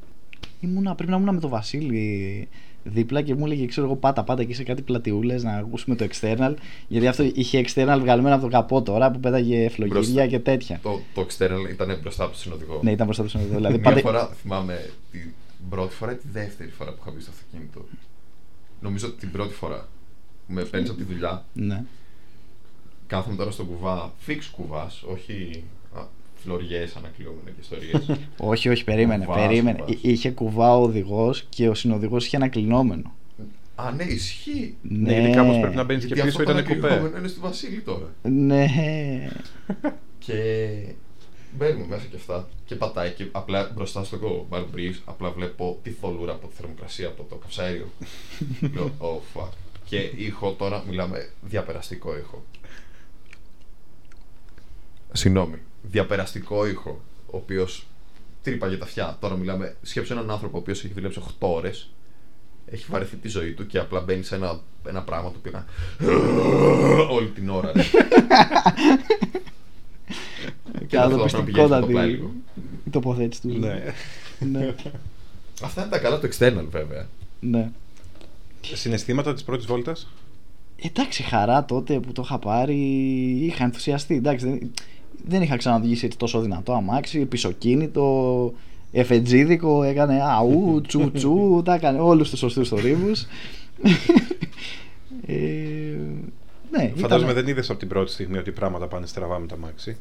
Ήμουνα, 0.61 0.95
πρέπει 0.95 1.11
να 1.11 1.17
ήμουν 1.17 1.35
με 1.35 1.41
τον 1.41 1.51
Βασίλη 1.51 2.49
δίπλα 2.85 3.23
και 3.23 3.35
μου 3.35 3.45
έλεγε, 3.45 3.67
ξέρω 3.67 3.87
εγώ, 3.87 3.97
πάτα 3.97 4.25
πάτα 4.25 4.43
εκεί 4.43 4.55
σε 4.55 4.63
κάτι 4.63 4.83
πλατιούλες 4.83 5.43
να 5.43 5.53
ακούσουμε 5.53 5.97
το 5.97 6.07
external. 6.11 6.55
Γιατί 6.89 7.07
αυτό 7.07 7.23
είχε 7.35 7.65
external 7.67 7.99
βγαλμένο 8.01 8.35
από 8.35 8.45
το 8.45 8.51
καπό 8.51 8.83
τώρα 8.83 9.11
που 9.11 9.21
πέταγε 9.21 9.69
φλογγύρια 9.69 10.01
Μπροστά. 10.01 10.27
και 10.27 10.39
τέτοια. 10.39 10.81
Το, 10.83 11.01
το 11.15 11.27
external 11.29 11.71
ήταν 11.71 11.99
μπροστά 12.01 12.25
από 12.25 12.33
το 12.33 12.39
συνοδηγό. 12.39 12.81
Ναι, 12.83 12.91
ήταν 12.91 13.05
μπροστά 13.05 13.23
του 13.23 13.29
συνοδηγού. 13.29 13.57
Δηλαδή, 13.57 13.75
Μια 13.75 13.83
πάτε... 13.83 14.01
φορά 14.01 14.27
θυμάμαι 14.27 14.91
την 15.11 15.33
πρώτη 15.71 15.95
φορά 15.95 16.13
ή 16.13 16.17
τη 16.17 16.29
δεύτερη 16.33 16.71
φορά 16.71 16.91
που 16.91 16.99
είχα 17.01 17.11
μπει 17.11 17.21
στο 17.21 17.31
αυτοκίνητο. 17.31 17.85
Νομίζω 18.81 19.13
την 19.13 19.31
πρώτη 19.31 19.55
φορά 19.55 19.89
που 20.47 20.53
με 20.53 20.63
παίρνεις 20.63 20.91
από 20.91 20.99
τη 20.99 21.05
δουλειά. 21.05 21.45
Ναι. 21.53 21.85
Κάθομαι 23.07 23.37
τώρα 23.37 23.51
στον 23.51 23.67
κουβά, 23.67 24.13
φίξ 24.19 24.47
κουβάς, 24.47 25.03
όχι 25.03 25.65
φλωριές 26.43 26.97
ανακλειόμενα 26.97 27.51
και 27.51 27.61
ιστορίες. 27.61 28.19
Όχι, 28.53 28.69
όχι, 28.69 28.85
περίμενε. 28.85 29.25
Κουβάς, 29.25 29.47
περίμενε. 29.47 29.79
κουβάς. 29.79 29.95
Εί- 29.95 30.05
Είχε 30.05 30.31
κουβά 30.31 30.77
ο 30.77 30.83
οδηγός 30.83 31.45
και 31.49 31.69
ο 31.69 31.75
συνοδηγός 31.75 32.27
είχε 32.27 32.37
ένα 32.37 32.49
κλεινόμενο. 32.49 33.13
Α, 33.75 33.93
ναι, 33.93 34.05
ισχύει. 34.05 34.77
Ναι, 34.83 35.21
ειδικά 35.23 35.45
πως 35.47 35.59
πρέπει 35.61 35.77
να 35.77 35.85
μπαίνεις 35.85 36.05
και 36.07 36.15
Γιατί 36.15 36.29
πίσω 36.31 36.41
αυτό 36.43 36.53
το 36.53 36.59
ήταν 36.59 36.73
κουπέ. 36.75 36.87
ανακλειόμενο 36.87 37.19
είναι 37.19 37.29
στη 37.29 37.41
Βασίλη 37.41 37.81
τώρα. 37.81 38.15
Ναι. 38.23 38.67
Και 40.19 40.35
μπαίνουμε 41.59 41.87
μέσα 41.89 42.05
και 42.11 42.17
αυτά 42.17 42.49
και 42.65 42.75
πατάει 42.75 43.11
και 43.11 43.27
απλά 43.33 43.71
μπροστά 43.75 44.05
στο 44.05 44.47
Barbreeze 44.51 45.01
απλά 45.05 45.31
βλέπω 45.31 45.79
τη 45.83 45.91
θολούρα 45.91 46.33
από 46.33 46.47
τη 46.47 46.55
θερμοκρασία 46.55 47.07
από 47.07 47.23
το 47.29 47.35
καυσαέριο. 47.35 47.87
Λέω, 48.75 48.91
oh 48.99 49.39
fuck. 49.41 49.49
Και 49.85 49.99
ήχο 50.17 50.53
τώρα 50.53 50.85
μιλάμε 50.89 51.29
διαπεραστικό 51.43 52.19
ήχο. 52.19 52.45
Συγγνώμη. 55.13 55.57
Διαπεραστικό 55.83 56.67
ήχο, 56.67 57.01
ο 57.27 57.37
οποίος 57.37 57.87
τρύπαγε 58.43 58.77
τα 58.77 58.85
αυτιά. 58.85 59.17
Τώρα 59.21 59.37
μιλάμε. 59.37 59.77
Σκέψε 59.83 60.13
έναν 60.13 60.31
άνθρωπο 60.31 60.57
ο 60.57 60.61
οποίος 60.61 60.85
έχει 60.85 60.93
δουλέψει 60.95 61.21
8 61.27 61.31
ώρες, 61.39 61.91
έχει 62.67 62.87
βαρεθεί 62.89 63.17
τη 63.17 63.29
ζωή 63.29 63.53
του 63.53 63.67
και 63.67 63.79
απλά 63.79 64.01
μπαίνει 64.01 64.23
σε 64.23 64.35
ένα, 64.35 64.61
ένα 64.89 65.03
πράγμα 65.03 65.31
το 65.31 65.37
οποίο 65.39 65.53
κάνει. 65.53 65.65
όλη 67.17 67.29
την 67.29 67.49
ώρα. 67.51 67.73
Ρε. 67.73 67.83
Και 70.89 70.97
Καλά, 70.97 71.05
αυτό 71.05 71.17
το 71.17 71.25
πρέπει 71.25 71.37
να 71.37 71.45
πηγαίνεις 71.45 71.71
να 71.71 71.81
το 71.81 71.87
πάει 71.87 71.95
πιστικότατη 71.95 72.11
λίγο. 72.11 72.33
η 72.87 72.91
τοποθέτηση 72.91 73.41
του. 73.41 73.49
Ναι. 73.59 73.83
ναι. 74.39 74.75
Αυτά 75.63 75.81
είναι 75.81 75.91
τα 75.91 75.99
καλά 75.99 76.19
του 76.19 76.29
external 76.29 76.67
βέβαια. 76.71 77.07
ναι. 77.41 77.71
Συναισθήματα 78.61 79.35
της 79.35 79.43
πρώτης 79.43 79.67
βόλτας; 79.67 80.09
Εντάξει, 80.83 81.23
χαρά 81.23 81.65
τότε 81.65 82.01
που 82.01 82.13
το 82.13 82.23
είχα 82.25 82.39
πάρει, 82.39 82.77
είχα 83.41 83.65
ενθουσιαστεί. 83.65 84.15
Εντάξει, 84.15 84.47
δεν, 84.47 84.71
δεν 85.27 85.43
είχα 85.43 85.57
ξαναδηγήσει 85.57 86.05
έτσι 86.07 86.19
τόσο 86.19 86.41
δυνατό 86.41 86.73
αμάξι, 86.73 87.25
πισωκίνητο, 87.25 88.53
εφετζίδικο, 88.93 89.83
έκανε 89.83 90.21
αού, 90.23 90.81
τσου 90.87 91.11
τσου, 91.13 91.37
τα 91.65 91.75
έκανε 91.75 91.99
όλους 91.99 92.31
τους 92.31 92.39
σωστούς 92.39 92.69
θορύβους. 92.69 93.27
ε, 95.27 95.35
ναι, 96.71 96.93
Φαντάζομαι 96.97 97.31
ήταν- 97.31 97.45
δεν 97.45 97.53
είδες 97.53 97.71
από 97.71 97.79
την 97.79 97.89
πρώτη 97.89 98.11
στιγμή 98.13 98.39
ότι 98.39 98.51
πράγματα 98.51 98.87
πάνε 98.87 99.07
στραβά 99.07 99.39
με 99.39 99.47
τα 99.47 99.57
μάξι. 99.57 99.97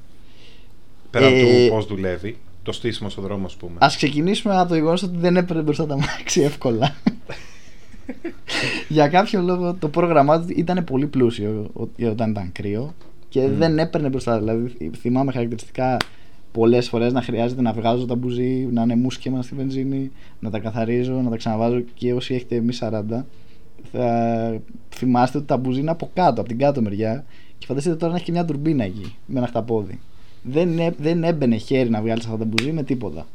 Πέρα 1.11 1.25
Ε, 1.25 1.41
του 1.41 1.69
πώς 1.69 1.85
δουλεύει, 1.85 2.37
το 2.63 2.71
στήσιμο 2.71 3.09
στον 3.09 3.23
δρόμο, 3.23 3.45
ας 3.45 3.55
πούμε. 3.55 3.73
Ας 3.77 3.95
ξεκινήσουμε 3.95 4.57
από 4.59 4.69
το 4.69 4.75
γεγονός 4.75 5.03
ότι 5.03 5.17
δεν 5.17 5.37
έπαιρνε 5.37 5.61
μπροστά 5.61 5.85
τα 5.85 5.95
μάξι 5.97 6.41
εύκολα. 6.41 6.95
Για 8.89 9.07
κάποιο 9.07 9.41
λόγο 9.41 9.73
το 9.73 9.89
πρόγραμμά 9.89 10.39
του 10.41 10.45
ήταν 10.55 10.83
πολύ 10.83 11.07
πλούσιο 11.07 11.69
ο- 11.73 12.07
όταν 12.09 12.29
ήταν 12.29 12.51
κρύο 12.51 12.93
και 13.29 13.49
δεν 13.49 13.79
έπαιρνε 13.79 14.09
μπροστά. 14.09 14.39
Δηλαδή 14.39 14.91
θυμάμαι 14.97 15.31
χαρακτηριστικά 15.31 15.97
πολλές 16.51 16.89
φορές 16.89 17.13
να 17.13 17.21
χρειάζεται 17.21 17.61
να 17.61 17.73
βγάζω 17.73 18.05
τα 18.05 18.15
μπουζί, 18.15 18.67
να 18.71 18.81
είναι 18.81 18.95
μουσκεμα 18.95 19.41
στη 19.41 19.55
βενζίνη, 19.55 20.11
να 20.39 20.49
τα 20.49 20.59
καθαρίζω, 20.59 21.13
να 21.13 21.29
τα 21.29 21.37
ξαναβάζω 21.37 21.79
και 21.93 22.13
όσοι 22.13 22.33
έχετε 22.33 22.59
μη 22.59 22.73
40 22.79 23.03
θα 23.91 24.59
θυμάστε 24.89 25.37
ότι 25.37 25.47
τα 25.47 25.57
μπουζί 25.57 25.79
είναι 25.79 25.91
από 25.91 26.09
κάτω, 26.13 26.41
από 26.41 26.49
την 26.49 26.57
κάτω 26.57 26.81
μεριά 26.81 27.25
και 27.57 27.65
φανταστείτε 27.65 27.95
τώρα 27.95 28.11
να 28.11 28.17
έχει 28.17 28.25
και 28.25 28.31
μια 28.31 28.45
τουρμπίνα 28.45 28.83
εκεί 28.83 29.15
με 29.25 29.37
ένα 29.39 29.47
χταπόδι. 29.47 29.99
Δεν, 30.43 30.79
έ- 30.79 30.95
δεν 30.97 31.23
έμπαινε 31.23 31.57
χέρι 31.57 31.89
να 31.89 32.01
βγάλεις 32.01 32.25
αυτά 32.25 32.37
τα 32.37 32.45
μπουζί 32.45 32.71
με 32.71 32.83
τίποτα. 32.83 33.27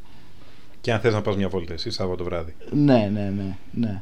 Και 0.81 0.93
αν 0.93 0.99
θες 0.99 1.13
να 1.13 1.21
πας 1.21 1.35
μια 1.35 1.49
βόλτα, 1.49 1.73
εσύ 1.73 1.89
Σάββατο 1.91 2.23
βράδυ. 2.23 2.55
Ναι, 2.71 3.09
ναι, 3.13 3.33
ναι, 3.35 3.57
ναι. 3.71 4.01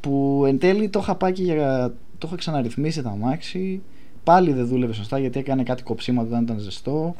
Που 0.00 0.44
εν 0.46 0.58
τέλει 0.58 0.88
το 0.88 0.98
είχα 0.98 1.14
πάει 1.14 1.32
και 1.32 1.42
για. 1.42 1.94
Το 2.18 2.26
είχα 2.26 2.36
ξαναρυθμίσει 2.36 3.02
τα 3.02 3.10
αμάξι. 3.10 3.82
Πάλι 4.24 4.52
δεν 4.52 4.66
δούλευε 4.66 4.92
σωστά 4.92 5.18
γιατί 5.18 5.38
έκανε 5.38 5.62
κάτι 5.62 5.82
κοψίματα 5.82 6.28
όταν 6.28 6.42
ήταν 6.42 6.58
ζεστό. 6.58 7.14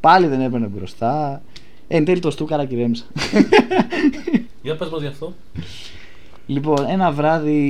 Πάλι 0.00 0.26
δεν 0.26 0.40
έπαιρνε 0.40 0.66
μπροστά. 0.66 1.42
Ε, 1.88 1.96
εν 1.96 2.04
τέλει 2.04 2.20
το 2.20 2.30
στούκαρα 2.30 2.64
και 2.64 2.76
ρέμισα. 2.76 3.04
Για 4.62 4.76
πες 4.76 4.88
μας 4.88 5.00
γι' 5.00 5.06
αυτό. 5.06 5.32
λοιπόν, 6.46 6.84
ένα 6.88 7.10
βράδυ 7.12 7.60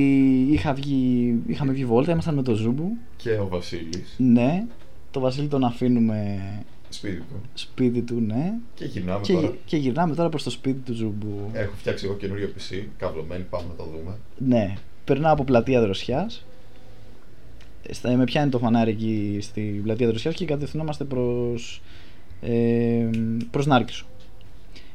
είχα 0.51 0.73
βγει, 0.73 1.35
είχαμε 1.47 1.71
βγει 1.71 1.85
βόλτα, 1.85 2.11
ήμασταν 2.11 2.35
με 2.35 2.41
το 2.41 2.53
Ζούμπου. 2.53 2.97
Και 3.17 3.31
ο 3.31 3.47
Βασίλης. 3.47 4.15
Ναι, 4.17 4.65
το 5.11 5.19
Βασίλη 5.19 5.47
τον 5.47 5.63
αφήνουμε 5.63 6.39
Σπίτι 6.89 7.17
του. 7.17 7.41
σπίτι 7.53 8.01
του, 8.01 8.19
ναι. 8.27 8.53
Και 8.75 8.85
γυρνάμε 8.85 9.19
Και, 9.23 9.33
τώρα. 9.33 9.53
και 9.65 9.77
γυρνάμε 9.77 10.15
τώρα 10.15 10.29
προς 10.29 10.43
το 10.43 10.49
σπίτι 10.49 10.79
του 10.79 10.93
Ζούμπου. 10.93 11.49
Έχω 11.53 11.73
φτιάξει 11.77 12.05
εγώ 12.05 12.13
καινούριο 12.15 12.49
PC, 12.57 12.83
καυλωμένη, 12.97 13.43
πάμε 13.49 13.65
να 13.69 13.75
το 13.83 13.83
δούμε. 13.91 14.15
Ναι, 14.37 14.73
περνάω 15.05 15.33
από 15.33 15.43
πλατεία 15.43 15.81
Δροσιάς. 15.81 16.45
Στα, 17.89 18.15
με 18.15 18.23
πιάνει 18.23 18.49
το 18.49 18.59
φανάρι 18.59 18.91
εκεί 18.91 19.37
στην 19.41 19.83
πλατεία 19.83 20.07
Δροσιάς 20.07 20.35
και 20.35 20.45
κατευθυνόμαστε 20.45 21.03
προς, 21.03 21.81
ε, 22.41 23.09
προς 23.51 23.65
Νάρκησο. 23.65 24.05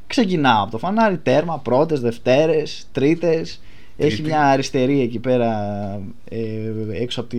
Ξεκινάω 0.07 0.63
από 0.63 0.71
το 0.71 0.79
φανάρι, 0.79 1.19
τέρμα, 1.19 1.59
πρώτες, 1.59 2.01
δευτέρες, 2.01 2.89
τρίτες. 2.93 3.61
Έχει 3.97 4.15
Τρίτη. 4.15 4.29
μια 4.29 4.43
αριστερή 4.43 5.01
εκεί 5.01 5.19
πέρα 5.19 5.53
ε, 6.29 6.73
έξω 6.93 7.21
από, 7.21 7.29
τη, 7.29 7.39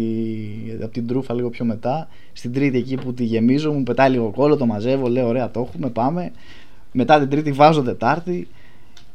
από 0.82 0.92
την 0.94 1.08
τρούφα 1.08 1.34
λίγο 1.34 1.50
πιο 1.50 1.66
μετά. 1.66 2.08
Στην 2.34 2.54
τρίτη 2.54 2.78
εκεί 2.78 2.96
που 2.96 3.14
τη 3.14 3.24
γεμίζω 3.24 3.72
μου 3.72 3.84
πετάει 3.84 4.10
λίγο 4.10 4.32
κόλλο, 4.32 4.58
το 4.58 4.66
μαζεύω, 4.66 5.08
λέω 5.08 5.28
ωραία 5.28 5.52
το 5.52 5.68
έχουμε, 5.70 5.90
πάμε. 5.90 6.32
Μετά 6.92 7.20
την 7.20 7.30
τρίτη 7.30 7.52
βάζω 7.52 7.82
τετάρτη. 7.82 8.48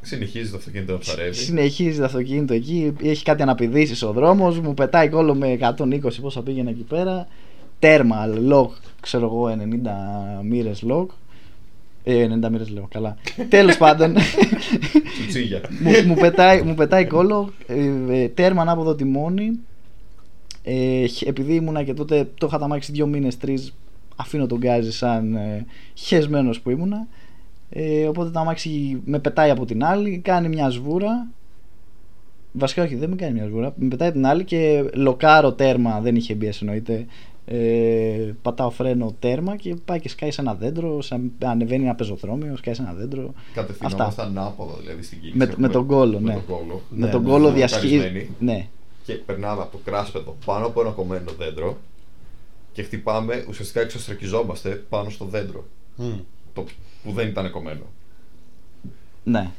Συνεχίζει 0.06 0.50
το 0.50 0.56
αυτοκίνητο 0.56 0.92
να 0.92 0.98
ψαρεύει. 0.98 1.34
Συνεχίζει 1.34 1.98
το 1.98 2.04
αυτοκίνητο 2.04 2.54
εκεί, 2.54 2.92
έχει 3.02 3.24
κάτι 3.24 3.42
αναπηδήσεις 3.42 4.02
ο 4.02 4.12
δρόμος, 4.12 4.60
μου 4.60 4.74
πετάει 4.74 5.08
κόλλο 5.08 5.34
με 5.34 5.58
120 5.60 5.98
πόσα 6.20 6.42
πήγαινε 6.42 6.70
εκεί 6.70 6.82
πέρα. 6.82 7.26
Τέρμα, 7.78 8.16
lock, 8.50 8.68
ξέρω 9.00 9.24
εγώ, 9.26 9.48
90 9.48 10.44
μοίρες 10.44 10.84
lock. 10.88 11.06
Ε, 12.04 12.26
90 12.44 12.50
μοίρες 12.50 12.68
λέω, 12.70 12.88
καλά. 12.90 13.16
Τέλος 13.48 13.76
πάντων, 13.76 14.14
Τσουτσίγια. 15.18 15.60
μου, 15.82 15.90
μου, 16.06 16.14
πετάει, 16.14 16.62
μου 16.62 16.74
πετάει 16.74 17.06
κόλλο, 17.06 17.52
ε, 17.66 17.90
ε, 18.22 18.28
τέρμα 18.28 18.62
ανάποδο 18.62 18.94
τιμόνι. 18.94 19.50
Ε, 20.62 21.06
χ- 21.08 21.22
επειδή 21.26 21.54
ήμουνα 21.54 21.82
και 21.82 21.94
τότε, 21.94 22.28
το 22.38 22.46
είχα 22.46 22.58
ταμάξει 22.58 22.92
δύο 22.92 23.06
μήνες, 23.06 23.36
τρεις, 23.38 23.74
αφήνω 24.16 24.46
τον 24.46 24.58
γκάζι 24.58 24.92
σαν 24.92 25.34
ε, 25.34 25.64
χεσμένος 25.94 26.60
που 26.60 26.70
ήμουνα. 26.70 27.06
Ε, 27.70 28.06
οπότε 28.08 28.30
το 28.30 28.38
αμάξι 28.38 29.00
με 29.04 29.18
πετάει 29.18 29.50
από 29.50 29.64
την 29.64 29.84
άλλη, 29.84 30.18
κάνει 30.18 30.48
μια 30.48 30.70
σβούρα. 30.70 31.26
Βασικά 32.52 32.82
όχι, 32.82 32.94
δεν 32.94 33.08
με 33.10 33.16
κάνει 33.16 33.32
μια 33.32 33.46
σβούρα. 33.46 33.72
Με 33.76 33.88
πετάει 33.88 34.12
την 34.12 34.26
άλλη 34.26 34.44
και 34.44 34.84
λοκάρω 34.94 35.52
τέρμα, 35.52 36.00
δεν 36.00 36.16
είχε 36.16 36.34
μπει 36.34 36.52
εννοείται. 36.60 37.06
Ε, 37.48 38.32
πατάω 38.42 38.70
φρένο 38.70 39.14
τέρμα 39.18 39.56
και 39.56 39.74
πάει 39.84 40.00
και 40.00 40.08
σκάει 40.08 40.30
σε 40.30 40.40
ένα 40.40 40.54
δέντρο. 40.54 41.02
Σαν, 41.02 41.32
ανεβαίνει 41.44 41.84
ένα 41.84 41.94
πεζοδρόμιο, 41.94 42.56
σκάει 42.56 42.74
σε 42.74 42.82
ένα 42.82 42.92
δέντρο. 42.92 43.34
Κατευθυνόμαστε 43.54 44.22
ανάποδα 44.22 44.74
δηλαδή 44.80 45.02
στην 45.02 45.18
κίνηση. 45.20 45.36
Με- 45.38 45.44
Έχουμε- 45.44 45.66
με 45.66 45.72
τον 45.72 45.86
κόλλο, 45.86 46.20
ναι. 46.20 46.32
Με 46.34 46.42
τον 46.46 46.56
κόλλο. 46.56 46.82
με 46.90 47.04
Ναι, 47.06 47.12
τον 47.12 47.22
ναι, 47.22 47.28
κόλλο 47.28 47.48
ναι, 47.48 47.54
διασχίζει. 47.54 47.94
λοκαρισμένη. 47.96 48.30
Ναι, 48.38 48.66
Και 49.04 49.12
περνάμε 49.12 49.62
από 49.62 49.72
το 49.72 49.78
κράσπεδο 49.84 50.36
πάνω 50.44 50.66
από 50.66 50.80
ένα 50.80 50.90
κομμένο 50.90 51.30
δέντρο 51.38 51.76
και 52.72 52.82
χτυπάμε, 52.82 53.44
ουσιαστικά 53.48 53.80
εξωστρακιζόμαστε 53.80 54.84
πάνω 54.88 55.10
στο 55.10 55.24
δέντρο. 55.24 55.64
Μμ. 55.96 56.12
Το, 56.54 56.64
που 57.06 57.12
δεν 57.12 57.28
ήταν 57.28 57.50
κομμένο. 57.50 57.82
ναι. 59.24 59.50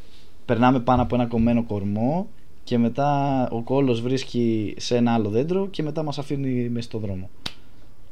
Περνάμε 0.45 0.79
πάνω 0.79 1.01
από 1.01 1.15
ένα 1.15 1.25
κομμένο 1.25 1.63
κορμό 1.63 2.27
και 2.63 2.77
μετά 2.77 3.41
ο 3.51 3.61
κόλλος 3.61 4.01
βρίσκει 4.01 4.73
σε 4.77 4.95
ένα 4.95 5.13
άλλο 5.13 5.29
δέντρο 5.29 5.67
και 5.67 5.83
μετά 5.83 6.03
μας 6.03 6.17
αφήνει 6.17 6.69
μέσα 6.69 6.87
στο 6.87 6.97
δρόμο. 6.97 7.29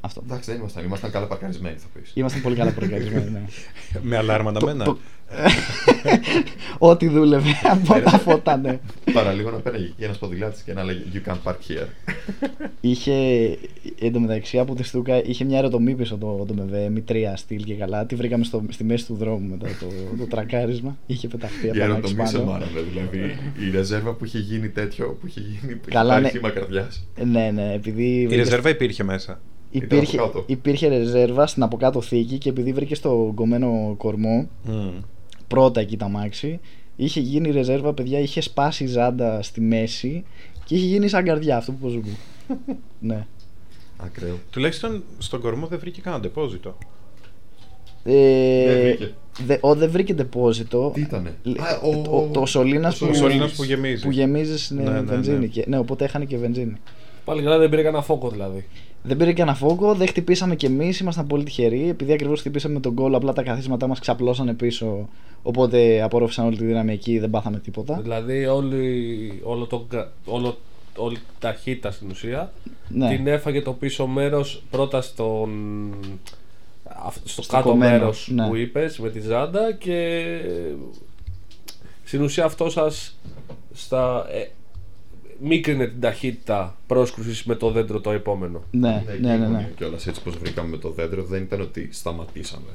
Αυτό. 0.06 0.22
Εντάξει, 0.26 0.52
δεν 0.52 0.60
ήμασταν. 0.60 0.84
Ήμασταν 0.86 1.12
καλά 1.12 1.26
παρκαρισμένοι, 1.26 1.76
θα 1.78 1.88
πεις. 2.00 2.12
Ήμασταν 2.14 2.42
πολύ 2.42 2.56
καλά 2.56 2.72
προκαλεσμένοι. 2.72 3.30
Ναι. 3.30 3.42
Με 4.10 4.18
αλάρμα 4.18 4.52
Το- 4.52 4.58
αναμένα. 4.68 4.84
το- 4.86 4.98
Ό,τι 6.78 7.08
δούλευε 7.08 7.50
από 7.72 8.02
τα 8.02 8.10
φώτα, 8.20 8.58
ναι. 8.58 8.80
Παραλίγο 9.14 9.50
να 9.52 9.58
πέραγε 9.58 9.84
εκεί 9.86 10.04
ένας 10.04 10.18
ποδηλάτης 10.18 10.62
και 10.62 10.74
να 10.74 10.84
λέγε 10.84 11.00
You 11.14 11.30
can't 11.30 11.38
park 11.44 11.56
here. 11.68 11.88
Είχε 12.82 13.14
εντωμεταξύ 14.00 14.60
από 14.60 14.76
τη 14.76 14.84
Στούκα 14.84 15.24
είχε 15.24 15.44
μια 15.44 15.58
ερωτομή 15.58 15.96
πίσω 15.96 16.18
το, 16.18 16.46
το 16.48 16.56
MV, 16.70 16.90
μητρία 16.92 17.36
στυλ 17.36 17.64
και 17.64 17.74
καλά. 17.74 18.06
Τη 18.06 18.16
βρήκαμε 18.16 18.44
στο, 18.44 18.64
στη 18.70 18.84
μέση 18.84 19.06
του 19.06 19.16
δρόμου 19.16 19.48
μετά 19.50 19.68
το, 19.80 19.86
το 20.18 20.26
τρακάρισμα. 20.28 20.98
Είχε 21.06 21.28
πεταχτεί 21.28 21.70
από 21.70 21.78
Η 21.78 21.82
ένα 21.82 21.94
αεροτομή 21.94 22.28
σε 22.28 22.38
πάνω. 22.38 22.52
μάρανε, 22.52 22.80
δηλαδή. 22.92 23.36
Η 23.68 23.72
ρεζέρβα 23.72 24.14
που 24.14 24.26
είχε 24.26 24.40
γίνει 24.40 24.70
τέτοιο, 24.70 25.18
που 25.22 25.28
είχε 25.28 25.40
γίνει. 25.40 25.74
Καλά, 25.74 25.80
Καλά, 26.10 26.20
ναι. 26.20 26.30
χήμα 26.30 26.50
καρδιάς. 26.50 27.08
Ναι, 27.26 27.52
ναι, 27.54 27.74
επειδή. 27.74 28.04
Η 28.04 28.28
βρήκε- 28.28 28.44
ρεζέρβα 28.44 28.70
υπήρχε 28.70 29.04
μέσα. 29.04 29.40
Υπήρχε, 29.78 30.18
από 30.18 30.26
κάτω. 30.28 30.44
υπήρχε 30.48 30.88
ρεζέρβα 30.88 31.48
στην 31.48 31.64
από 31.64 31.78
κάτω 31.78 32.02
θήκη 32.02 32.38
και 32.38 32.50
επειδή 32.50 32.74
βρήκε 32.74 32.96
στο 32.96 33.32
κομμένο 33.36 33.94
κορμό, 33.98 34.48
Μμ. 34.64 34.88
πρώτα 35.48 35.80
εκεί 35.82 35.98
τα 35.98 36.08
μάξι, 36.10 36.60
είχε 36.96 37.20
γίνει 37.20 37.52
ρεζέρβα, 37.52 37.94
παιδιά, 37.94 38.20
είχε 38.20 38.42
σπάσει 38.42 38.84
η 38.84 38.88
ζάντα 38.88 39.42
στη 39.42 39.62
μέση 39.62 40.24
και 40.66 40.76
είχε 40.76 40.86
γίνει 40.86 41.08
σαν 41.08 41.24
καρδιά 41.26 41.58
αυτό 41.58 41.72
που 41.72 41.78
πω 41.78 41.88
ζουγκού. 41.88 42.16
ναι. 43.00 43.26
Ακραίο. 43.98 44.36
Τουλάχιστον 44.50 45.04
στον 45.18 45.42
κορμό 45.42 45.68
δεν 45.68 45.80
βρήκε 45.80 46.02
κανένα 46.02 46.22
ντεπόζιτο. 46.22 46.78
Ε, 48.04 48.66
Δεν 48.66 48.82
βρήκε. 48.84 49.14
δε, 49.46 49.58
ο, 49.62 49.76
δεν 49.76 49.90
βρήκε 49.90 50.16
deposito. 50.18 50.94
Τι 50.94 51.02
ήτανε; 51.02 51.36
Λε- 51.44 51.60
Α, 51.62 51.80
ο, 51.84 52.18
ο- 52.18 52.30
το 52.34 52.46
σωλήνας 52.46 53.02
ο 53.02 53.06
που, 53.06 53.12
Ο 53.12 53.16
Σωλήνας 53.16 53.32
σωλήνας 53.32 53.56
που 53.56 53.64
γεμίζει. 53.64 54.04
που 54.04 54.12
γεμίζεις 54.12 54.72
ναι, 54.72 54.84
Ναι, 54.84 54.90
ναι, 54.90 55.02
βενζίνη. 55.02 55.38
ναι. 55.40 55.46
Και, 55.46 55.64
ναι, 55.68 55.78
οπότε 55.78 56.04
έχανε 56.06 56.26
και 56.26 56.38
βενζίνη. 56.38 56.74
Πάλι 57.26 57.42
καλά 57.44 57.58
δεν 57.58 57.70
πήρε 57.70 57.82
κανένα 57.82 58.04
φόκο 58.04 58.30
δηλαδή. 58.30 58.66
Δεν 59.08 59.18
πήρε 59.18 59.34
κανένα 59.34 59.58
φόκο, 59.58 59.94
δεν 59.96 60.08
χτυπήσαμε 60.08 60.56
κι 60.56 60.66
εμείς, 60.66 61.00
ήμασταν 61.00 61.28
πολύ 61.28 61.44
τυχεροί. 61.44 61.90
Επειδή 61.90 62.14
ακριβώς 62.14 62.40
χτυπήσαμε 62.40 62.74
με 62.74 62.80
τον 62.80 62.94
κόλλο, 62.94 63.18
απλά 63.18 63.34
τα 63.34 63.44
καθίσματά 63.44 63.88
μας 63.88 64.00
ξαπλώσανε 64.00 64.54
πίσω. 64.54 65.10
Οπότε 65.44 66.02
απορρόφησαν 66.02 66.46
όλη 66.46 66.58
τη 66.58 66.66
δύναμη 66.66 66.94
εκεί, 66.94 67.20
δεν 67.20 67.30
πάθαμε 67.30 67.60
τίποτα. 67.60 68.00
Δηλαδή 68.02 68.46
όλη, 68.46 69.40
όλο 69.44 69.66
το, 69.66 69.86
κα- 69.90 70.12
όλο, 70.26 70.58
όλη 70.96 71.16
η 71.16 71.20
ταχύτητα 71.40 71.92
στην 71.92 72.10
ουσία 72.10 72.52
Ναι. 72.88 73.10
την 73.16 73.28
έφαγε 73.28 73.62
το 73.62 73.74
πίσω 73.74 74.08
μέρος 74.08 74.64
πρώτα 74.70 75.02
στον, 75.02 75.50
αυ- 77.06 77.28
στο, 77.28 77.42
Στο 77.42 77.56
κάτω 77.56 77.70
κομμένο, 77.70 77.92
μέρος 77.98 78.30
ναι. 78.34 78.48
που 78.48 78.56
είπες 78.56 79.00
με 79.00 79.10
τη 79.10 79.20
ζάντα 79.20 79.72
και 79.74 80.24
στην 82.04 82.22
ουσία 82.22 82.46
αυτό 82.46 82.70
σας 82.70 83.16
στα, 83.74 84.26
ε, 84.32 84.48
μίκρινε 85.40 85.88
την 85.88 86.00
ταχύτητα 86.00 86.78
πρόσκρουσης 86.88 87.44
με 87.44 87.56
το 87.56 87.72
δέντρο 87.72 88.02
το 88.02 88.12
επόμενο. 88.12 88.64
Ναι, 88.72 89.04
ναι, 89.22 89.38
ναι. 89.38 89.48
ναι. 89.48 89.72
Και 89.76 89.84
όλας 89.84 90.08
έτσι 90.08 90.22
πώ 90.22 90.32
βρήκαμε 90.32 90.70
με 90.70 90.78
το 90.78 90.90
δέντρο 90.90 91.24
δεν 91.24 91.42
ήταν 91.42 91.62
ότι 91.62 91.90
σταματήσαμε 91.92 92.70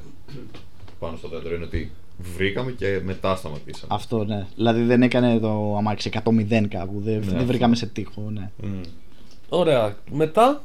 πάνω 0.99 1.17
στο 1.17 1.27
δέντρο. 1.27 1.55
Είναι 1.55 1.63
ότι 1.63 1.91
βρήκαμε 2.35 2.71
και 2.71 3.01
μετά 3.03 3.35
σταματήσαμε. 3.35 3.93
Αυτό 3.93 4.23
ναι. 4.23 4.45
Δηλαδή 4.55 4.83
δεν 4.83 5.01
έκανε 5.01 5.39
το 5.39 5.75
αμάξι 5.77 6.09
100-0 6.23 6.65
κάπου. 6.69 7.01
Δεν, 7.03 7.21
δεν 7.21 7.33
αυτό. 7.33 7.45
βρήκαμε 7.45 7.75
σε 7.75 7.85
τείχο. 7.85 8.29
Ναι. 8.29 8.49
Μμ. 8.63 8.81
Ωραία. 9.49 9.95
Μετά, 10.11 10.61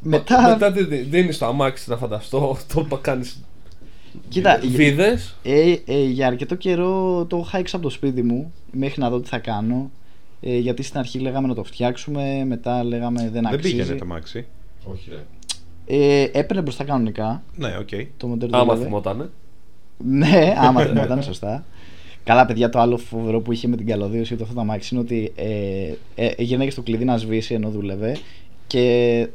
Μετά. 0.00 0.48
μετά 0.48 0.72
τι 0.72 0.84
δίνεις 0.84 1.38
το 1.38 1.46
αμάξι 1.46 1.90
να 1.90 1.96
φανταστώ. 1.96 2.56
Το 2.90 2.98
κάνεις 3.00 3.44
Κοίτα, 4.28 4.60
βίδες. 4.70 5.36
Ε, 5.42 5.74
ε, 5.84 6.04
για 6.04 6.26
αρκετό 6.26 6.54
καιρό 6.54 7.24
το 7.28 7.42
είχα 7.46 7.58
έξω 7.58 7.76
από 7.76 7.84
το 7.84 7.90
σπίτι 7.90 8.22
μου 8.22 8.52
μέχρι 8.72 9.00
να 9.00 9.10
δω 9.10 9.20
τι 9.20 9.28
θα 9.28 9.38
κάνω. 9.38 9.90
Ε, 10.44 10.56
γιατί 10.58 10.82
στην 10.82 10.98
αρχή 10.98 11.18
λέγαμε 11.18 11.48
να 11.48 11.54
το 11.54 11.64
φτιάξουμε, 11.64 12.44
μετά 12.44 12.84
λέγαμε 12.84 13.20
δεν 13.22 13.32
Δεν 13.32 13.46
αξίζει. 13.46 13.74
πήγαινε 13.76 13.98
το 13.98 14.04
αμάξι. 14.06 14.46
Όχι, 14.84 15.10
ρε. 15.10 15.18
Ε, 15.86 16.28
έπαιρνε 16.32 16.62
μπροστά 16.62 16.84
κανονικά 16.84 17.42
Ναι, 17.56 17.76
οκ. 17.80 17.88
το 18.16 18.26
μοντέλο. 18.26 18.50
Άμα 18.56 18.64
δούλευε. 18.64 18.84
θυμότανε. 18.84 19.28
Ναι, 19.98 20.54
άμα 20.58 20.82
θυμόταν, 20.84 21.22
σωστά. 21.22 21.64
Καλά, 22.24 22.46
παιδιά, 22.46 22.68
το 22.68 22.78
άλλο 22.80 22.96
φοβερό 22.96 23.40
που 23.40 23.52
είχε 23.52 23.68
με 23.68 23.76
την 23.76 23.86
καλωδίωση 23.86 24.36
του 24.36 24.42
αυτό 24.42 24.54
το 24.54 24.60
αμάξι 24.60 24.94
είναι 24.94 25.02
ότι 25.04 25.32
ε, 25.36 25.92
ε, 26.14 26.42
γύρναγε 26.42 26.70
στο 26.70 26.82
κλειδί 26.82 27.04
να 27.04 27.16
σβήσει 27.16 27.54
ενώ 27.54 27.70
δούλευε 27.70 28.16
και 28.66 29.28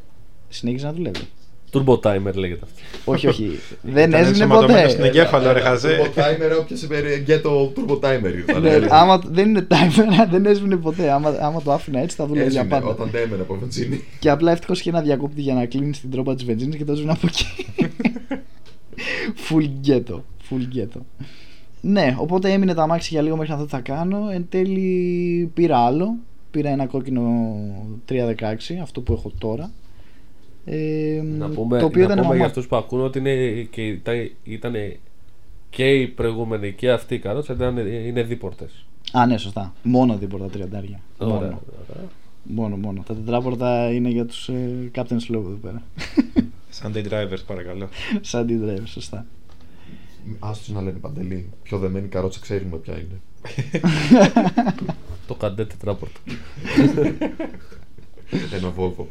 συνέχιζε 0.49 0.85
να 0.85 0.93
δουλεύει. 0.93 1.27
Turbo 1.71 1.99
timer 1.99 2.33
λέγεται 2.33 2.59
αυτό. 2.63 3.11
όχι, 3.11 3.27
όχι. 3.27 3.43
δεν 3.81 4.09
Ήταν 4.09 4.21
έσβηνε 4.21 4.27
ενσωματωμένο 4.43 4.79
ποτέ. 4.79 4.89
στην 4.89 5.03
εγκέφαλο, 5.03 5.51
ρε 5.51 5.59
χαζέ. 5.59 5.97
Turbo 6.01 6.19
timer, 6.19 6.59
όποιος 6.59 6.81
είπε 6.81 7.39
το 7.41 7.73
turbo 7.75 7.99
timer 7.99 8.33
ήρθαν. 8.47 8.61
Ναι, 8.61 8.79
άμα 8.89 9.21
δεν 9.31 9.49
είναι 9.49 9.67
timer, 9.71 10.27
δεν 10.31 10.45
έσβηνε 10.45 10.75
ποτέ. 10.75 11.11
Άμα, 11.11 11.35
άμα 11.39 11.61
το 11.61 11.71
άφηνα 11.71 11.99
έτσι, 11.99 12.15
θα 12.15 12.25
δούλευε 12.25 12.49
για 12.49 12.59
Έσβηνε 12.61 12.79
πάντα. 12.79 12.91
όταν 12.91 13.09
δεν 13.11 13.23
έμενε 13.23 13.41
από 13.41 13.55
βενζίνη. 13.59 14.03
Και 14.19 14.29
απλά 14.29 14.51
ευτυχώς 14.51 14.79
είχε 14.79 14.89
ένα 14.89 15.01
διακόπτη 15.01 15.41
για 15.41 15.53
να 15.53 15.65
κλείνει 15.65 15.91
την 15.91 16.11
τρόμπα 16.11 16.35
της 16.35 16.45
βενζίνης 16.45 16.75
και 16.75 16.85
το 16.85 16.91
έσβηνε 16.91 17.11
από 17.11 17.27
εκεί. 17.27 17.65
Full 19.49 19.69
ghetto. 19.87 20.15
Full 20.49 20.77
ghetto. 20.77 21.01
Ναι, 21.81 22.15
οπότε 22.17 22.51
έμεινε 22.51 22.73
το 22.73 22.81
αμάξι 22.81 23.09
για 23.11 23.21
λίγο 23.21 23.35
μέχρι 23.35 23.51
να 23.51 23.57
δω 23.57 23.63
τι 23.63 23.69
θα 23.69 23.79
κάνω. 23.79 24.29
Εν 24.33 24.45
τέλει 24.49 25.51
πήρα 25.53 25.77
άλλο. 25.77 26.15
Πήρα 26.51 26.69
ένα 26.69 26.85
κόκκινο 26.85 27.55
316, 28.09 28.13
αυτό 28.81 29.01
που 29.01 29.13
έχω 29.13 29.31
τώρα. 29.37 29.71
Ε, 30.69 31.21
Να 31.37 31.49
πούμε, 31.49 31.79
το 31.79 31.85
οποίο 31.85 31.99
να 31.99 32.05
ήταν 32.05 32.15
πούμε 32.15 32.21
μαμά- 32.21 32.35
για 32.35 32.45
αυτούς 32.45 32.67
που 32.67 32.75
ακούνε 32.75 33.03
ότι 33.03 33.19
είναι 33.19 33.61
και 33.71 33.87
ήταν, 33.87 34.31
ήταν 34.43 34.73
και 35.69 35.91
οι 35.93 36.07
προηγούμενοι 36.07 36.71
και 36.73 36.91
αυτοί 36.91 37.15
οι 37.15 37.19
καρότσα 37.19 37.53
ήταν, 37.53 37.77
είναι 37.87 38.23
δίπορτες. 38.23 38.85
Α, 39.11 39.25
ναι, 39.25 39.37
σωστά. 39.37 39.73
Μόνο 39.83 40.17
δίπορτα 40.17 40.45
τριαντάρια. 40.45 40.99
Ωραία. 41.17 41.37
Μόνο. 41.39 41.61
μόνο, 42.43 42.75
μόνο. 42.77 43.03
Τα 43.07 43.13
τετράπορτα 43.15 43.91
είναι 43.93 44.09
για 44.09 44.25
τους 44.25 44.49
ε, 44.49 44.91
Captain 44.95 45.17
Slow 45.29 45.33
εδώ 45.33 45.57
πέρα. 45.61 45.81
Sunday 46.81 47.03
drivers, 47.09 47.43
παρακαλώ. 47.47 47.89
Σαν 48.21 48.47
την 48.47 48.61
driver, 48.65 48.81
σωστά. 48.85 49.25
Άστος 50.39 50.69
να 50.75 50.81
λένε 50.81 50.97
παντελή. 50.99 51.49
Πιο 51.63 51.77
δεμένη 51.77 52.07
καρότσα 52.07 52.39
ξέρουμε 52.41 52.77
ποια 52.77 52.93
είναι. 52.93 53.21
Το 55.27 55.33
καντέ 55.35 55.65
τετράπορτα. 55.65 56.19
Ένα 58.53 58.73
Volvo. 58.77 59.05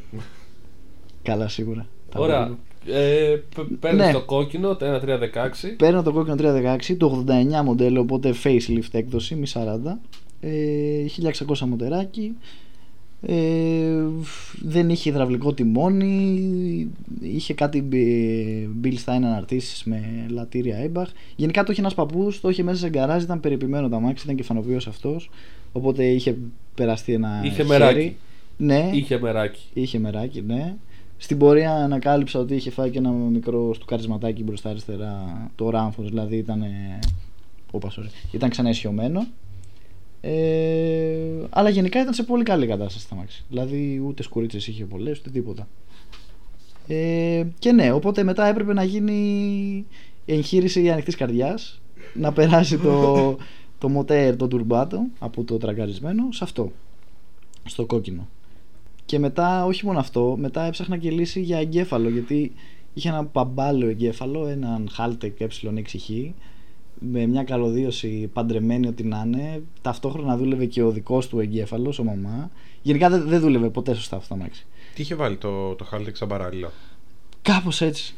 Καλά, 1.26 1.48
σίγουρα. 1.48 1.86
Τα 2.12 2.20
Ωραία. 2.20 2.44
βλέπω. 2.46 2.60
Ε, 2.98 3.36
Παίρνεις 3.80 4.06
Ναι. 4.06 4.12
το 4.12 4.22
κόκκινο, 4.22 4.76
το 4.76 4.86
1316. 4.86 5.68
Παίρνω 5.76 6.02
το 6.02 6.12
κόκκινο 6.12 6.34
316, 6.36 6.96
το 6.96 7.06
89 7.06 7.62
μοντέλο, 7.64 8.00
οπότε 8.00 8.34
facelift 8.44 8.88
έκδοση, 8.92 9.34
μη 9.34 9.46
40. 9.46 9.98
Ε, 10.40 10.50
1600 11.06 11.66
μοτεράκι. 11.66 12.32
Ε, 13.22 13.34
δεν 14.62 14.88
είχε 14.90 15.10
υδραυλικό 15.10 15.52
τιμόνι, 15.54 16.88
είχε 17.20 17.54
κάτι 17.54 17.88
Bill 18.84 18.92
Stein 18.94 19.22
αναρτήσεις 19.24 19.84
με 19.84 20.26
λατήρια 20.28 20.76
Eibach. 20.92 21.10
Γενικά 21.36 21.62
το 21.64 21.72
είχε 21.72 21.80
ένας 21.80 21.94
παππούς, 21.94 22.40
το 22.40 22.48
είχε 22.48 22.62
μέσα 22.62 22.78
σε 22.78 22.88
γκαράζ, 22.88 23.22
ήταν 23.22 23.40
περιποιημένο 23.40 23.88
το 23.88 23.96
αμάξι, 23.96 24.24
ήταν 24.24 24.36
κεφανοποιός 24.36 24.86
αυτός, 24.86 25.30
οπότε 25.72 26.04
είχε 26.04 26.36
περαστεί 26.74 27.12
ένα 27.12 27.40
Είχε 27.44 27.54
χέρι. 27.54 27.68
μεράκι. 27.68 28.16
Ναι, 28.56 28.90
Είχε 28.92 29.18
μεράκι. 29.18 29.60
Είχε 29.72 29.98
μεράκι, 29.98 30.42
ναι. 30.46 30.74
Στην 31.16 31.38
πορεία 31.38 31.74
ανακάλυψα 31.74 32.38
ότι 32.38 32.54
είχε 32.54 32.70
φάει 32.70 32.90
και 32.90 32.98
ένα 32.98 33.10
μικρό 33.10 33.74
στουκαρισματάκι 33.74 34.42
μπροστά 34.42 34.70
αριστερά. 34.70 35.50
Το 35.54 35.70
ράμφος 35.70 36.08
δηλαδή 36.08 36.36
ήταν. 36.36 36.64
Όπα, 37.70 37.90
sorry. 37.90 38.32
Ήταν 38.34 38.50
ξανά 38.50 38.68
ισιωμένο. 38.68 39.26
Ε, 40.20 41.46
αλλά 41.50 41.68
γενικά 41.68 42.00
ήταν 42.00 42.14
σε 42.14 42.22
πολύ 42.22 42.42
καλή 42.42 42.66
κατάσταση 42.66 43.08
τα 43.08 43.14
μάξι. 43.14 43.44
Δηλαδή 43.48 44.02
ούτε 44.06 44.22
σκουρίτσες 44.22 44.66
είχε 44.66 44.84
πολλές 44.84 45.18
ούτε 45.18 45.30
τίποτα. 45.30 45.68
Ε, 46.88 47.44
και 47.58 47.72
ναι, 47.72 47.92
οπότε 47.92 48.22
μετά 48.22 48.46
έπρεπε 48.46 48.72
να 48.72 48.82
γίνει 48.82 49.86
εγχείρηση 50.26 50.90
ανοιχτής 50.90 51.16
καρδιάς. 51.16 51.80
Να 52.14 52.32
περάσει 52.32 52.78
το, 52.78 53.36
το 53.80 53.88
μοτέρ, 53.88 54.36
το 54.36 54.48
τουρμπάτο 54.48 55.06
από 55.18 55.44
το 55.44 55.56
τρακαρισμένο 55.56 56.32
σε 56.32 56.44
αυτό. 56.44 56.72
Στο 57.64 57.86
κόκκινο. 57.86 58.28
Και 59.06 59.18
μετά, 59.18 59.64
όχι 59.64 59.86
μόνο 59.86 59.98
αυτό, 59.98 60.36
μετά 60.38 60.62
έψαχνα 60.62 60.96
και 60.96 61.10
λύση 61.10 61.40
για 61.40 61.58
εγκέφαλο. 61.58 62.08
Γιατί 62.08 62.52
είχε 62.94 63.08
ένα 63.08 63.24
παμπάλαιο 63.24 63.88
εγκέφαλο, 63.88 64.46
έναν 64.46 64.88
Haltec 64.98 65.32
ε6χ, 65.38 66.32
με 66.98 67.26
μια 67.26 67.44
καλωδίωση 67.44 68.30
παντρεμένη 68.32 68.86
ό,τι 68.86 69.02
να 69.04 69.22
είναι. 69.26 69.62
Ταυτόχρονα 69.82 70.36
δούλευε 70.36 70.66
και 70.66 70.82
ο 70.82 70.90
δικός 70.90 71.28
του 71.28 71.40
εγκέφαλος, 71.40 71.98
ο 71.98 72.04
μαμά. 72.04 72.50
Γενικά 72.82 73.10
δεν, 73.10 73.28
δεν 73.28 73.40
δούλευε 73.40 73.70
ποτέ 73.70 73.94
σωστά 73.94 74.16
αυτό 74.16 74.28
το 74.28 74.40
αμάξι. 74.40 74.66
Τι 74.94 75.02
είχε 75.02 75.14
βάλει 75.14 75.36
το, 75.36 75.74
το 75.74 75.86
Haltech 75.92 76.12
σαν 76.12 76.28
παράλληλο; 76.28 76.70
Κάπως 77.42 77.80
έτσι. 77.80 78.14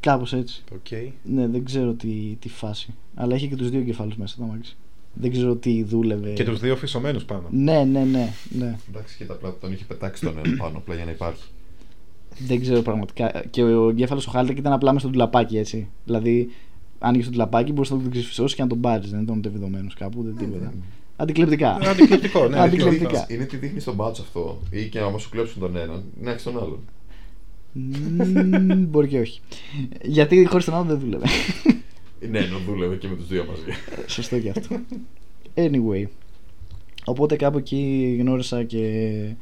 Κάπως 0.00 0.32
έτσι. 0.32 0.64
Οκ. 0.72 0.86
Ναι, 1.22 1.46
δεν 1.46 1.64
ξέρω 1.64 1.92
τι, 1.92 2.36
τι 2.38 2.48
φάση. 2.48 2.94
Αλλά 3.14 3.34
είχε 3.34 3.46
και 3.46 3.56
τους 3.56 3.70
δύο 3.70 3.80
εγκεφάλους 3.80 4.16
μέσα 4.16 4.36
το 4.36 4.42
αμάξι. 4.42 4.76
Δεν 5.14 5.30
ξέρω 5.30 5.54
τι 5.54 5.82
δούλευε. 5.82 6.30
Και 6.30 6.44
τους 6.44 6.60
δύο 6.60 6.76
φυσωμένου 6.76 7.20
πάνω. 7.26 7.48
Ναι, 7.50 7.84
ναι, 7.84 8.04
ναι. 8.04 8.32
ναι. 8.48 8.76
Εντάξει, 8.88 9.16
και 9.16 9.24
τα 9.24 9.34
απλά 9.34 9.54
τον 9.60 9.72
είχε 9.72 9.84
πετάξει 9.84 10.24
τον 10.24 10.38
ένα 10.44 10.56
πάνω 10.56 10.78
απλά 10.78 10.94
για 10.94 11.04
να 11.04 11.10
υπάρχει. 11.10 11.42
Δεν 12.38 12.60
ξέρω 12.60 12.82
πραγματικά. 12.82 13.42
Και 13.50 13.62
ο 13.62 13.88
εγκέφαλος 13.88 14.26
ο 14.26 14.30
Haltech 14.30 14.58
ήταν 14.58 14.72
απλά 14.72 14.92
μέσα 14.92 15.04
στο 15.04 15.12
ντουλαπάκι 15.12 15.58
έτσι. 15.58 15.88
Δηλαδή, 16.04 16.50
άνοιγε 16.98 17.24
το 17.24 17.30
τουλαπάκι, 17.30 17.72
μπορούσες 17.72 17.96
να 17.96 18.02
τον 18.02 18.10
ξεφυσώσει 18.10 18.54
και 18.54 18.62
να 18.62 18.68
τον 18.68 18.80
πάρεις. 18.80 19.10
Δεν 19.10 19.20
ήταν 19.20 19.36
ούτε 19.38 19.48
βιδωμένος 19.48 19.94
κάπου, 19.94 20.22
δεν 20.22 20.36
τίποτα. 20.36 20.72
Αντικλεπτικά. 21.16 21.78
Ε, 21.82 21.88
Αντικλεπτικό, 21.88 22.48
ναι. 22.48 22.58
Αντικλεπτικά. 22.58 23.06
αντικλεπτικό. 23.06 23.34
Είναι 23.34 23.44
τι 23.44 23.56
δείχνει 23.56 23.80
στον 23.80 23.94
μπάτσο 23.94 24.22
αυτό. 24.22 24.60
Ή 24.70 24.88
και 24.88 24.98
άμα 24.98 25.18
σου 25.18 25.28
κλέψουν 25.30 25.60
τον 25.60 25.76
έναν, 25.76 26.04
να 26.20 26.30
έχεις 26.30 26.42
τον 26.42 26.58
άλλον. 26.58 26.78
Μμμ, 27.72 28.84
Μπορεί 28.88 29.08
και 29.08 29.18
όχι. 29.18 29.40
Γιατί 30.02 30.46
χωρίς 30.46 30.64
τον 30.64 30.74
άλλο 30.74 30.84
δεν 30.84 30.98
δούλευε. 30.98 31.26
Ναι, 32.30 32.38
ενώ 32.38 32.58
δούλευε 32.58 32.96
και 32.96 33.08
με 33.08 33.16
τους 33.16 33.26
δύο 33.26 33.44
μαζί. 33.44 33.62
Σωστό 34.06 34.38
και 34.38 34.50
αυτό. 34.50 34.80
Anyway. 35.54 36.04
Οπότε 37.04 37.36
κάπου 37.36 37.58
εκεί 37.58 38.16
γνώρισα 38.20 38.64
και 38.64 39.34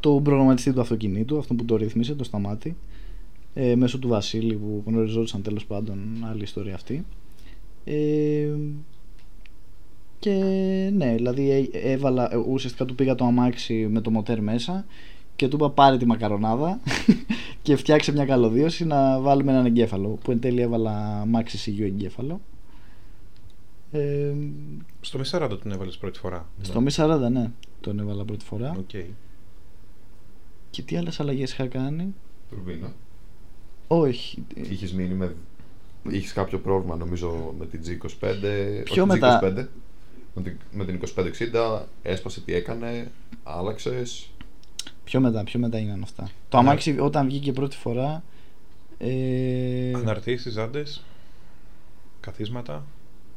τον 0.00 0.22
προγραμματιστή 0.22 0.72
του 0.72 0.80
αυτοκινήτου, 0.80 1.38
αυτό 1.38 1.54
που 1.54 1.64
το 1.64 1.76
ρύθμισε, 1.76 2.14
το 2.14 2.24
σταμάτη. 2.24 2.76
Ε, 3.54 3.76
μέσω 3.76 3.98
του 3.98 4.08
Βασίλη 4.08 4.54
που 4.54 4.82
γνωριζόντουσαν 4.86 5.42
τέλος 5.42 5.66
πάντων 5.66 5.98
άλλη 6.30 6.42
ιστορία 6.42 6.74
αυτή. 6.74 7.04
Ε, 7.84 8.48
και 10.18 10.32
ναι, 10.92 11.14
δηλαδή 11.14 11.70
ε, 11.72 11.92
έβαλα, 11.92 12.34
ε, 12.34 12.36
ουσιαστικά 12.36 12.84
του 12.84 12.94
πήγα 12.94 13.14
το 13.14 13.24
αμάξι 13.24 13.74
με 13.90 14.00
το 14.00 14.10
μοτέρ 14.10 14.42
μέσα 14.42 14.86
και 15.36 15.48
του 15.48 15.56
είπα 15.56 15.70
πάρε 15.70 15.96
τη 15.96 16.06
μακαρονάδα 16.06 16.80
και 17.62 17.76
φτιάξε 17.76 18.12
μια 18.12 18.24
καλωδίωση 18.24 18.84
να 18.84 19.20
βάλουμε 19.20 19.52
έναν 19.52 19.66
εγκέφαλο 19.66 20.08
που 20.08 20.30
εν 20.30 20.40
τέλει 20.40 20.60
έβαλα 20.60 21.24
MaxxECU 21.34 21.80
εγκέφαλο 21.82 22.40
ε, 23.92 24.32
Στο 25.00 25.18
M40 25.18 25.48
τον 25.62 25.72
έβαλες 25.72 25.96
πρώτη 25.96 26.18
φορά. 26.18 26.48
στο 26.62 26.82
Mi 26.86 26.90
40 26.90 27.30
ναι 27.30 27.50
τον 27.80 27.98
έβαλα 27.98 28.24
πρώτη 28.24 28.44
φορά 28.44 28.74
Οκ. 28.78 28.96
και 30.70 30.82
τι 30.82 30.96
άλλες 30.96 31.20
αλλαγές 31.20 31.52
είχα 31.52 31.66
κάνει; 31.66 32.14
Τουρμπίνα. 32.50 32.92
όχι 33.86 34.44
Είχες 34.54 34.92
μείνει 34.92 35.14
με. 35.14 35.34
Είχες 36.10 36.32
κάποιο 36.32 36.58
πρόβλημα 36.58 36.96
νομίζω 36.96 37.54
με 37.58 37.66
την 37.66 37.80
G25. 37.86 38.24
Πιο 38.84 39.02
όχι, 39.02 39.12
μετά. 39.12 39.40
G25. 39.42 39.66
Με 40.34 40.42
την, 40.42 40.56
με 40.72 40.84
την 40.84 41.00
2560 41.52 41.80
έσπασε 42.02 42.40
τι 42.40 42.54
έκανε, 42.54 43.10
άλλαξες. 43.42 44.30
Πιο 45.06 45.20
μετά, 45.20 45.44
πιο 45.44 45.58
μετά 45.60 45.76
έγιναν 45.76 46.02
αυτά 46.02 46.28
το 46.48 46.56
Α, 46.56 46.60
αμάξι 46.60 46.98
όταν 47.00 47.26
βγήκε 47.26 47.52
πρώτη 47.52 47.76
φορά 47.76 48.22
ε, 48.98 49.92
Αναρτήσεις, 49.94 50.52
ζάντε. 50.52 50.82
Καθίσματα. 52.20 52.84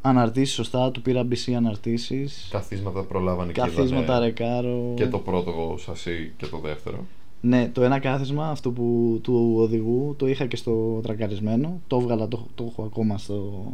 αναρτήσεις 0.01 0.55
σωστά, 0.55 0.91
του 0.91 1.01
πήρα 1.01 1.27
BC 1.31 1.51
αναρτήσεις 1.51 2.47
Καθίσματα 2.51 3.03
προλάβανε 3.03 3.51
και 3.51 3.59
καθίσματα 3.59 4.03
είδανε 4.03 4.25
ρεκάρο 4.25 4.93
Και 4.95 5.07
το 5.07 5.19
πρώτο 5.19 5.75
σασί 5.77 6.33
και 6.37 6.45
το 6.45 6.57
δεύτερο. 6.57 7.05
Ναι, 7.41 7.69
το 7.69 7.83
ένα 7.83 7.99
κάθισμα, 7.99 8.49
αυτό 8.49 8.71
που 8.71 9.19
του 9.23 9.53
οδηγού, 9.57 10.15
το 10.17 10.27
είχα 10.27 10.45
και 10.45 10.55
στο 10.55 10.99
τρακαρισμένο. 11.03 11.81
Το 11.87 11.97
έβγαλα, 11.97 12.27
το, 12.27 12.47
το 12.55 12.63
έχω 12.71 12.83
ακόμα 12.83 13.17
στο, 13.17 13.71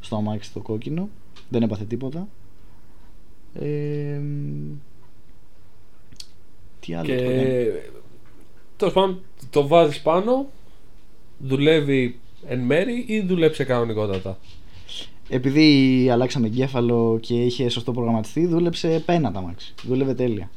στο 0.00 0.16
αμάξι 0.16 0.52
το 0.52 0.60
κόκκινο. 0.60 1.08
Δεν 1.48 1.62
έπαθε 1.62 1.84
τίποτα. 1.84 2.28
Ε, 3.54 4.20
Τι 6.84 6.94
άλλο 6.94 7.04
Και 7.04 7.16
το 7.16 7.22
έκανε. 7.22 7.90
τέλος 8.76 8.94
πάντων 8.94 9.20
το 9.50 9.66
βάζεις 9.66 10.00
πάνω, 10.00 10.46
δουλεύει 11.38 12.18
εν 12.46 12.60
μέρη 12.60 13.04
ή 13.08 13.20
δουλέψε 13.20 13.64
κανονικότατα; 13.64 14.38
Επειδή 15.28 16.08
αλλάξαμε 16.10 16.46
εγκέφαλο 16.46 17.18
και 17.20 17.34
είχε 17.34 17.68
σωστό 17.68 17.92
προγραμματιστή, 17.92 18.46
δούλεψε 18.46 19.02
πένα 19.06 19.32
τα 19.32 19.40
μάξι. 19.40 19.74
Δούλευε 19.84 20.14
τέλεια. 20.14 20.50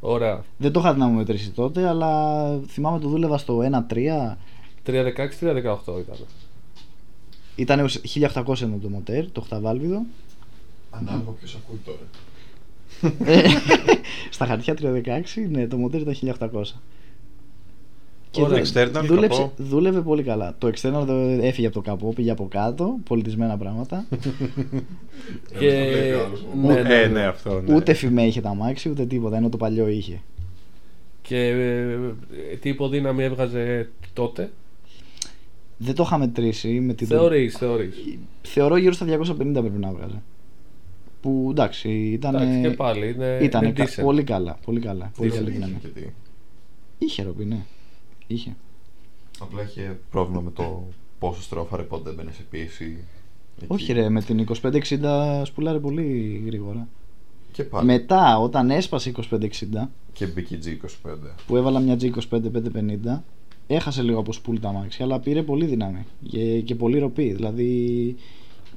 Ωραία. 0.00 0.44
Δεν 0.56 0.72
το 0.72 0.80
είχα 0.80 0.96
να 0.96 1.06
μου 1.06 1.16
μετρήσει 1.16 1.50
τότε, 1.50 1.88
αλλά 1.88 2.50
θυμάμαι 2.66 2.98
το 2.98 3.08
δούλευα 3.08 3.38
στο 3.38 3.58
1-3. 3.58 4.36
316-318 4.86 4.98
ήταν. 5.98 6.16
Ήταν 7.56 7.88
1800 7.88 8.56
ήταν 8.56 8.80
το 8.82 8.88
μοτέρ, 8.88 9.30
το 9.30 9.40
χταβάλβιδο. 9.40 10.02
Ανάλογα 10.90 11.30
ποιος 11.30 11.54
ακούει 11.54 11.80
τώρα. 11.84 11.98
Ε, 13.24 13.42
Στα 14.30 14.46
χαρτιά 14.46 14.74
316, 14.82 14.82
ναι, 15.50 15.66
το 15.66 15.76
μοτέρ 15.76 16.00
ήταν 16.00 16.36
1800. 16.52 16.62
Και 18.30 18.42
Ωραία. 18.42 18.62
δου- 18.62 18.72
External, 18.74 19.04
δούλεψε, 19.06 19.40
καπό. 19.40 19.52
δούλευε 19.56 20.00
πολύ 20.00 20.22
καλά. 20.22 20.54
Το 20.58 20.68
external 20.68 21.04
το 21.06 21.12
έφυγε 21.40 21.66
από 21.66 21.74
το 21.74 21.80
καπό, 21.90 22.12
πήγε 22.12 22.30
από 22.30 22.46
κάτω, 22.50 22.96
πολιτισμένα 23.08 23.56
πράγματα. 23.56 24.06
Και... 25.58 25.70
το 25.70 25.90
βλέπει 25.90 26.12
ο 26.12 26.24
άλλος. 26.24 26.44
ναι, 26.62 26.82
ναι, 26.82 26.94
Ε, 27.02 27.06
ναι. 27.06 27.12
ναι, 27.12 27.24
αυτό. 27.26 27.60
Ναι. 27.66 27.74
Ούτε 27.74 27.92
φημέ 27.94 28.26
είχε 28.26 28.40
τα 28.40 28.54
μάξι, 28.54 28.88
ούτε 28.88 29.06
τίποτα, 29.06 29.36
ενώ 29.36 29.48
το 29.48 29.56
παλιό 29.56 29.88
είχε. 29.88 30.20
Και 31.22 31.38
ε, 31.48 31.96
τι 32.60 32.68
υποδύναμη 32.68 33.22
έβγαζε 33.24 33.88
τότε; 34.12 34.50
Δεν 35.76 35.94
το 35.94 36.02
είχα 36.06 36.18
μετρήσει 36.18 36.80
με 36.80 36.92
την. 36.94 37.06
Θεωρείς, 37.06 37.56
θεωρείς. 37.56 37.94
Θεωρώ 38.42 38.76
γύρω 38.76 38.92
στα 38.92 39.06
250 39.06 39.34
πρέπει 39.36 39.78
να 39.78 39.90
βγάζει. 39.92 40.22
Που 41.20 41.46
εντάξει, 41.50 41.88
ήταν. 41.90 42.34
Εντάξει, 42.34 42.60
και 42.60 42.70
πάλι 42.70 43.08
είναι, 43.10 43.38
ήταν 43.42 43.64
είναι 43.64 43.72
κα- 43.72 43.86
decent. 43.88 44.02
πολύ 44.02 44.22
καλά. 44.22 44.58
Πολύ 44.64 44.80
καλά. 44.80 45.10
Πολύ 45.16 45.30
Decent. 45.30 45.34
καλή 45.36 45.50
Δεν 45.50 45.54
είχε 45.60 45.66
δύναμη. 45.66 45.80
και 45.82 46.00
τι. 46.00 46.06
Είχε 46.98 47.22
ροπή, 47.22 47.44
ναι. 47.44 47.58
Είχε. 48.26 48.56
Απλά 49.40 49.62
είχε 49.62 49.98
πρόβλημα 50.10 50.40
με 50.40 50.50
το 50.50 50.84
πόσο 51.18 51.42
στρόφαρε 51.42 51.82
πότε 51.82 52.10
έμπαινε 52.10 52.30
σε 52.32 52.42
πίεση. 52.50 52.96
Εκεί. 53.56 53.66
Όχι 53.72 53.92
ρε, 53.92 54.08
με 54.08 54.22
την 54.22 54.46
2560 54.62 55.42
σπουλάρε 55.44 55.78
πολύ 55.78 56.42
γρήγορα. 56.46 56.88
Και 57.52 57.62
πάλι. 57.64 57.86
Μετά, 57.86 58.38
όταν 58.38 58.70
έσπασε 58.70 59.08
η 59.08 59.14
2560, 59.30 59.88
Και 60.12 60.26
μπήκε 60.26 60.54
η 60.54 60.58
G25. 61.04 61.14
που 61.46 61.56
έβαλα 61.56 61.80
μια 61.80 61.96
G25 62.00 62.40
550, 63.14 63.22
έχασε 63.66 64.02
λίγο 64.02 64.18
από 64.18 64.32
σπούλ 64.32 64.56
τα 64.60 64.72
μάξι, 64.72 65.02
αλλά 65.02 65.20
πήρε 65.20 65.42
πολύ 65.42 65.66
δύναμη 65.66 66.04
και, 66.28 66.60
και 66.60 66.74
πολύ 66.74 66.98
ροπή. 66.98 67.32
Δηλαδή 67.32 68.16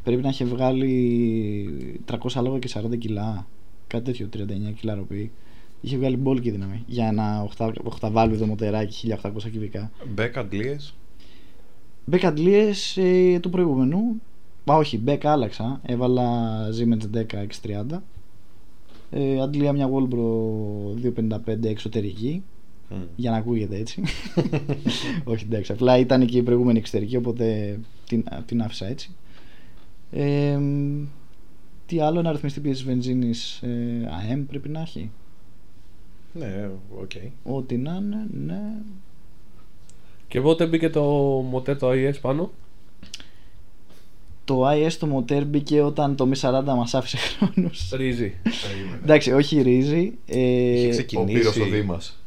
πρέπει 0.03 0.21
να 0.21 0.29
είχε 0.29 0.45
βγάλει 0.45 2.01
300 2.11 2.15
άλογα 2.33 2.59
και 2.59 2.69
40 2.73 2.97
κιλά, 2.97 3.47
κάτι 3.87 4.03
τέτοιο, 4.03 4.29
39 4.33 4.73
κιλά 4.75 4.95
ροπή. 4.95 5.31
Είχε 5.81 5.97
βγάλει 5.97 6.17
μπόλικη 6.17 6.51
δύναμη 6.51 6.83
για 6.87 7.07
ένα 7.07 7.49
8, 7.57 7.71
οχταβάλβιδο 7.83 8.45
μοτεράκι 8.45 9.15
1800 9.23 9.29
κυβικά. 9.51 9.91
Μπεκ 10.13 10.37
αντλίες. 10.37 10.75
Μπεκ 12.05 12.25
αντλίες 12.25 12.97
ε, 12.97 13.39
του 13.41 13.49
προηγούμενου. 13.49 14.21
Μα 14.63 14.75
όχι, 14.75 14.97
μπεκ 14.97 15.25
άλλαξα. 15.25 15.81
Έβαλα 15.85 16.57
Siemens 16.69 17.17
10 17.17 17.23
X30. 17.23 17.99
Ε, 19.09 19.41
αντλία 19.41 19.73
μια 19.73 19.89
Walbro 19.89 20.27
255 21.47 21.63
εξωτερική. 21.63 22.43
Για 23.15 23.31
να 23.31 23.37
ακούγεται 23.37 23.77
έτσι. 23.77 24.03
όχι 25.23 25.45
εντάξει, 25.45 25.71
απλά 25.71 25.97
ήταν 25.97 26.25
και 26.25 26.37
η 26.37 26.43
προηγούμενη 26.43 26.79
εξωτερική, 26.79 27.15
οπότε 27.15 27.79
την, 28.07 28.23
την 28.45 28.61
άφησα 28.61 28.87
έτσι. 28.87 29.11
Ε, 30.11 30.57
μ, 30.57 31.03
τι 31.85 31.99
άλλο, 31.99 32.19
ένα 32.19 32.31
ρυθμιστή 32.31 32.59
πίεση 32.59 32.83
βενζίνης 32.83 33.61
ε, 33.61 34.09
AM 34.33 34.43
πρέπει 34.47 34.69
να 34.69 34.81
έχει; 34.81 35.11
Ναι, 36.33 36.69
οκ. 37.01 37.11
Ό,τι 37.43 37.77
να 37.77 37.95
είναι, 37.95 38.27
ναι. 38.45 38.61
Και 40.27 40.41
πότε 40.41 40.65
μπήκε 40.65 40.89
το 40.89 41.03
μοτέρ 41.49 41.77
το 41.77 41.89
IS 41.91 42.13
πάνω; 42.21 42.51
Το 44.45 44.69
IS 44.69 44.91
το 44.99 45.05
μοτέρ 45.07 45.45
μπήκε 45.45 45.81
όταν 45.81 46.15
το 46.15 46.29
Mi 46.33 46.39
40 46.49 46.63
μας 46.65 46.93
άφησε 46.93 47.17
χρόνους. 47.17 47.89
Ρίζι. 47.91 48.33
Περίμενε. 48.67 48.99
Εντάξει, 49.03 49.31
όχι 49.31 49.61
ρύζι. 49.61 50.13
Ε, 50.25 50.39
Είχε 50.39 50.87
Ο 50.87 50.89
ξεκινήσει. 50.89 51.39
Πύρος 51.39 51.57
ο 51.57 51.65
Δήμας. 51.65 52.19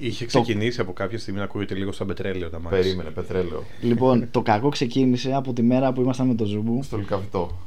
Είχε 0.00 0.24
ξεκινήσει 0.26 0.80
από 0.80 0.92
κάποια 0.92 1.18
στιγμή 1.18 1.38
να 1.38 1.44
ακούγεται 1.44 1.74
λίγο 1.74 1.92
σαν 1.92 2.06
πετρέλαιο 2.06 2.50
τα 2.50 2.60
μάτια. 2.60 2.78
Περίμενε, 2.78 3.10
πετρέλαιο. 3.10 3.64
λοιπόν, 3.80 4.28
το 4.30 4.42
κακό 4.42 4.68
ξεκίνησε 4.68 5.32
από 5.32 5.52
τη 5.52 5.62
μέρα 5.62 5.92
που 5.92 6.00
ήμασταν 6.00 6.26
με 6.26 6.34
το 6.34 6.44
Ζούμπου. 6.44 6.82
Στο 6.82 6.96
λικαβιτό. 6.96 7.58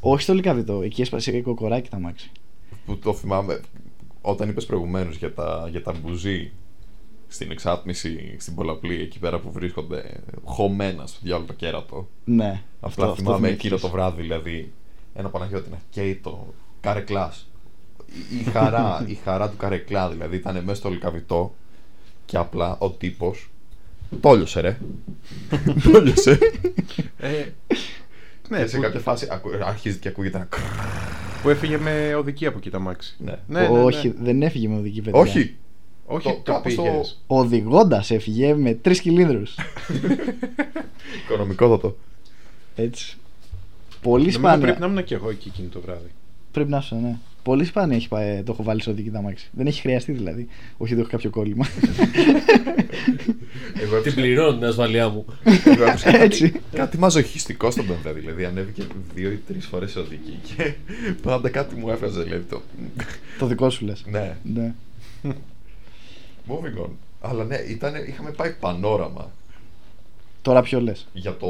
Όχι 0.00 0.22
στο 0.22 0.34
Λικαβιτό, 0.34 0.82
εκεί 0.82 1.00
έσπασε 1.02 1.36
η 1.36 1.42
κοκοράκι 1.42 1.88
τα 1.90 1.98
μάξι. 1.98 2.30
Που 2.86 2.98
το 2.98 3.14
θυμάμαι. 3.14 3.60
Όταν 4.20 4.48
είπες 4.48 4.66
προηγουμένως 4.66 5.16
για 5.16 5.34
τα, 5.34 5.68
για 5.70 5.82
τα 5.82 5.92
μπουζί 5.92 6.52
στην 7.28 7.50
εξάτμιση, 7.50 8.36
στην 8.38 8.54
πολλαπλή, 8.54 9.00
εκεί 9.00 9.18
πέρα 9.18 9.38
που 9.40 9.52
βρίσκονται 9.52 10.20
χωμένα 10.44 11.06
στο 11.06 11.18
διάλογο 11.22 11.46
το 11.46 11.52
κέρατο. 11.52 12.08
Ναι, 12.24 12.62
Απλά 12.80 13.14
θυμάμαι 13.14 13.36
θυμήθηκες. 13.36 13.64
εκείνο 13.64 13.76
το 13.80 13.88
βράδυ, 13.88 14.22
δηλαδή, 14.22 14.72
ένα 15.14 15.28
Παναγιώτη 15.28 15.70
να 15.70 15.78
καίει 15.90 16.14
το 16.14 16.46
καρεκλάς. 16.80 17.48
Η, 18.30 18.36
η 18.38 18.42
χαρά, 18.50 19.04
η 19.06 19.14
χαρά 19.24 19.48
του 19.50 19.56
καρεκλά, 19.56 20.10
δηλαδή, 20.10 20.36
ήταν 20.36 20.54
μέσα 20.64 20.74
στο 20.74 20.88
λικαβιτό 20.88 21.54
και 22.26 22.36
απλά 22.36 22.76
ο 22.78 22.90
τύπος 22.90 23.50
τόλιωσε 24.20 24.60
ρε. 24.60 24.78
τόλιωσε. 25.92 26.38
Ε, 27.18 27.44
ναι, 28.48 28.58
και 28.60 28.66
σε 28.66 28.76
που, 28.76 28.82
κάποια 28.82 29.00
φάση 29.00 29.28
ακου- 29.30 29.62
αρχίζει 29.64 29.98
και 29.98 30.08
ακούγεται 30.08 30.36
ένα 30.36 30.46
κρρρρ. 30.46 30.64
που 31.42 31.48
έφυγε 31.50 31.78
με 31.78 32.14
οδική 32.14 32.46
από 32.46 32.58
εκεί 32.58 32.70
τα 32.70 32.78
μάξι. 32.78 33.14
Ναι. 33.18 33.38
Ναι, 33.46 33.60
ναι, 33.60 33.68
ναι. 33.68 33.82
όχι, 33.82 34.14
δεν 34.20 34.42
έφυγε 34.42 34.68
με 34.68 34.76
οδική 34.78 35.00
παιδιά. 35.02 35.20
Όχι! 35.20 35.54
Όχι, 36.06 36.28
Το- 36.28 36.40
το, 36.44 36.52
κάπου 36.52 36.70
στο- 36.70 36.82
πήγες. 36.82 37.22
Οδηγώντας 37.26 38.10
έφυγε 38.10 38.54
με 38.54 38.74
τρεις 38.74 39.00
κυλίνδρους. 39.00 39.54
Οικονομικότατο. 41.24 41.96
Έτσι. 42.76 43.16
Πολύ 44.02 44.18
Νομίζω 44.22 44.38
σπάνια. 44.38 44.58
πρέπει 44.66 44.80
να 44.80 44.86
ήμουν 44.86 45.04
και 45.04 45.14
εγώ 45.14 45.30
εκεί 45.30 45.48
εκείνο 45.48 45.68
το 45.72 45.80
βράδυ. 45.80 46.10
Πρέπει 46.50 46.70
να 46.70 46.78
είσαι, 46.78 46.94
ναι. 46.94 47.16
Πολύ 47.44 47.64
σπάνια 47.64 47.96
έχει 47.96 48.08
πάει, 48.08 48.42
το 48.42 48.52
έχω 48.52 48.62
βάλει 48.62 48.82
σε 48.82 48.90
οδική 48.90 49.10
τα 49.10 49.20
μάξι. 49.22 49.48
Δεν 49.52 49.66
έχει 49.66 49.80
χρειαστεί 49.80 50.12
δηλαδή. 50.12 50.48
Όχι 50.76 50.92
ότι 50.92 51.00
έχω 51.02 51.10
κάποιο 51.10 51.30
κόλλημα. 51.30 51.66
Εγώ 53.82 54.00
Την 54.00 54.12
έψαχνα- 54.12 54.14
πληρώνω 54.22 54.58
την 54.58 54.64
ασφαλεία 54.66 55.08
μου. 55.08 55.24
εγώ 55.64 55.84
έψαχνα 55.84 56.10
κάτι- 56.12 56.24
Έτσι. 56.24 56.52
Κάτι 56.72 56.98
μαζοχιστικό 56.98 57.70
στον 57.70 57.84
BMW, 57.86 58.14
δηλαδή 58.14 58.44
ανέβηκε 58.44 58.86
δύο 59.14 59.30
ή 59.30 59.40
τρεις 59.46 59.66
φορές 59.66 59.90
σε 59.90 59.98
οδική 59.98 60.38
και 60.56 60.74
πάντα 61.22 61.48
κάτι 61.48 61.74
μου 61.74 61.88
έβγαζε, 61.90 62.22
δηλαδή 62.22 62.42
το. 62.50 62.62
το 63.38 63.46
δικό 63.46 63.70
σου 63.70 63.84
λες. 63.84 64.04
Ναι, 64.10 64.36
Ναι. 64.42 64.72
moving 66.48 66.84
on. 66.84 66.88
Αλλά 67.20 67.44
ναι, 67.44 67.56
ήταν, 67.56 67.94
είχαμε 68.08 68.30
πάει 68.30 68.52
πανόραμα 68.60 69.30
Τώρα 70.42 70.62
ποιο 70.62 70.80
λες; 70.80 71.06
για 71.12 71.36
το. 71.36 71.46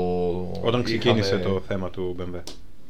Όταν 0.62 0.83
ξεκίνησε 0.83 1.35
είχαμε- 1.37 1.42
το 1.54 1.62
θέμα 1.68 1.90
του 1.90 2.16
BMW. 2.18 2.40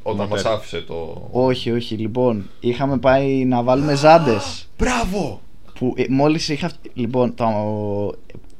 Όταν 0.06 0.28
μοτέρ. 0.28 0.44
μας 0.44 0.54
άφησε 0.54 0.80
το. 0.80 1.28
Όχι, 1.30 1.70
όχι. 1.70 1.94
Λοιπόν, 1.94 2.48
είχαμε 2.60 2.98
πάει 2.98 3.44
να 3.44 3.62
βάλουμε 3.62 3.94
ζάντες. 3.94 4.68
Μπράβο! 4.78 5.40
Που 5.78 5.92
ε, 5.96 6.04
μόλις 6.08 6.48
είχα. 6.48 6.68
φτ- 6.68 6.86
Λοιπόν, 6.94 7.34
το, 7.34 7.44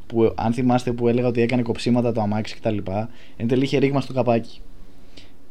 που, 0.06 0.32
αν 0.34 0.52
θυμάστε 0.52 0.92
που 0.92 1.08
έλεγα 1.08 1.26
ότι 1.28 1.40
έκανε 1.40 1.62
κοψίματα 1.62 2.12
το 2.12 2.20
αμάξι 2.20 2.54
κτλ. 2.56 2.76
Εν 3.36 3.48
τέλει 3.48 3.62
είχε 3.64 3.78
ρήγμα 3.78 4.00
στο 4.00 4.12
καπάκι. 4.12 4.60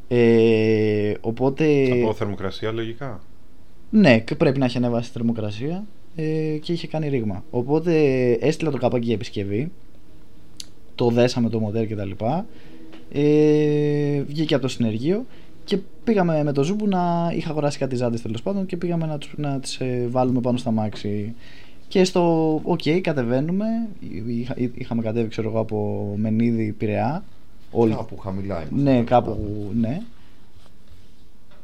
Ε, 0.07 1.13
οπότε. 1.21 1.91
Από 2.01 2.13
θερμοκρασία 2.13 2.71
λογικά. 2.71 3.21
Ναι, 3.89 4.19
και 4.19 4.35
πρέπει 4.35 4.59
να 4.59 4.65
έχει 4.65 4.77
ανεβάσει 4.77 5.07
τη 5.07 5.13
θερμοκρασία 5.17 5.83
ε, 6.15 6.57
και 6.61 6.71
είχε 6.73 6.87
κάνει 6.87 7.07
ρήγμα. 7.09 7.43
Οπότε 7.51 8.01
έστειλα 8.31 8.71
το 8.71 8.77
καπάκι 8.77 9.05
για 9.05 9.13
επισκευή. 9.13 9.71
Το 10.95 11.09
δέσαμε 11.09 11.49
το 11.49 11.59
μοντέρ 11.59 11.87
κτλ. 11.87 12.11
Ε, 13.11 14.21
βγήκε 14.27 14.53
από 14.53 14.63
το 14.63 14.69
συνεργείο 14.69 15.25
και 15.63 15.77
πήγαμε 16.03 16.43
με 16.43 16.51
το 16.51 16.63
Ζούμπου 16.63 16.87
να 16.87 17.31
είχα 17.35 17.49
αγοράσει 17.49 17.77
κάτι 17.77 17.95
ζάντες 17.95 18.21
τέλος 18.21 18.41
πάντων 18.41 18.65
και 18.65 18.77
πήγαμε 18.77 19.05
να, 19.05 19.17
τους, 19.17 19.33
να 19.37 19.59
τις 19.59 19.75
ε, 19.79 20.07
βάλουμε 20.09 20.39
πάνω 20.41 20.57
στα 20.57 20.71
μάξι. 20.71 21.33
Και 21.87 22.03
στο 22.03 22.55
OK, 22.65 22.99
κατεβαίνουμε. 23.01 23.65
Είχα, 24.27 24.55
είχαμε 24.73 25.01
κατέβει, 25.01 25.27
ξέρω 25.27 25.49
εγώ, 25.49 25.59
από 25.59 26.13
Μενίδη 26.17 26.71
Πειραιά. 26.71 27.23
Όλοι, 27.71 27.93
Κάπου 27.93 28.17
χαμηλά 28.17 28.63
είμαστε. 28.71 28.91
ναι, 28.91 29.01
κάπου, 29.03 29.37
ναι. 29.79 30.01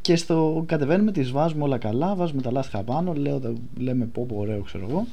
Και 0.01 0.15
στο 0.15 0.63
κατεβαίνουμε, 0.67 1.11
τις 1.11 1.31
βάζουμε 1.31 1.63
όλα 1.63 1.77
καλά, 1.77 2.15
βάζουμε 2.15 2.41
τα 2.41 2.51
λάστιχα 2.51 2.83
πάνω, 2.83 3.13
λέω, 3.13 3.39
τα- 3.39 3.53
λέμε 3.77 4.05
πω 4.05 4.25
πω 4.25 4.35
ωραίο 4.39 4.61
ξέρω 4.61 4.85
εγώ. 4.89 5.07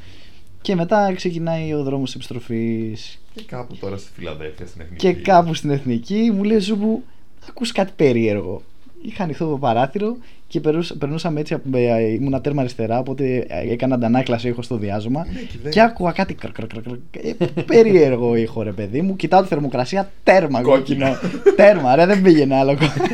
Και 0.63 0.75
μετά 0.75 1.13
ξεκινάει 1.15 1.73
ο 1.75 1.83
δρόμος 1.83 2.15
επιστροφής 2.15 3.21
Και 3.35 3.43
κάπου 3.43 3.77
τώρα 3.77 3.97
στη 3.97 4.11
Φιλαδέλφια 4.13 4.67
στην 4.67 4.81
Εθνική. 4.81 5.07
και 5.07 5.13
κάπου 5.21 5.55
στην 5.55 5.71
Εθνική 5.71 6.31
μου 6.35 6.43
λέει 6.45 6.59
Ζούμπου, 6.59 7.03
ακούς 7.49 7.73
κάτι 7.73 7.93
περίεργο. 7.97 8.63
Είχα 9.07 9.23
ανοιχτό 9.25 9.51
το 9.51 9.59
παράθυρο 9.59 10.17
και 10.49 10.61
περνούσα- 10.61 10.97
περνούσαμε 10.99 11.41
έτσι. 11.41 11.55
από- 11.55 11.77
ε, 11.79 12.03
Ήμουνα 12.13 12.41
τέρμα 12.41 12.61
αριστερά, 12.61 12.99
οπότε 12.99 13.37
ε, 13.49 13.73
έκανα 13.73 13.95
αντανάκλαση 13.95 14.49
ήχο 14.49 14.63
στο 14.63 14.77
διάζωμα. 14.77 15.27
Ναι, 15.33 15.41
και 15.41 15.59
δεν- 15.63 15.73
Και 15.73 15.81
άκουγα 15.81 16.13
κάτι 16.13 16.35
κρ, 16.35 16.51
κρ, 16.51 16.67
κρ, 16.67 16.79
κρ, 16.81 16.91
ε, 17.21 17.63
περίεργο 17.67 18.35
ήχο, 18.37 18.63
ρε 18.63 18.73
παιδί 18.73 19.03
μου. 19.03 19.17
Κοιτάω 19.17 19.43
τη 19.43 19.49
θερμοκρασία, 19.49 20.11
τέρμα 20.23 20.61
Κόκκινο. 20.63 21.07
κόκκινο. 21.09 21.53
τέρμα, 21.57 21.95
ρε, 21.97 22.07
δεν 22.07 22.23
πήγαινε 22.23 22.57
άλλο 22.57 22.77
κόκκινο. 22.77 23.07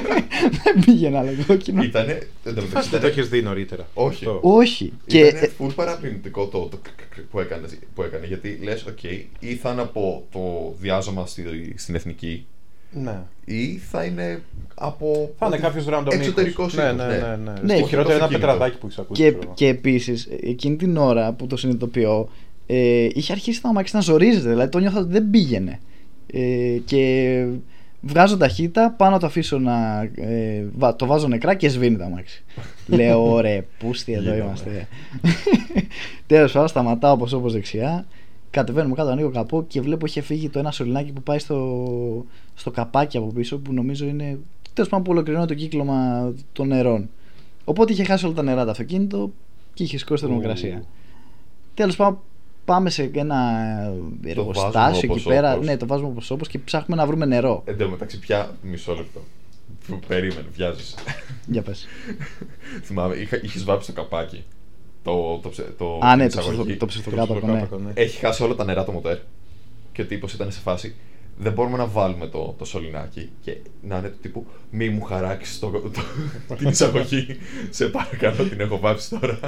δεν 0.64 0.84
πήγαινε 0.86 1.18
άλλο 1.18 1.30
κόκκινο. 1.46 1.82
Ήτανε. 1.82 2.12
εν 2.12 2.20
τω 2.44 2.50
μεταξύ, 2.50 2.68
Φάστε 2.70 2.90
το 2.90 2.96
ήτανε- 2.96 3.18
έχεις 3.18 3.28
δει 3.30 3.42
νωρίτερα. 3.42 3.86
Όχι. 3.94 4.24
Αυτό. 4.24 4.38
Όχι. 4.42 4.92
Και 5.06 5.18
Ήτανε 5.18 5.38
ε, 5.38 5.50
full 5.60 5.74
παραπληκτικό 5.74 6.46
το, 6.46 6.58
το 6.58 6.78
κρ- 6.82 7.08
κρ- 7.14 7.26
που, 7.30 7.40
έκανες, 7.40 7.78
που 7.94 8.02
έκανε. 8.02 8.26
Γιατί 8.26 8.58
λες, 8.62 8.84
οκ, 8.86 9.02
ή 9.38 9.54
θα 9.62 9.70
είναι 9.70 9.80
από 9.80 10.24
το 10.32 10.74
διάζωμα 10.80 11.26
στη, 11.26 11.42
στην 11.76 11.94
εθνική, 11.94 12.46
Ναι. 12.92 13.18
ή 13.44 13.76
θα 13.76 14.04
είναι 14.04 14.42
από. 14.74 15.30
Θα 15.38 15.46
είναι 15.46 15.56
κάποιος 15.56 15.86
random 15.88 16.06
Εξωτερικός 16.12 16.72
ήχος. 16.72 16.84
Ναι, 16.84 16.92
ναι, 16.92 17.06
ναι. 17.06 17.36
ναι. 17.44 17.52
Ναι, 17.62 17.74
Στο 17.74 17.82
και 17.82 17.88
χειρότερο 17.88 18.02
το 18.02 18.10
ένα 18.10 18.24
αυτοκίνητο. 18.24 18.38
πετραδάκι 18.38 18.78
που 18.78 18.86
έχεις 18.86 18.98
ακούσει. 18.98 19.22
Και, 19.22 19.28
ξέρω 19.28 19.42
εγώ. 19.44 19.52
και 19.54 19.66
επίσης, 19.68 20.28
εκείνη 20.42 20.76
την 20.76 20.96
ώρα 20.96 21.32
που 21.32 21.46
το 21.46 21.56
συνειδητοποιώ, 21.56 22.28
ε, 22.66 23.08
είχε 23.12 23.32
αρχίσει 23.32 23.62
το 23.62 23.68
αμάξι 23.68 23.94
να 23.96 24.00
ζορίζεται. 24.02 24.48
Δηλαδή 24.48 24.68
το 24.70 24.78
νιώθω 24.78 25.00
ότι 25.00 25.12
δεν 25.12 25.30
πήγαινε. 25.30 25.78
Ε, 26.32 26.78
και 26.84 27.44
βγάζω 28.00 28.36
ταχύτητα, 28.36 28.94
πάνω 28.98 29.18
το 29.18 29.26
αφήσω 29.26 29.58
να. 29.58 30.02
Ε, 30.14 30.64
βα- 30.76 30.96
το 30.96 31.06
βάζω 31.06 31.28
νεκρά 31.28 31.54
και 31.54 31.68
σβήνει 31.68 31.96
το 31.96 32.04
αμάξι. 32.04 32.44
Λέω, 32.86 33.32
ωραία, 33.32 33.64
πούστη 33.78 34.12
εδώ 34.12 34.22
Γίναμε. 34.22 34.42
είμαστε. 34.44 34.88
Τέλος 36.26 36.52
πάντων, 36.52 36.68
σταματάω 36.68 37.12
όπως 37.12 37.32
όπως 37.32 37.52
δεξιά. 37.52 38.06
Κατεβαίνουμε 38.50 38.94
κάτω, 38.94 39.10
ανοίγω 39.10 39.30
καπό 39.30 39.64
και 39.64 39.80
βλέπω 39.80 40.06
είχε 40.06 40.20
φύγει 40.20 40.48
το 40.48 40.58
ένα 40.58 40.70
σωληνάκι 40.70 41.12
που 41.12 41.22
πάει 41.22 41.38
στο, 41.38 42.24
στο 42.54 42.70
καπάκι 42.70 43.16
από 43.16 43.26
πίσω 43.26 43.58
που 43.58 43.72
νομίζω 43.72 44.06
είναι. 44.06 44.38
Τέλος 44.72 44.90
πάντων 44.90 45.04
που 45.04 45.12
ολοκληρώνει 45.12 45.46
το 45.46 45.54
κύκλωμα 45.54 46.32
των 46.52 46.68
νερών. 46.68 47.08
Οπότε 47.64 47.92
είχε 47.92 48.04
χάσει 48.04 48.24
όλα 48.24 48.34
τα 48.34 48.42
νερά 48.42 48.64
το 48.64 48.70
αυτοκίνητο 48.70 49.32
και 49.74 49.82
είχε 49.82 49.98
σηκώσει 49.98 50.24
θερμοκρασία. 50.24 50.84
Τέλος 51.74 51.96
πάντων, 51.96 52.18
πάμε 52.64 52.90
σε 52.90 53.10
ένα 53.14 53.36
εργοστάσιο 54.24 54.70
βάζουμε 54.80 54.96
εκεί 54.96 55.06
όπως 55.06 55.22
πέρα. 55.22 55.52
όπως. 55.54 55.66
Ναι, 55.66 55.76
το 55.76 55.86
βάζουμε 55.86 56.08
όπως 56.08 56.30
όπως 56.30 56.48
και 56.48 56.58
ψάχνουμε 56.58 57.00
να 57.00 57.06
βρούμε 57.06 57.26
νερό. 57.26 57.62
Εν 57.64 57.78
τω 57.78 57.88
μεταξύ, 57.88 58.18
πια 58.18 58.50
μισό 58.62 58.94
λεπτό. 58.94 59.20
Που 59.86 59.98
περίμενε, 60.06 60.46
βιάζει. 60.52 60.94
Για 61.46 61.62
πες. 61.62 61.86
Θυμάμαι, 62.82 63.14
είχα, 63.14 63.40
είχες 63.42 63.64
βάψει 63.64 63.92
το 63.92 64.02
καπάκι. 64.02 64.44
Το, 65.02 65.38
το, 65.42 65.48
ψε- 65.48 65.76
το, 65.78 65.98
Α, 66.02 66.16
ναι, 66.16 66.26
την 66.26 66.36
το, 66.36 66.40
εισαγωγή. 66.40 66.56
ψευτο, 66.62 66.72
το 66.72 66.78
Το 66.78 66.86
ψευτοκάτωπο, 66.86 67.34
ναι. 67.34 67.40
ψιλοκάτωπο, 67.40 67.82
ναι. 67.82 67.90
Έχει 67.94 68.18
χάσει 68.18 68.42
όλα 68.42 68.54
τα 68.54 68.64
νερά 68.64 68.84
το 68.84 68.92
μοτέρ. 68.92 69.18
Και 69.92 70.02
ο 70.02 70.04
τύπος 70.06 70.32
ήταν 70.32 70.52
σε 70.52 70.60
φάση. 70.60 70.94
Δεν 71.38 71.52
μπορούμε 71.52 71.76
να 71.76 71.86
βάλουμε 71.86 72.26
το, 72.26 72.54
το 72.58 72.64
σωληνάκι 72.64 73.30
και 73.42 73.56
να 73.82 73.96
είναι 73.98 74.08
του 74.08 74.18
τύπου 74.22 74.46
Μη 74.70 74.88
μου 74.88 75.00
χαράξεις 75.02 75.58
το, 75.58 75.70
το, 76.48 76.54
την 76.54 76.68
εισαγωγή. 76.68 77.26
σε 77.70 77.86
παρακαλώ, 77.86 78.44
την 78.44 78.60
έχω 78.60 78.78
βάψει 78.78 79.10
τώρα. 79.20 79.38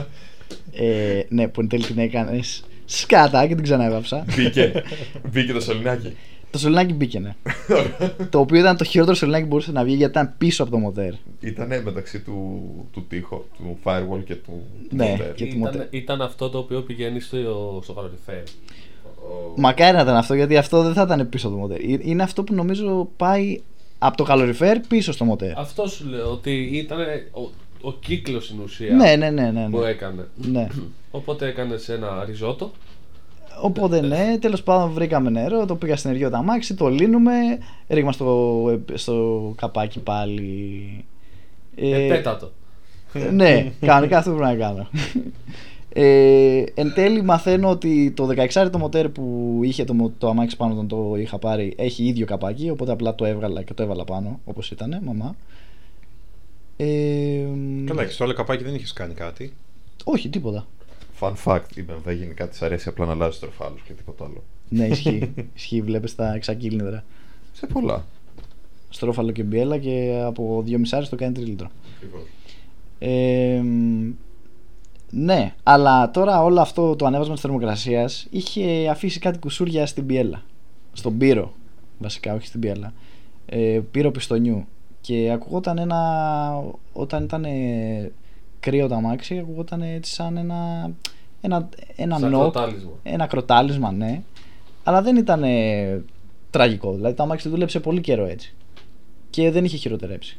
Ε, 0.73 1.21
ναι, 1.29 1.49
που 1.49 1.61
εν 1.61 1.69
τέλει 1.69 1.85
την 1.85 1.99
έκανες 1.99 2.65
σκάτα 2.85 3.47
και 3.47 3.55
την 3.55 3.63
ξαναέβαψα. 3.65 4.25
Μπήκε. 4.37 4.83
Μπήκε 5.31 5.53
το 5.53 5.61
σωληνάκι. 5.61 6.17
Το 6.53 6.59
σωληνάκι 6.59 6.93
μπήκε, 6.93 7.19
ναι. 7.19 7.35
το 8.31 8.39
οποίο 8.39 8.59
ήταν 8.59 8.77
το 8.77 8.85
χειρότερο 8.85 9.17
σωληνάκι 9.17 9.43
που 9.43 9.49
μπορούσε 9.49 9.73
να 9.73 9.85
βγει 9.85 9.95
γιατί 9.95 10.13
ήταν 10.13 10.35
πίσω 10.39 10.63
από 10.63 10.73
το 10.73 10.79
μοτέρ. 10.79 11.13
Ήταν 11.41 11.83
μεταξύ 11.85 12.21
του, 12.21 12.63
του 12.93 13.05
τείχου, 13.09 13.43
του 13.57 13.79
firewall 13.85 14.25
και 14.25 14.35
του, 14.35 14.63
του 14.89 14.97
Ναι, 14.97 15.11
μοτέρ. 15.11 15.35
και- 15.35 15.45
το 15.45 15.49
Ήταν, 15.49 15.59
μοτέρ. 15.59 15.87
ήταν 15.91 16.23
αυτό 16.23 16.49
το 16.51 16.59
οποίο 16.59 16.81
πηγαίνει 16.83 17.21
στο, 17.21 17.81
στο 17.83 17.93
καλοριφέρ. 17.93 18.43
Ο- 19.05 19.55
Μακάρι 19.57 19.97
να 19.97 20.03
ήταν 20.03 20.17
αυτό 20.17 20.35
γιατί 20.35 20.57
αυτό 20.57 20.83
δεν 20.83 20.93
θα 20.93 21.03
ήταν 21.03 21.29
πίσω 21.29 21.47
από 21.49 21.57
το 21.57 21.63
μοτέρ. 21.63 21.81
Ε, 21.81 21.99
Είναι 22.03 22.23
αυτό 22.23 22.43
που 22.45 22.55
νομίζω 22.55 23.09
πάει 23.17 23.61
από 23.99 24.17
το 24.17 24.25
καλοριφέρ 24.25 24.79
πίσω 24.81 25.13
στο 25.13 25.25
μοτέρ. 25.25 25.59
Αυτό 25.59 25.87
σου 25.89 26.09
λέω 26.09 26.31
ότι 26.31 26.51
ήταν 26.73 26.99
ο, 27.33 27.41
ο 27.89 27.93
κύκλος 27.93 28.45
στην 28.45 28.59
ουσία 28.65 28.95
Ναι, 28.95 29.17
ναι, 29.17 29.31
ναι, 29.31 29.51
ναι. 29.51 29.69
που 29.71 29.79
ναι. 29.81 29.89
έκανε. 29.89 30.29
ναι. 30.37 30.67
Οπότε 31.11 31.47
έκανε 31.49 31.75
ένα 31.89 32.25
ριζότο. 32.25 32.71
Οπότε 33.61 34.01
ναι, 34.01 34.39
τέλος 34.41 34.63
πάντων 34.63 34.91
βρήκαμε 34.91 35.31
νερό, 35.31 35.67
το 35.67 35.77
πήγα 35.77 35.97
στην 35.97 36.11
ενεργείο 36.11 36.31
το 36.31 36.37
αμάξι, 36.37 36.75
το 36.75 36.89
λύνουμε, 36.89 37.33
ρίγμα 37.89 38.13
στο, 38.13 38.81
στο 38.95 39.53
καπάκι 39.57 40.01
πάλι. 40.01 41.05
Ε, 41.77 42.07
πέτατο. 42.09 42.53
ναι, 43.33 43.73
κανονικά 43.81 44.19
αυτό 44.19 44.31
πρέπει 44.31 44.47
να 44.47 44.55
κάνω. 44.67 44.89
Ε, 45.95 46.65
εν 46.75 46.93
τέλει 46.95 47.23
μαθαίνω 47.23 47.69
ότι 47.71 48.11
το 48.17 48.29
16 48.53 48.69
το 48.73 48.79
μοτέρ 48.79 49.09
που 49.09 49.59
είχε 49.63 49.85
το, 49.85 49.95
μο- 49.95 50.13
το 50.19 50.29
αμάξι 50.29 50.57
πάνω 50.57 50.73
όταν 50.73 50.89
το 50.89 51.15
είχα 51.19 51.39
πάρει 51.39 51.75
έχει 51.77 52.05
ίδιο 52.05 52.27
καπάκι 52.27 52.71
οπότε 52.71 52.93
απλά 52.93 53.15
το 53.15 53.25
έβγαλα 53.25 53.63
και 53.63 53.75
το 53.75 53.83
έβαλα 53.83 54.05
πάνω 54.05 54.41
όπως 54.45 54.71
ήταν 54.71 55.01
μαμά 55.05 55.35
ε, 56.77 56.87
Καλά, 57.87 58.05
και 58.05 58.11
στο 58.13 58.25
άλλο 58.25 58.33
καπάκι 58.33 58.65
δεν 58.65 58.75
είχες 58.75 58.93
κάνει 58.93 59.15
κάτι. 59.15 59.53
όχι 60.05 60.29
τίποτα 60.29 60.67
Fun 61.25 61.33
fact, 61.45 61.77
η 61.77 61.85
BMW 61.89 62.15
γενικά 62.17 62.49
τη 62.49 62.59
αρέσει 62.61 62.89
απλά 62.89 63.07
να 63.07 63.13
αλλάζει 63.13 63.39
τροφάλου 63.39 63.77
και 63.85 63.93
τίποτα 63.93 64.25
άλλο. 64.25 64.43
ναι 64.69 64.87
ισχύει, 64.87 65.35
ισχύει 65.57 65.83
βλέπεις 65.83 66.15
τα 66.15 66.35
εξακύλινδρα 66.35 67.05
Σε 67.53 67.67
πολλά. 67.67 68.05
στρόφαλο 68.89 69.31
και 69.31 69.43
μπιέλα 69.43 69.79
και 69.79 70.23
από 70.25 70.65
2,5 70.67 71.03
το 71.11 71.17
κάνει 71.17 71.35
3 71.39 71.43
λίτρο 71.43 71.71
Ακριβώς. 71.97 72.23
Ε, 72.99 73.63
ναι, 75.11 75.55
αλλά 75.63 76.11
τώρα 76.11 76.43
όλο 76.43 76.61
αυτό 76.61 76.97
το 76.97 77.07
ανέβασμα 77.07 77.33
της 77.33 77.43
θερμοκρασίας 77.43 78.27
είχε 78.31 78.89
αφήσει 78.89 79.19
κάτι 79.19 79.39
κουσούρια 79.39 79.87
στην 79.87 80.07
πιέλα. 80.07 80.43
Στον 80.93 81.19
πύρο, 81.19 81.53
βασικά, 81.99 82.35
όχι 82.35 82.47
στην 82.47 82.61
πιέλα. 82.61 82.93
Ε, 83.47 83.81
πύρο 83.91 84.11
πιστονιού. 84.11 84.67
Και 85.01 85.31
ακουγόταν 85.33 85.79
ένα. 85.79 86.01
Όταν 86.93 87.25
ήταν 87.25 87.45
κρύο 88.63 88.89
το 88.89 88.95
αμάξι, 88.95 89.39
ακουγόταν 89.39 89.83
έτσι 89.83 90.13
σαν 90.13 90.37
ένα. 90.37 90.91
Ένα, 91.41 91.69
ένα 91.97 92.19
Σαν 92.19 92.31
νοκ, 92.31 92.41
κροτάλισμα. 92.41 92.91
ένα 93.03 93.27
κροτάλισμα, 93.27 93.93
ναι. 93.93 94.23
Αλλά 94.83 95.03
δεν 95.03 95.17
ήταν 95.17 95.45
τραγικό. 96.51 96.95
Δηλαδή 96.95 97.15
το 97.15 97.23
αμάξι 97.23 97.49
δούλεψε 97.49 97.81
πολύ 97.81 98.01
καιρό 98.01 98.25
έτσι. 98.27 98.55
Και 99.31 99.51
δεν 99.51 99.65
είχε 99.65 99.77
χειροτερέψει. 99.77 100.39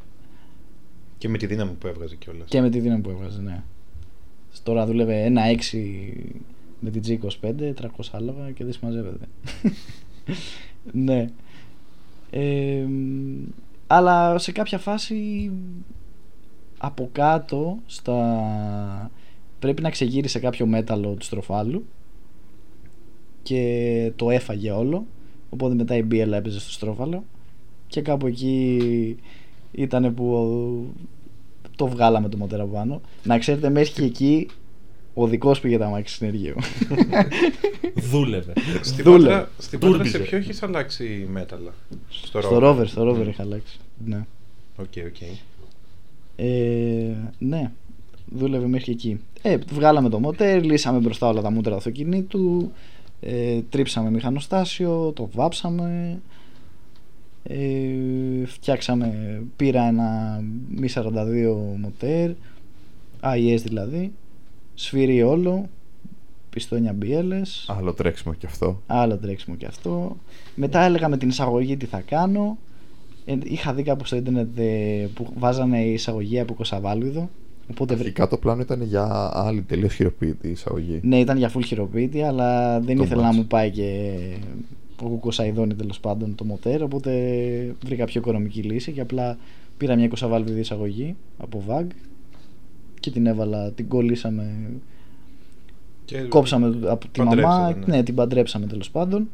Και 1.17 1.29
με 1.29 1.37
τη 1.37 1.45
δύναμη 1.45 1.71
που 1.71 1.87
έβγαζε 1.87 2.15
κιόλας. 2.15 2.47
Και 2.47 2.61
με 2.61 2.69
τη 2.69 2.79
δύναμη 2.79 3.01
που 3.01 3.09
έβγαζε, 3.09 3.41
ναι. 3.41 3.63
Τώρα 4.63 4.85
δούλευε 4.85 5.23
ένα 5.23 5.41
6 5.71 5.77
με 6.79 6.89
την 6.89 7.01
G25, 7.07 7.53
300 7.81 7.85
άλογα 8.11 8.51
και 8.51 8.63
δεν 8.63 8.73
συμμαζεύεται. 8.73 9.25
ναι. 11.05 11.29
Ε, 12.29 12.85
αλλά 13.87 14.37
σε 14.37 14.51
κάποια 14.51 14.77
φάση 14.77 15.51
από 16.85 17.09
κάτω 17.11 17.77
στα... 17.85 19.11
πρέπει 19.59 19.81
να 19.81 19.89
ξεγύρισε 19.89 20.39
κάποιο 20.39 20.65
μέταλλο 20.65 21.13
του 21.13 21.25
στροφάλου 21.25 21.85
και 23.43 24.11
το 24.15 24.29
έφαγε 24.29 24.71
όλο 24.71 25.05
οπότε 25.49 25.75
μετά 25.75 25.95
η 25.95 26.03
μπίελα 26.03 26.37
έπαιζε 26.37 26.59
στο 26.59 26.71
στρόφαλο 26.71 27.23
και 27.87 28.01
κάπου 28.01 28.27
εκεί 28.27 29.17
ήταν 29.71 30.13
που 30.13 30.93
το 31.75 31.87
βγάλαμε 31.87 32.29
το 32.29 32.37
μοτέρα 32.37 32.63
από 32.63 32.71
πάνω. 32.71 33.01
Να 33.23 33.39
ξέρετε, 33.39 33.69
μέχρι 33.69 33.93
και 33.93 34.03
εκεί 34.03 34.47
ο 35.13 35.27
δικός 35.27 35.59
πήγε 35.59 35.77
τα 35.77 35.87
μάξι 35.87 36.15
συνεργείο. 36.15 36.55
Δούλευε. 38.11 38.53
Στην 38.81 39.03
Δούλε. 39.03 39.29
Πάτρα, 39.29 39.49
στην 39.57 39.79
Πάτρα 39.79 39.93
σε 39.93 40.11
Τούρμπιζε. 40.11 40.17
ποιο 40.17 40.37
έχει 40.37 40.51
αλλάξει 40.61 41.27
μέταλλα; 41.31 41.73
Στο 42.09 42.41
στο 42.41 42.59
ρόβερ, 42.59 42.87
στο 42.87 43.03
ρόβερ 43.03 43.27
είχα 43.27 43.43
αλλάξει. 43.43 43.79
Ναι. 44.05 44.25
Οκ, 44.75 44.93
οκ. 45.07 45.27
Ε, 46.35 47.11
ναι, 47.39 47.71
δούλευε 48.25 48.67
μέχρι 48.67 48.85
και 48.95 49.09
εκεί. 49.09 49.19
Ε, 49.41 49.57
βγάλαμε 49.57 50.09
το 50.09 50.19
μοτέρ, 50.19 50.63
λύσαμε 50.63 50.99
μπροστά 50.99 51.27
όλα 51.27 51.41
τα 51.41 51.51
μούτρα 51.51 51.71
του 51.71 51.77
αυτοκινήτου, 51.77 52.71
ε, 53.19 53.61
τρίψαμε 53.69 54.09
μηχανοστάσιο, 54.09 55.11
το 55.15 55.29
βάψαμε, 55.33 56.21
ε, 57.43 58.45
φτιάξαμε, 58.45 59.41
πήρα 59.55 59.83
ένα 59.87 60.39
μη 60.69 60.89
42 60.93 61.75
μοτέρ, 61.77 62.31
IS 63.21 63.59
δηλαδή, 63.63 64.11
σφυρί 64.73 65.23
όλο, 65.23 65.69
πιστόνια 66.49 66.93
μπιέλες, 66.93 67.65
Άλλο 67.67 67.93
τρέξιμο 67.93 68.33
κι 68.33 68.45
αυτό. 68.45 68.81
άλλο 68.87 69.17
τρέξιμο 69.17 69.55
και 69.55 69.65
αυτό. 69.65 70.17
Μετά 70.55 70.81
έλεγα 70.81 71.09
με 71.09 71.17
την 71.17 71.29
εισαγωγή 71.29 71.77
τι 71.77 71.85
θα 71.85 71.99
κάνω. 71.99 72.57
Ε, 73.25 73.37
είχα 73.43 73.73
δει 73.73 73.83
κάπου 73.83 74.05
στο 74.05 74.15
ίντερνετ 74.15 74.57
ε, 74.57 75.07
που 75.13 75.27
βάζανε 75.37 75.83
η 75.83 75.93
εισαγωγή 75.93 76.39
από 76.39 76.53
κοσαβάλουδο. 76.53 77.29
Οπότε 77.71 77.93
βρήκα. 77.93 78.07
Αρχικά 78.09 78.27
το 78.27 78.37
πλάνο 78.37 78.61
ήταν 78.61 78.81
για 78.81 79.31
άλλη 79.33 79.61
τελείως 79.61 79.93
χειροποίητη 79.93 80.47
εισαγωγή. 80.49 80.99
Ναι, 81.03 81.19
ήταν 81.19 81.37
για 81.37 81.51
full 81.55 81.63
χειροποίητη, 81.65 82.21
αλλά 82.21 82.79
δεν 82.79 82.97
Το 82.97 83.03
ήθελα 83.03 83.21
να 83.21 83.27
μάτς. 83.27 83.37
μου 83.37 83.45
πάει 83.45 83.71
και 83.71 84.09
ο 85.01 85.07
κουκοσαϊδόνι 85.07 85.73
τέλος 85.73 85.99
πάντων 85.99 86.35
το 86.35 86.43
μοτέρ. 86.45 86.83
Οπότε 86.83 87.11
βρήκα 87.85 88.05
πιο 88.05 88.19
οικονομική 88.19 88.61
λύση 88.61 88.91
και 88.91 89.01
απλά 89.01 89.37
πήρα 89.77 89.95
μια 89.95 90.07
κοσαβάλβιδη 90.07 90.59
εισαγωγή 90.59 91.15
από 91.37 91.63
VAG 91.67 91.85
και 92.99 93.11
την 93.11 93.25
έβαλα, 93.25 93.71
την 93.71 93.87
κολλήσαμε 93.87 94.69
Και 96.05 96.17
Κόψαμε 96.17 96.79
από 96.89 97.07
τη 97.07 97.21
μαμά, 97.21 97.31
παντρέψατε, 97.33 97.91
ναι. 97.95 98.03
την 98.03 98.15
παντρέψαμε 98.15 98.65
τέλος 98.65 98.91
πάντων. 98.91 99.29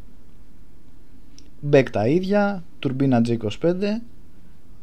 Μπέκ 1.62 1.90
τα 1.90 2.08
ίδια, 2.08 2.64
τουρμπίνα 2.80 3.22
G25, 3.28 3.74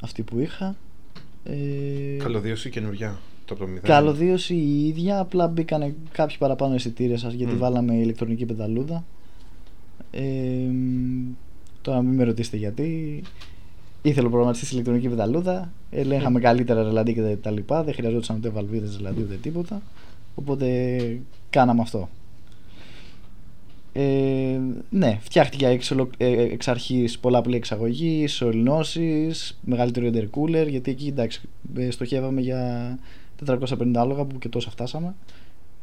αυτή 0.03 0.23
που 0.23 0.39
είχα. 0.39 0.77
Ε, 1.45 2.17
Καλωδίωση 2.19 2.71
καινούργια. 2.71 3.19
Το 3.45 3.55
από 3.55 3.63
το 3.63 3.69
μηδέν. 3.69 3.83
Καλωδίωση 3.83 4.55
η 4.55 4.87
ίδια, 4.87 5.19
απλά 5.19 5.49
μπήκανε 5.49 5.95
κάποιοι 6.13 6.37
παραπάνω 6.39 6.75
αισθητήρες 6.75 7.21
σας 7.21 7.33
γιατί 7.33 7.53
Μμ. 7.55 7.59
βάλαμε 7.59 7.95
ηλεκτρονική 7.95 8.45
πενταλούδα. 8.45 9.05
Ε, 10.11 10.23
μ, 10.71 11.35
τώρα 11.83 12.03
μην 12.03 12.15
με 12.15 12.25
ρωτήσετε 12.25 12.57
γιατί. 12.57 13.23
Ήθελε 14.03 14.27
ο 14.27 14.31
προγραμματιστή 14.31 14.75
ηλεκτρονική 14.75 15.09
πενταλούδα. 15.09 15.73
Ελέγχαμε 15.91 16.41
καλύτερα 16.41 16.83
ρελαντί 16.83 17.15
και 17.15 17.37
τα 17.43 17.51
λοιπά. 17.51 17.85
Δεν 17.85 17.95
χρειαζόταν 17.95 18.37
ούτε 18.37 18.49
βαλβίδες 18.49 18.97
ρελαντί 18.97 19.23
ούτε 19.23 19.35
τίποτα. 19.35 19.83
Οπότε 20.35 21.19
κάναμε 21.51 21.81
αυτό. 21.83 22.09
Ε, 23.99 24.61
ναι, 24.91 25.19
φτιάχτηκε 25.21 25.67
εξ, 25.67 25.91
ολο- 25.91 26.11
ε, 26.17 26.43
εξ 26.43 26.69
αρχής 26.69 27.19
πολλαπλή 27.19 27.57
εξαγωγή, 27.57 28.27
σωληνώσεις, 28.27 29.59
μεγαλύτερο 29.65 30.11
intercooler, 30.13 30.67
γιατί 30.69 30.91
εκεί 30.91 31.07
εντάξει, 31.07 31.41
ε, 31.77 31.91
στοχεύαμε 31.91 32.41
για 32.41 32.99
450 33.45 33.93
άλογα 34.01 34.25
που 34.25 34.39
και 34.39 34.49
τόσα 34.49 34.71
φτάσαμε. 34.71 35.15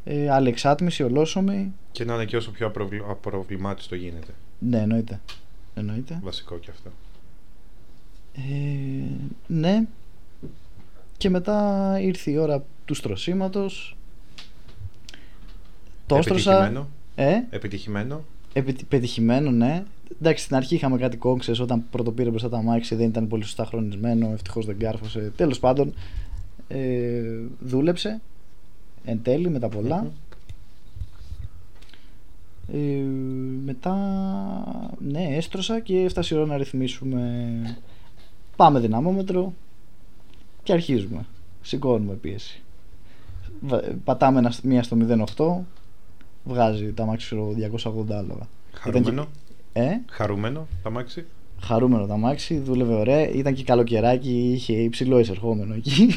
Ε, 0.04 0.30
άλλη 0.30 0.50
εξάτμιση, 0.50 1.04
ολόσωμη. 1.04 1.74
Και 1.92 2.06
να 2.06 2.14
είναι 2.14 2.26
και 2.26 2.36
όσο 2.38 2.52
πιο 2.52 2.68
απροβλη- 2.68 3.04
απροβλημάτιστο 3.10 3.96
γίνεται. 3.96 4.32
Ναι, 4.60 4.78
εννοείται. 4.80 5.20
εννοείται. 5.76 6.20
Βασικό 6.24 6.58
και 6.58 6.70
αυτό. 6.72 6.90
Ε, 8.36 8.42
ναι. 9.48 9.84
Και 11.18 11.30
μετά 11.30 11.98
ήρθε 12.02 12.32
η 12.32 12.38
ώρα 12.38 12.64
του 12.86 12.94
στρωσίματος. 12.94 13.98
Το 16.08 16.16
έστρωσα. 16.16 16.52
Επιτυχημένο. 16.52 16.88
Ε, 17.16 17.34
Επιτυχημένο. 17.50 18.24
Επι- 18.54 18.86
πετυχημένο, 18.86 19.52
ναι. 19.52 19.84
Εντάξει, 20.22 20.44
στην 20.44 20.56
αρχή 20.56 20.76
είχαμε 20.76 20.98
κάτι 20.98 21.18
κόξες 21.18 21.60
όταν 21.60 21.84
πρωτοπήρε 21.92 22.30
μπροστά 22.30 22.50
τα 22.50 22.62
μάξι, 22.62 22.96
δεν 22.96 23.08
ήταν 23.08 23.28
πολύ 23.28 23.44
σωστά 23.44 23.66
χρονισμένο. 23.66 24.30
Ευτυχώς 24.34 24.66
δεν 24.66 24.78
κάρφωσε. 24.80 25.32
Τέλος 25.36 25.60
πάντων, 25.60 25.94
ε, 26.68 27.22
δούλεψε 27.60 28.22
εν 29.06 29.20
τέλει 29.24 29.50
με 29.50 29.60
τα 29.60 29.70
πολλά. 29.70 30.02
Μμμ. 30.02 30.10
Ε, 32.74 33.04
μετά, 33.66 33.96
ναι, 35.00 35.24
έστρωσα 35.36 35.80
και 35.80 36.00
έφτασε 36.00 36.36
η 36.36 36.38
ώρα 36.38 36.48
να 36.48 36.58
ρυθμίσουμε. 36.58 37.42
Πάμε 38.56 38.80
δυναμόμετρο 38.80 39.54
και 40.64 40.74
αρχίζουμε. 40.74 41.26
Σηκώνουμε 41.62 42.14
πίεση. 42.14 42.62
Βα- 43.62 43.84
Πατάμε 44.04 44.40
ένα- 44.40 44.54
μία 44.64 44.84
στο 44.84 44.96
08, 44.96 45.66
βγάζει 46.44 46.94
τα 46.94 47.06
μάξι 47.06 47.26
ξέρω, 47.26 47.54
280 47.84 48.12
άλογα. 48.12 48.48
Χαρούμενο. 48.74 49.28
Ε, 49.74 49.90
Χαρούμενο 50.10 50.68
τα 50.84 50.90
μάξι. 50.90 51.26
χαρούμενο 51.62 52.06
το 52.06 52.14
αμάξι, 52.14 52.58
δούλευε 52.60 52.94
ωραία. 52.94 53.30
Ήταν 53.30 53.54
και 53.54 53.64
καλοκαιράκι, 53.64 54.52
είχε 54.54 54.74
υψηλό 54.74 55.20
εισερχόμενο 55.20 55.74
εκεί. 55.74 56.08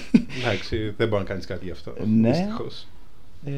Εντάξει, 0.41 0.95
δεν 0.97 1.09
μπορεί 1.09 1.23
να 1.23 1.29
κάνεις 1.29 1.47
κάτι 1.47 1.65
γι' 1.65 1.71
αυτό. 1.71 1.93
Ναι. 2.07 2.31
Δυστυχώς. 2.31 2.87
Ε, 3.45 3.51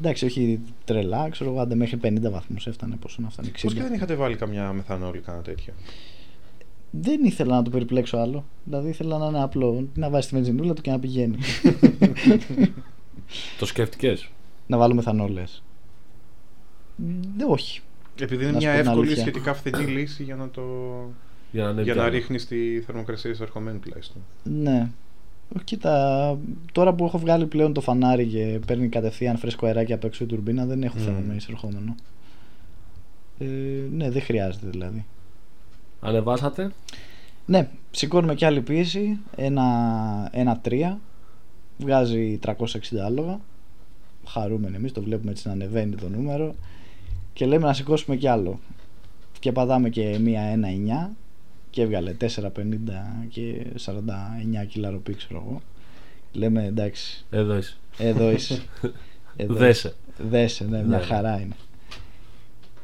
εντάξει, 0.00 0.24
όχι 0.24 0.60
τρελά, 0.84 1.28
ξέρω 1.28 1.50
εγώ, 1.50 1.60
άντε 1.60 1.74
μέχρι 1.74 1.98
50 2.02 2.30
βαθμούς 2.30 2.66
έφτανε. 2.66 2.96
Πόσο 2.96 3.22
να 3.22 3.28
φτάνει, 3.30 3.50
60. 3.56 3.60
Πώ 3.62 3.68
και 3.70 3.82
δεν 3.82 3.92
είχατε 3.92 4.14
βάλει 4.14 4.36
καμιά 4.36 4.72
μεθανόλη, 4.72 5.18
κάνα 5.18 5.40
τέτοιο; 5.42 5.72
Δεν 6.90 7.24
ήθελα 7.24 7.54
να 7.54 7.62
το 7.62 7.70
περιπλέξω 7.70 8.16
άλλο. 8.16 8.44
Δηλαδή 8.64 8.88
ήθελα 8.88 9.18
να 9.18 9.26
είναι 9.26 9.42
απλό. 9.42 9.88
Να 9.94 10.10
βάζει 10.10 10.28
τη 10.28 10.34
βενζινούλα 10.34 10.74
του 10.74 10.82
και 10.82 10.90
να 10.90 10.98
πηγαίνει. 10.98 11.36
Το 13.58 13.66
σκέφτηκες; 13.66 14.28
να 14.66 14.78
βάλουμε 14.78 14.94
μεθανόλες. 15.00 15.62
Δεν, 17.36 17.48
όχι. 17.50 17.80
Επειδή 18.20 18.42
είναι 18.42 18.52
Να 18.52 18.60
σου 18.60 18.66
μια 18.66 18.74
πω 18.74 18.80
την 18.80 18.88
εύκολη 18.90 19.06
αλήθεια. 19.06 19.22
σχετικά 19.22 19.54
φθηνή 19.54 19.84
λύση 19.84 20.22
για 20.22 20.34
να, 20.34 20.48
το... 20.48 20.62
Για 21.52 21.62
να, 21.62 21.68
ανέβει 21.68 21.84
για 21.84 21.94
να 21.94 22.02
άλλο. 22.02 22.10
ρίχνεις 22.12 22.46
τη 22.46 22.80
θερμοκρασία 22.80 23.30
εισερχομένη 23.30 23.78
τουλάχιστον. 23.78 24.22
Ναι. 24.42 24.88
Κοίτα, 25.64 26.38
τώρα 26.72 26.92
που 26.94 27.04
έχω 27.04 27.18
βγάλει 27.18 27.46
πλέον 27.46 27.72
το 27.72 27.80
φανάρι 27.80 28.26
και 28.26 28.60
παίρνει 28.66 28.88
κατευθείαν 28.88 29.36
φρέσκο 29.38 29.66
αεράκι 29.66 29.92
απ' 29.92 30.04
έξω 30.04 30.24
η 30.24 30.26
τουρμπίνα, 30.26 30.66
δεν 30.66 30.82
έχω 30.82 30.96
Μμμ. 30.98 31.04
θέμα 31.04 31.18
με 31.28 31.34
εισερχόμενο. 31.34 31.94
Ε, 33.38 33.44
ναι, 33.92 34.10
δεν 34.10 34.22
χρειάζεται 34.22 34.66
δηλαδή. 34.70 35.04
Ανεβάσατε; 36.00 36.72
Ναι, 37.46 37.68
σηκώνουμε 37.90 38.34
και 38.34 38.46
άλλη 38.46 38.60
πίεση. 38.60 39.18
Ένα, 39.36 39.64
ένα 40.32 40.60
3. 40.64 40.96
Βγάζει 41.78 42.38
360 42.46 42.54
άλογα. 43.04 43.40
Χαρούμενοι 44.26 44.76
εμείς, 44.76 44.92
το 44.92 45.02
βλέπουμε 45.02 45.30
έτσι 45.30 45.46
να 45.46 45.52
ανεβαίνει 45.52 45.94
το 45.94 46.08
νούμερο. 46.08 46.54
Και 47.34 47.46
λέμε 47.46 47.66
να 47.66 47.72
σηκώσουμε 47.72 48.16
κι 48.16 48.28
άλλο. 48.28 48.60
Και 49.38 49.52
πατάμε 49.52 49.88
και 49.88 50.18
μία 50.18 50.42
1-9 51.10 51.14
και 51.70 51.82
έβγαλε 51.82 52.16
4,50 52.20 52.26
και 53.28 53.66
49 53.84 54.66
κιλά 54.68 54.90
ροπή, 54.90 55.14
ξέρω 55.14 55.42
εγώ. 55.46 55.62
Λέμε 56.32 56.64
εντάξει, 56.64 57.24
Εδώ 57.30 57.56
είσαι. 57.56 57.76
εδώ 57.98 58.30
είσαι. 58.30 58.62
Εδώ 59.36 59.54
Δέσε. 59.54 59.94
Δέσε, 60.18 60.64
ναι, 60.64 60.82
μια 60.84 60.98
Ναι. 60.98 61.02
χαρά 61.04 61.40
είναι. 61.40 61.54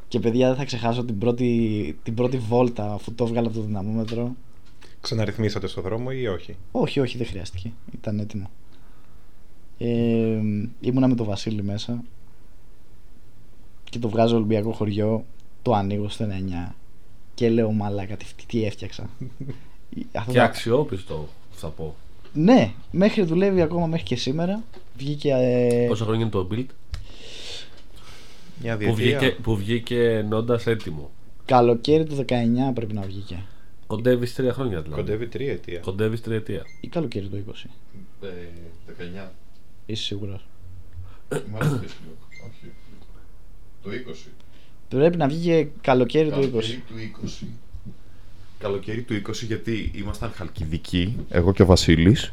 Και 0.07 0.19
παιδιά 0.19 0.47
δεν 0.47 0.55
θα 0.57 0.65
ξεχάσω 0.65 1.03
την 1.05 1.17
πρώτη, 1.17 1.97
την 2.03 2.13
πρώτη 2.13 2.37
βόλτα 2.37 2.93
αφού 2.93 3.13
το 3.13 3.23
έβγαλα 3.23 3.47
από 3.47 3.55
το 3.57 3.63
δυναμόμετρο. 3.63 4.35
Ξαναρυθμίσατε 5.01 5.67
στο 5.67 5.81
δρόμο 5.81 6.07
ή 6.11 6.27
όχι; 6.27 6.55
Όχι, 6.71 6.99
όχι, 6.99 7.17
δεν 7.17 7.27
χρειάστηκε. 7.27 7.71
Ήταν 7.93 8.19
έτοιμο. 8.19 8.49
Ε, 9.77 10.39
ήμουνα 10.79 11.07
με 11.07 11.15
το 11.15 11.23
Βασίλη 11.23 11.63
μέσα 11.63 12.03
και 13.91 13.99
το 13.99 14.09
βγάζω 14.09 14.35
Ολυμπιακό 14.35 14.71
χωριό. 14.71 15.25
Το 15.61 15.73
ανοίγω 15.73 16.09
στο 16.09 16.25
99 16.69 16.73
και 17.33 17.49
λέω 17.49 17.71
μαλάκα 17.71 18.17
τι, 18.17 18.25
τι 18.47 18.65
έφτιαξα. 18.65 19.09
Αυτό 20.13 20.31
Και 20.31 20.37
το- 20.37 20.43
αξιόπιστο, 20.43 21.27
θα 21.51 21.67
πω. 21.67 21.95
Ναι, 22.33 22.71
μέχρι 22.91 23.23
δουλεύει 23.23 23.61
ακόμα 23.61 23.85
μέχρι 23.87 24.05
και 24.05 24.15
σήμερα. 24.15 24.63
Βγήκε. 24.97 25.31
Ε, 25.33 25.85
Πόσα 25.87 26.03
χρόνια 26.03 26.21
είναι 26.21 26.29
το 26.31 26.47
build; 26.51 26.65
Μια 28.61 28.77
που 28.77 28.93
διετία. 28.93 29.19
βγήκε, 29.19 29.41
που 29.41 29.55
βγήκε 29.55 30.09
ενώντα 30.09 30.59
έτοιμο. 30.65 31.09
καλοκαίρι 31.45 32.03
του 32.05 32.15
19 32.15 32.25
πρέπει 32.73 32.93
να 32.93 33.01
βγήκε. 33.01 33.43
Κοντεύεις 33.87 34.33
τρία 34.35 34.53
χρόνια 34.53 34.81
δηλαδή. 34.81 35.01
Κοντεύει 35.01 35.27
τρία 35.27 35.51
αιτία. 35.51 35.79
Κοντεύεις 35.79 36.21
τριετία. 36.21 36.61
Ή 36.81 36.87
καλοκαίρι 36.87 37.27
του 37.27 37.43
20. 37.47 37.69
Ε, 38.21 38.27
19. 39.25 39.31
Είσαι 39.85 40.03
σίγουρος. 40.03 40.45
Μάλλον 41.51 41.69
δεν 41.69 41.77
είναι. 41.79 42.15
Όχι. 42.49 42.71
Το 43.83 43.89
20. 43.89 44.29
Πρέπει 44.89 45.17
να 45.17 45.27
βγήκε 45.27 45.67
καλοκαίρι 45.81 46.29
του 46.29 46.39
20. 46.39 46.41
Καλοκαίρι 46.41 46.83
του 46.87 46.93
20. 47.43 47.45
Καλοκαίρι 48.59 49.01
του 49.01 49.13
20 49.27 49.33
γιατί 49.47 49.91
ήμασταν 49.95 50.31
χαλκιδικοί, 50.35 51.17
εγώ 51.29 51.53
και 51.53 51.61
ο 51.61 51.65
Βασίλης, 51.65 52.31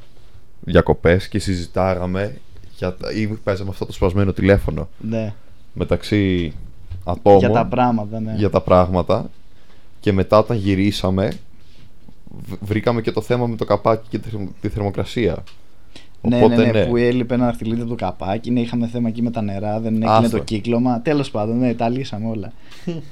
διακοπές 0.60 1.28
και 1.28 1.38
συζητάγαμε 1.38 2.36
για 2.76 2.94
τα... 2.94 3.12
ή 3.12 3.26
παίζαμε 3.26 3.70
αυτό 3.70 3.86
το 3.86 3.92
σπασμένο 3.92 4.32
τηλέφωνο 4.32 4.88
Ναι, 5.00 5.34
μεταξύ 5.74 6.52
ατόμων 7.04 7.38
για 7.38 7.50
τα 7.50 7.66
πράγματα, 7.66 8.20
ναι. 8.20 8.34
για 8.36 8.50
τα 8.50 8.60
πράγματα 8.60 9.30
και 10.00 10.12
μετά 10.12 10.38
όταν 10.38 10.56
γυρίσαμε 10.56 11.32
β- 12.48 12.64
βρήκαμε 12.64 13.00
και 13.00 13.12
το 13.12 13.20
θέμα 13.20 13.46
με 13.46 13.56
το 13.56 13.64
καπάκι 13.64 14.06
και 14.08 14.18
τη 14.18 14.28
θερμο- 14.28 14.52
τη 14.60 14.68
θερμοκρασία. 14.68 15.44
Ναι, 16.22 16.36
Οπότε, 16.36 16.56
ναι, 16.56 16.70
ναι, 16.70 16.86
που 16.86 16.96
έλειπε 16.96 17.34
ένα 17.34 17.44
δαχτυλίδι 17.44 17.80
από 17.80 17.90
το 17.90 17.94
καπάκι. 17.94 18.50
Ναι, 18.50 18.60
είχαμε 18.60 18.86
θέμα 18.86 19.08
εκεί 19.08 19.22
με 19.22 19.30
τα 19.30 19.42
νερά, 19.42 19.80
δεν 19.80 19.94
έγινε 19.94 20.10
Άστο. 20.10 20.36
το 20.36 20.44
κύκλωμα. 20.44 21.00
Τέλος 21.00 21.30
πάντων, 21.30 21.58
ναι, 21.58 21.74
τα 21.74 21.88
λύσαμε 21.88 22.28
όλα. 22.28 22.52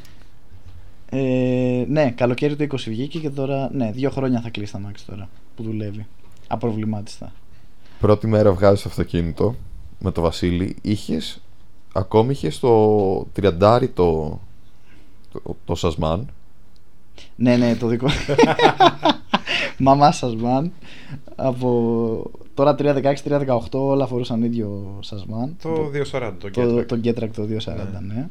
ε, 1.11 1.85
ναι, 1.89 2.11
καλοκαίρι 2.11 2.57
του 2.57 2.67
20 2.71 2.77
βγήκε 2.87 3.19
και 3.19 3.31
τώρα, 3.31 3.71
ναι, 3.73 3.91
δύο 3.91 4.11
χρόνια 4.11 4.41
θα 4.41 4.51
κλείσει 4.51 4.73
τα 4.73 4.79
μάξι 4.79 5.07
τώρα 5.07 5.29
που 5.57 5.63
δουλεύει. 5.63 6.07
Απροβλημάτιστα. 6.47 7.33
Πρώτη 8.01 8.27
μέρα 8.27 8.53
βγάζεις 8.53 8.83
το 8.83 8.89
αυτοκίνητο 8.89 9.55
με 9.99 10.11
το 10.11 10.21
Βασίλη, 10.21 10.77
είχες, 10.83 11.43
ακόμη 11.93 12.33
είχες 12.33 12.59
το 12.59 13.27
τριαντάρι 13.33 13.89
το, 13.89 14.41
το, 15.33 15.57
το 15.65 15.75
σασμάν 15.75 16.29
Ναι, 17.37 17.57
ναι, 17.57 17.77
το 17.77 17.87
δικό. 17.87 18.07
Μαμά 19.79 20.13
σα, 20.13 20.35
μαν. 20.35 20.73
Από 21.37 22.31
τώρα 22.55 22.75
316-318 22.79 23.57
όλα 23.71 24.07
φορούσαν 24.07 24.43
ίδιο 24.43 24.99
σασμάν. 25.01 25.57
Το 25.63 25.91
240 26.13 26.33
το 26.41 26.51
το, 26.51 26.63
Getrack. 26.79 26.87
το 26.87 27.01
Getrack 27.05 27.31
το 27.35 27.43
240, 27.43 27.77
ναι. 28.07 28.29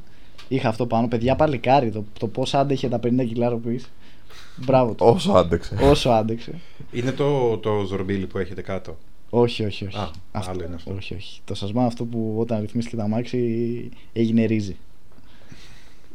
Είχα 0.48 0.70
αυτό 0.70 0.86
πάνω. 0.86 1.08
Παιδιά, 1.08 1.36
παλικάρι. 1.36 1.92
Το, 1.92 2.04
το 2.20 2.28
πώς 2.28 2.54
άντεχε 2.54 2.88
τα 2.90 2.98
50 3.04 3.26
κιλά 3.28 3.50
ροπής. 3.50 3.90
Μπράβο 4.66 4.94
του. 4.94 5.06
όσο 5.06 5.32
άντεξε. 5.32 5.78
Όσο 5.82 6.10
άντεξε. 6.10 6.52
Είναι 6.92 7.12
το, 7.12 7.58
το 7.58 7.84
ζορμπίλι 7.88 8.28
που 8.28 8.38
έχετε 8.38 8.62
κάτω. 8.62 8.98
Όχι, 9.30 9.66
όχι, 9.66 9.86
όχι. 9.86 9.98
Α, 9.98 10.10
άλλο 10.32 10.64
είναι 10.64 10.76
αυτό. 10.76 10.94
Όχι, 10.94 11.14
όχι. 11.16 11.42
Το 11.46 11.56
σασμά 11.56 11.86
αυτό 11.86 12.06
που 12.06 12.36
όταν 12.40 12.62
ρυθμίστηκε 12.62 12.96
τα 12.96 13.08
μάξι 13.08 13.90
έγινε 14.14 14.46
ρύζι. 14.46 14.76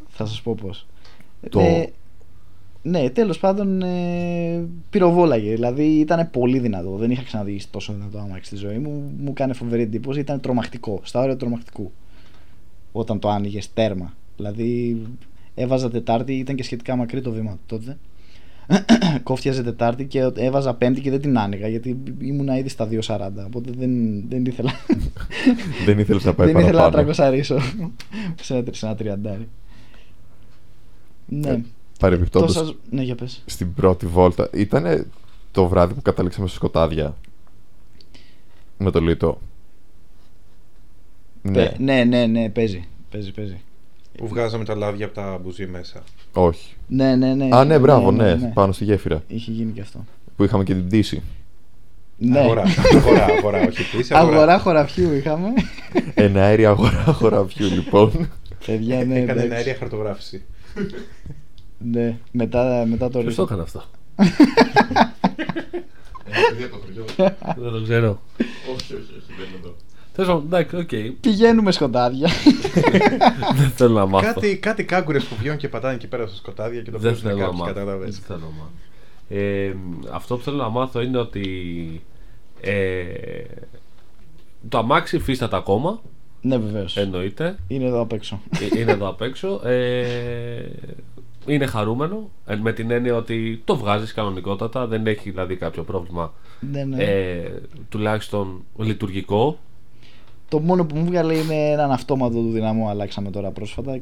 Θα 0.08 0.26
σας 0.26 0.40
πω 0.42 0.54
πώς. 0.62 0.86
Το- 1.50 1.60
Ε, 1.60 1.92
ναι, 2.82 3.10
τέλος 3.10 3.38
πάντων 3.38 3.82
ε, 3.82 4.68
πυροβόλαγε. 4.90 5.54
Δηλαδή 5.54 5.84
ήταν 5.84 6.30
πολύ 6.30 6.58
δυνατό. 6.58 6.96
Δεν 6.96 7.10
είχα 7.10 7.22
ξαναδείς 7.22 7.70
τόσο 7.70 7.92
δυνατό 7.92 8.18
αμάξι 8.18 8.44
στη 8.44 8.56
ζωή 8.56 8.78
μου. 8.78 9.12
Μου 9.18 9.32
κάνει 9.32 9.54
φοβερή 9.54 9.82
εντύπωση. 9.82 10.20
Ήταν 10.20 10.40
τρομακτικό. 10.40 11.00
Στα 11.02 11.20
όρια 11.20 11.32
του 11.32 11.38
τρομακτικού. 11.38 11.92
Όταν 12.92 13.18
το 13.18 13.28
άνοιγες 13.28 13.72
τέρμα. 13.72 14.14
Δηλαδή 14.36 15.00
έβαζα 15.54 15.90
Τετάρτη, 15.90 16.32
ήταν 16.32 16.56
και 16.56 16.62
σχετικά 16.62 16.96
μακρύ 16.96 17.20
το 17.20 17.30
βήμα 17.30 17.58
τότε. 17.66 17.96
κόφτιαζε 19.22 19.62
Τετάρτη 19.62 20.04
και 20.04 20.30
έβαζα 20.34 20.74
Πέμπτη 20.74 21.00
και 21.00 21.10
δεν 21.10 21.20
την 21.20 21.38
άνοιγα 21.38 21.68
γιατί 21.68 21.98
ήμουνα 22.20 22.58
ήδη 22.58 22.68
στα 22.68 22.88
2.40. 22.90 23.28
Οπότε 23.46 23.70
δεν, 23.78 24.24
δεν 24.28 24.44
ήθελα. 24.44 24.70
Δεν 25.86 25.98
ήθελες 25.98 26.24
να 26.24 26.34
πάει 26.34 26.52
δεν 26.52 26.56
ήθελα 26.56 26.72
να 26.72 26.90
παραπάνω. 26.90 27.14
τρακοσαρίσω 27.14 27.58
σε 28.40 28.54
ένα, 28.54 28.64
σε 28.70 28.86
ένα 28.86 28.94
τριαντάρι. 28.94 29.48
Ναι. 31.26 31.62
Παρεμπιπτόντως, 32.00 32.54
Τόσα... 32.54 32.72
Ναι, 32.90 33.02
για 33.02 33.14
πες. 33.14 33.42
στην 33.46 33.74
πρώτη 33.74 34.06
βόλτα. 34.06 34.48
Ήταν 34.52 35.06
το 35.50 35.66
βράδυ 35.68 35.94
που 35.94 36.02
καταλήξαμε 36.02 36.48
σε 36.48 36.54
σκοτάδια. 36.54 37.14
Με 38.78 38.90
το 38.90 39.00
λιτό. 39.00 39.40
Ναι, 41.42 41.52
Πε- 41.52 41.78
ναι, 41.78 42.04
ναι, 42.04 42.26
ναι, 42.26 42.48
παίζει. 42.48 42.84
Παίζει, 43.10 43.32
παίζει. 43.32 43.60
Που 44.16 44.28
βγάζαμε 44.28 44.64
τα 44.64 44.74
λάδια 44.74 45.06
από 45.06 45.14
τα 45.14 45.38
μπουζί 45.42 45.66
μέσα. 45.66 46.02
όχι. 46.32 46.74
Ναι, 46.88 47.16
ναι, 47.16 47.34
ναι. 47.34 47.48
Α, 47.56 47.64
ναι, 47.64 47.78
μπράβο, 47.78 48.10
ναι, 48.10 48.36
πάνω 48.54 48.72
στη 48.72 48.84
γέφυρα. 48.84 49.22
Είχε 49.26 49.50
γίνει 49.50 49.72
και 49.72 49.80
αυτό. 49.80 50.04
Που 50.36 50.44
είχαμε 50.44 50.64
και 50.64 50.74
την 50.74 50.86
πτήση. 50.86 51.22
Ναι. 52.18 52.38
Αγορά, 52.38 52.62
αγορά, 52.94 53.24
αγορά, 53.24 53.60
όχι 53.66 53.96
πίσω. 53.96 54.16
Αγορά 54.16 54.58
χωραφιού 54.58 55.12
είχαμε. 55.12 55.48
Ένα 56.14 56.42
αέρια 56.44 56.68
αγορά 56.68 57.04
χωραφιού, 57.04 57.66
λοιπόν. 57.66 58.30
Παιδιά, 58.66 59.04
ναι, 59.04 59.18
Έκανε 59.18 59.30
εντάξει. 59.42 59.54
αέρια 59.56 59.74
χαρτογράφηση. 59.74 60.42
Ναι, 61.84 62.16
μετά, 62.32 62.84
μετά 62.88 63.10
το 63.10 63.18
Ποιος 63.18 63.34
το 63.34 63.42
ρίχνω. 63.42 63.44
έκανε 63.44 63.62
αυτό; 63.62 63.82
Δεν 67.56 67.72
το 67.72 67.82
ξέρω. 67.82 68.20
Όχι, 68.74 68.94
όχι, 68.94 68.94
όχι, 68.94 69.32
δεν 69.38 69.46
είναι 69.48 69.56
εδώ. 69.60 69.74
Τέλος 70.14 70.30
πάντων, 70.30 70.44
εντάξει, 70.46 70.76
οκ. 70.76 71.14
Πηγαίνουμε 71.20 71.72
σκοτάδια. 71.72 72.28
Δεν 73.58 73.70
θέλω 73.70 73.94
να 73.94 74.06
μάθω. 74.06 74.32
Κάτι, 74.32 74.56
κάτι 74.56 74.84
κάγκουρες 74.84 75.24
που 75.24 75.34
βγαίνουν 75.38 75.58
και 75.58 75.68
πατάνε 75.68 75.94
εκεί 75.94 76.06
πέρα 76.06 76.26
στα 76.26 76.36
σκοτάδια 76.36 76.82
και 76.82 76.90
το 76.90 76.98
Δεν 76.98 77.10
βρίσκουν 77.10 77.30
θέλω 77.30 77.40
να 77.42 77.46
κάποιοι, 77.46 77.60
μάθω. 77.60 77.72
Δεν 77.74 77.82
κατάλαβες. 77.84 78.18
θέλω 78.18 78.38
να 78.38 78.46
μάθω. 78.46 78.70
Ε, 79.28 79.74
αυτό 80.12 80.36
που 80.36 80.42
θέλω 80.42 80.56
να 80.56 80.68
μάθω 80.68 81.00
είναι 81.00 81.18
ότι 81.18 81.44
ε, 82.60 83.04
το 84.68 84.78
αμάξι 84.78 85.16
υφίσταται 85.16 85.56
ακόμα, 85.56 86.00
ναι, 86.40 86.58
βεβαίως. 86.58 86.96
εννοείται. 86.96 87.58
Είναι 87.68 87.84
εδώ 87.84 88.00
απ' 88.00 88.12
έξω. 88.12 88.40
Ε, 88.74 88.80
είναι 88.80 88.92
εδώ 88.92 89.08
απ' 89.08 89.20
έξω. 89.22 89.60
Ε, 89.64 90.68
είναι 91.46 91.66
χαρούμενο 91.66 92.30
ε, 92.46 92.56
με 92.56 92.72
την 92.72 92.90
έννοια 92.90 93.16
ότι 93.16 93.62
το 93.64 93.76
βγάζεις 93.76 94.12
κανονικότατα, 94.14 94.86
δεν 94.86 95.06
έχει 95.06 95.30
δηλαδή 95.30 95.56
κάποιο 95.56 95.82
πρόβλημα 95.82 96.32
ναι, 96.72 96.84
ναι. 96.84 97.04
ε, 97.04 97.50
τουλάχιστον 97.88 98.64
λειτουργικό. 98.76 99.58
Το 100.48 100.58
μόνο 100.58 100.84
που 100.84 100.96
μου 100.96 101.04
βγάλε 101.04 101.34
είναι 101.34 101.70
έναν 101.70 101.90
αυτόματο 101.92 102.34
του 102.34 102.50
δυναμό. 102.50 102.88
Αλλάξαμε 102.88 103.30
τώρα 103.30 103.50
πρόσφατα. 103.50 104.00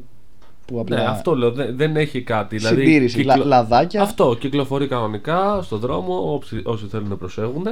Που 0.65 0.79
απλά... 0.79 0.95
Ναι, 0.97 1.03
αυτό 1.03 1.35
λέω, 1.35 1.51
δεν, 1.51 1.75
δεν 1.77 1.95
έχει 1.95 2.21
κάτι. 2.21 2.57
Δηλαδή, 2.57 2.75
Συντήρηση, 2.75 3.23
λα- 3.23 3.37
λαδάκια. 3.37 4.01
Αυτό, 4.01 4.35
κυκλοφορεί 4.39 4.87
κανονικά 4.87 5.61
στον 5.61 5.79
δρόμο, 5.79 6.33
όσοι, 6.41 6.61
όσοι 6.63 6.85
θέλουν 6.85 7.07
να 7.09 7.15
προσέχουν. 7.15 7.65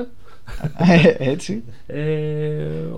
Έτσι. 1.18 1.64
Ε, 1.88 2.02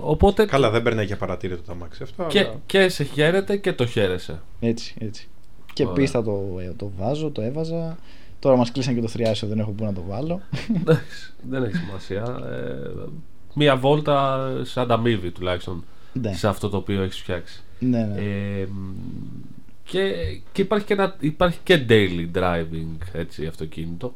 οπότε 0.00 0.44
Καλά, 0.44 0.70
δεν 0.70 0.82
περνάει 0.82 1.04
για 1.04 1.16
παρατήρητο 1.16 1.62
το 1.62 1.72
αμάξι 1.72 2.02
αυτό. 2.02 2.26
και, 2.28 2.38
αλλά- 2.38 2.54
και 2.66 2.88
σε 2.88 3.04
χαίρεται 3.04 3.56
και 3.56 3.72
το 3.72 3.86
χαίρεσαι. 3.86 4.40
Έτσι, 4.60 4.94
έτσι. 4.98 5.28
Και 5.72 5.82
Ωραία. 5.82 5.94
πίστα 5.94 6.22
το, 6.22 6.42
ε, 6.60 6.72
το 6.76 6.90
βάζω, 6.98 7.30
το 7.30 7.42
έβαζα. 7.42 7.98
Τώρα 8.38 8.56
μας 8.56 8.72
κλείσαν 8.72 8.94
και 8.94 9.00
το 9.00 9.08
θριάσιο, 9.08 9.48
δεν 9.48 9.58
έχω 9.58 9.70
πού 9.70 9.84
να 9.84 9.92
το 9.92 10.02
βάλω. 10.08 10.40
Εντάξει, 10.76 11.32
δεν 11.50 11.62
έχει 11.62 11.76
σημασία. 11.76 12.40
Ε, 12.50 12.90
μία 13.54 13.76
βόλτα 13.76 14.50
σαν 14.64 14.82
ανταμείβει 14.82 15.30
τουλάχιστον 15.30 15.84
ναι, 16.12 16.32
σε 16.32 16.48
αυτό 16.48 16.68
το 16.68 16.76
οποίο 16.76 17.02
έχεις 17.02 17.18
φτιάξει. 17.20 17.62
ναι, 17.78 18.04
ναι. 18.04 18.20
Ε, 18.20 18.66
μ, 18.66 18.92
και, 19.84 20.12
και 20.52 20.62
υπάρχει, 20.62 20.86
και 20.86 20.92
ένα, 20.92 21.16
υπάρχει 21.20 21.58
και 21.62 21.84
daily 21.88 22.38
driving 22.38 22.96
έτσι, 23.12 23.46
αυτοκίνητο 23.46 24.14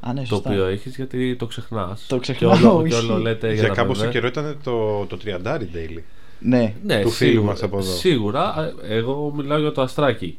Α, 0.00 0.12
ναι, 0.12 0.20
το 0.20 0.26
σωστά. 0.26 0.50
οποίο 0.50 0.64
έχεις 0.66 0.96
γιατί 0.96 1.36
το 1.36 1.46
ξεχνάς 1.46 2.06
Το 2.06 2.18
και 2.18 2.32
ξεχνάω, 2.32 2.74
όλο, 2.76 2.82
και 2.82 2.94
ισχύει. 2.94 3.10
όλο 3.10 3.18
λέτε 3.18 3.46
για, 3.46 3.58
Για 3.60 3.68
τα 3.68 3.74
κάποιο 3.74 4.02
BMW. 4.06 4.10
καιρό 4.10 4.26
ήταν 4.26 4.56
το, 4.62 5.04
το 5.06 5.18
30 5.24 5.28
daily. 5.58 6.00
Ναι, 6.38 6.74
ναι, 6.84 7.00
του 7.02 7.10
φίλου 7.10 7.30
σίγουρα, 7.30 7.50
μας 7.50 7.62
από 7.62 7.78
εδώ. 7.78 7.90
Σίγουρα, 7.92 8.72
ε, 8.88 8.94
εγώ 8.96 9.32
μιλάω 9.36 9.58
για 9.58 9.72
το 9.72 9.82
αστράκι. 9.82 10.38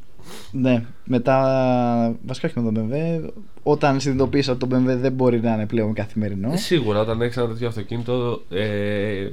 Ναι. 0.52 0.84
Μετά, 1.04 2.16
βασικά 2.26 2.46
όχι 2.48 2.60
με 2.60 2.72
τον 2.72 2.90
BMW, 2.90 3.28
όταν 3.62 4.00
συνειδητοποίησα 4.00 4.52
ότι 4.52 4.66
το 4.68 4.76
BMW 4.76 4.96
δεν 4.98 5.12
μπορεί 5.12 5.40
να 5.40 5.54
είναι 5.54 5.66
πλέον 5.66 5.92
καθημερινό. 5.92 6.52
Ε, 6.52 6.56
Σίγουρα 6.56 7.00
όταν 7.00 7.20
έχεις 7.20 7.36
ένα 7.36 7.48
τέτοιο 7.48 7.68
αυτοκίνητο 7.68 8.42
ε, 8.50 9.28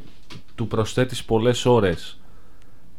του 0.55 0.67
προσθέτεις 0.67 1.23
πολλές 1.23 1.65
ώρες 1.65 2.19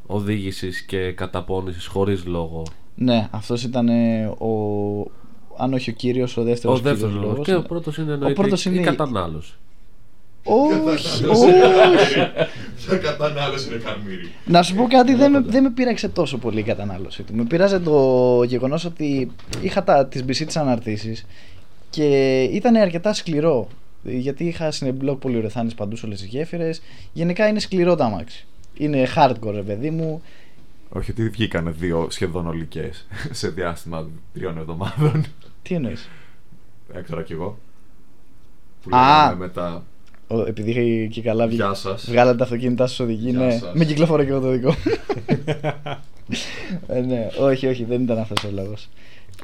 οδήγησης 0.07 0.83
και 0.83 1.13
καταπώνησης 1.13 1.87
χωρίς 1.87 2.25
λόγο. 2.27 2.63
Ναι, 2.95 3.29
αυτός 3.31 3.63
ήταν 3.65 3.89
ε, 3.89 4.27
ο, 4.27 4.51
αν 5.57 5.73
όχι 5.73 5.91
ο 5.91 5.93
κύριος, 5.93 6.37
ο 6.37 6.43
δεύτερος 6.43 6.79
ο 6.79 6.83
δεύτερος 6.83 7.13
κύριος 7.13 7.23
λόγος. 7.29 7.31
λόγος. 7.31 7.47
Και 7.47 7.55
ο 7.55 7.63
πρώτος 7.63 7.97
είναι 7.99 8.13
εννοείται 8.13 8.41
πρώτος 8.41 8.65
η 8.65 8.71
είναι 8.73 8.81
η- 8.81 8.85
κατανάλωση. 8.85 9.53
Όχι, 10.49 10.73
Κατανάλωση. 10.73 11.25
όχι. 11.27 12.15
Ποια 12.87 12.97
κατανάλωση 12.97 13.69
είναι 13.69 13.77
καρμύρι. 13.85 14.31
Να 14.47 14.63
σου 14.63 14.75
πω 14.75 14.87
κάτι, 14.89 15.15
δεν 15.15 15.31
με, 15.31 15.41
δεν 15.41 15.63
με 15.63 15.71
πείραξε 15.71 16.09
τόσο 16.09 16.39
πολύ 16.39 16.59
η 16.61 16.63
κατανάλωση 16.63 17.23
του. 17.23 17.35
Με 17.35 17.45
πείραζε 17.45 17.79
το 17.79 18.43
γεγονός 18.43 18.85
ότι 18.85 19.31
είχα 19.61 19.85
τα, 19.85 20.07
τις 20.07 20.23
BC 20.23 20.45
της 20.47 20.57
αναρτήσεις 20.57 21.27
και 21.91 22.43
ήταν 22.43 22.77
αρκετά 22.77 23.13
σκληρό. 23.13 23.69
Γιατί 24.03 24.45
είχα 24.45 24.71
συνεμπλοκ 24.71 25.19
πολυουρεθάνης 25.19 25.75
παντούς 25.75 25.99
σε 25.99 26.07
όλες 26.07 26.21
τις 26.21 26.29
γέφυρες. 26.29 26.83
Γενικά 27.13 27.49
είναι 27.49 27.59
σκληρό 27.59 27.97
το 27.97 28.05
αμάξι. 28.05 28.47
Είναι 28.75 29.07
hardcore, 29.17 29.53
ρε 29.53 29.63
παιδί 29.63 29.91
μου. 29.91 30.23
Όχι 30.89 31.11
ότι 31.11 31.29
βγήκανε 31.29 31.71
δύο 31.71 32.07
σχεδόν 32.11 32.47
ολικές 32.47 33.07
σε 33.31 33.49
διάστημα 33.49 34.07
τριών 34.35 34.59
εβδομάδων. 34.59 35.25
Τι 35.63 35.75
εννοείς; 35.75 36.09
Έκτορα 36.95 37.23
κι 37.23 37.33
εγώ. 37.33 37.59
Που 38.83 38.97
Α. 38.97 39.23
λέγαμε 39.23 39.45
μετά. 39.47 39.85
Ο, 40.29 40.41
επειδή 40.41 40.71
είχε 40.71 41.07
και 41.07 41.23
καλά 41.23 41.47
βγει. 41.47 41.57
Γεια 41.57 41.75
σας. 41.75 42.11
Βγάλατε 42.11 42.37
τα 42.37 42.45
αυτοκίνητά 42.45 42.87
σας 42.87 43.01
οδηγεί, 43.01 43.31
Γεια 43.31 43.39
ναι. 43.39 43.51
σας. 43.51 43.71
Με 43.75 43.85
κυκλοφορώ 43.85 44.25
και 44.25 44.31
εγώ 44.31 44.41
το 44.41 44.51
δικό. 44.51 44.75
ε, 46.87 47.01
ναι, 47.01 47.29
όχι, 47.41 47.67
όχι, 47.67 47.85
δεν 47.85 48.03
ήταν 48.03 48.19
αυτός 48.19 48.45
ο 48.45 48.49
λόγος. 48.55 48.89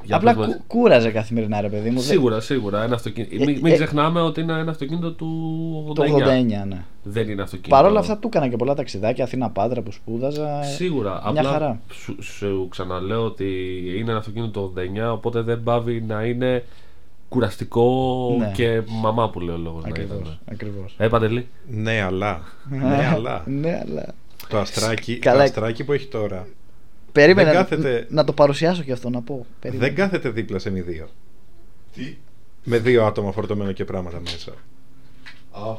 Για 0.05 0.17
Απλά 0.17 0.35
πες 0.35 0.47
μας. 0.47 0.55
κου- 0.57 0.67
κούραζε 0.67 1.11
καθημερινά, 1.11 1.61
ρε 1.61 1.69
παιδί 1.69 1.89
μου. 1.91 1.95
Δεν- 2.01 2.09
Σίγουρα, 2.09 2.41
σίγουρα. 2.41 2.83
Ένα 2.83 2.95
αυτοκίνητο. 2.95 3.35
Ε, 3.35 3.45
μην, 3.45 3.59
μην 3.63 3.73
ε, 3.73 3.75
ξεχνάμε 3.75 4.21
ότι 4.21 4.41
είναι 4.41 4.53
ένα 4.59 4.71
αυτοκίνητο 4.71 5.13
του 5.13 5.27
89. 5.89 5.95
Το 5.95 6.03
89, 6.03 6.65
ναι. 6.69 6.85
Δεν 7.03 7.29
είναι 7.29 7.43
αυτοκίνητο. 7.43 7.69
Παρ' 7.77 7.85
όλα 7.85 7.99
αυτά 7.99 8.17
του 8.19 8.27
έκανα 8.27 8.49
και 8.49 8.57
πολλά 8.57 8.75
ταξιδάκια, 8.75 9.25
Αθήνα 9.25 9.51
Πάτρα 9.51 9.81
που 9.83 9.93
σπούδαζα. 9.93 10.63
Σίγουρα. 10.63 11.11
Μια 11.33 11.41
Απλά 11.41 11.51
χαρά. 11.53 11.81
Σου, 11.93 12.17
σου 12.23 12.67
ξαναλέω 12.71 13.25
ότι 13.25 13.45
είναι 13.99 14.11
ένα 14.11 14.19
αυτοκίνητο 14.19 14.61
του 14.61 14.73
89, 15.09 15.13
οπότε 15.13 15.41
δεν 15.41 15.63
πάβει 15.63 16.05
να 16.07 16.23
είναι 16.25 16.65
κουραστικό 17.33 18.35
Ναι. 18.39 18.51
και 18.55 18.83
μαμά 18.87 19.31
που 19.31 19.41
λέει 19.41 19.55
ο 19.55 19.59
λόγο 19.59 19.81
να 19.81 19.89
Ακριβώς, 19.89 20.19
ήταν. 20.21 20.39
ακριβώς. 20.51 20.95
Ε, 20.99 21.09
Παντελή. 21.09 21.47
Ναι, 21.69 22.01
αλλά. 22.03 22.43
ναι, 22.71 23.07
αλλά. 23.15 23.43
ναι, 23.47 23.81
αλλά. 23.89 24.15
το, 24.49 24.59
αστράκι, 24.59 25.19
Καλά. 25.19 25.37
το 25.37 25.43
αστράκι 25.43 25.85
που 25.85 25.93
έχει 25.93 26.07
τώρα 26.07 26.47
Περίμενε 27.13 27.49
Δεν 27.51 27.57
να- 27.59 27.63
κάθεται- 27.65 28.11
να 28.11 28.25
το 28.25 28.33
παρουσιάσω 28.33 28.83
και 28.83 28.93
αυτό 28.93 29.11
να 29.11 29.21
πω. 29.21 29.47
Περίμενε. 29.61 29.87
δεν 29.87 29.97
κάθεται 29.97 30.29
δίπλα 30.31 30.59
σε 30.59 30.71
μη 30.71 30.81
δύο. 30.81 31.09
Τι; 31.95 32.17
Με 32.65 32.79
δύο 32.79 33.05
άτομα 33.05 33.33
φορτωμένο 33.33 33.73
και 33.73 33.85
πράγματα 33.85 34.21
μέσα. 34.21 34.51
Α, 35.53 35.77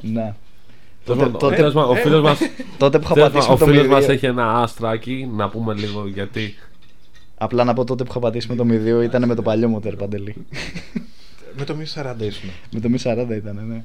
Ναι. 0.00 0.34
Τέλος 1.04 1.20
Τότε, 1.20 1.20
πάντων, 1.24 1.40
τότε, 1.40 1.56
τέλος 1.56 1.72
πάντων, 1.72 1.90
Ο 1.90 1.94
φίλος 1.94 2.22
μας, 2.22 2.38
τότε 2.78 2.98
που 2.98 3.04
είχα 3.04 3.14
τέλος 3.14 3.28
πατήσει 3.32 3.48
πάντων, 3.48 3.58
με 3.58 3.64
ο 3.64 3.66
το 3.66 3.72
φίλος 3.72 3.86
μας 3.86 3.98
μηδίο. 4.00 4.14
έχει 4.14 4.26
ένα 4.26 4.52
άστράκι, 4.52 5.28
να 5.34 5.48
πούμε 5.48 5.74
λίγο 5.74 6.06
γιατί. 6.06 6.54
Απλά 7.38 7.64
να 7.64 7.72
πω 7.74 7.84
τότε 7.84 8.02
που 8.04 8.10
είχα 8.10 8.18
πατήσει 8.20 8.48
με 8.48 8.54
το 8.54 8.64
μηδίο 8.64 9.02
ήταν 9.02 9.26
με 9.26 9.34
το 9.34 9.42
παλιό 9.42 9.68
μοτέρ 9.68 9.96
παντελή. 9.96 10.34
Με 11.56 11.64
το 11.64 11.74
μη 11.74 11.84
40 11.94 12.14
ήσουν. 12.20 12.50
με 12.72 12.80
το 12.80 12.88
μη 12.88 12.98
40 13.02 13.26
ήταν, 13.36 13.60
ναι. 13.68 13.82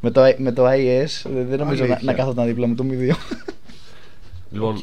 Με 0.00 0.10
το, 0.10 0.22
με 0.38 0.52
το 0.52 0.66
IS 0.66 1.06
δεν 1.34 1.46
δεν 1.48 1.58
νομίζω 1.58 1.80
να, 1.84 1.92
Αλήθεια. 1.92 1.98
να 2.02 2.12
κάθονταν 2.12 2.46
δίπλα 2.46 2.66
με 2.66 2.74
το 2.74 2.84
μηδίο. 2.84 3.14
Λοιπόν, 4.50 4.74
Οκ. 4.74 4.82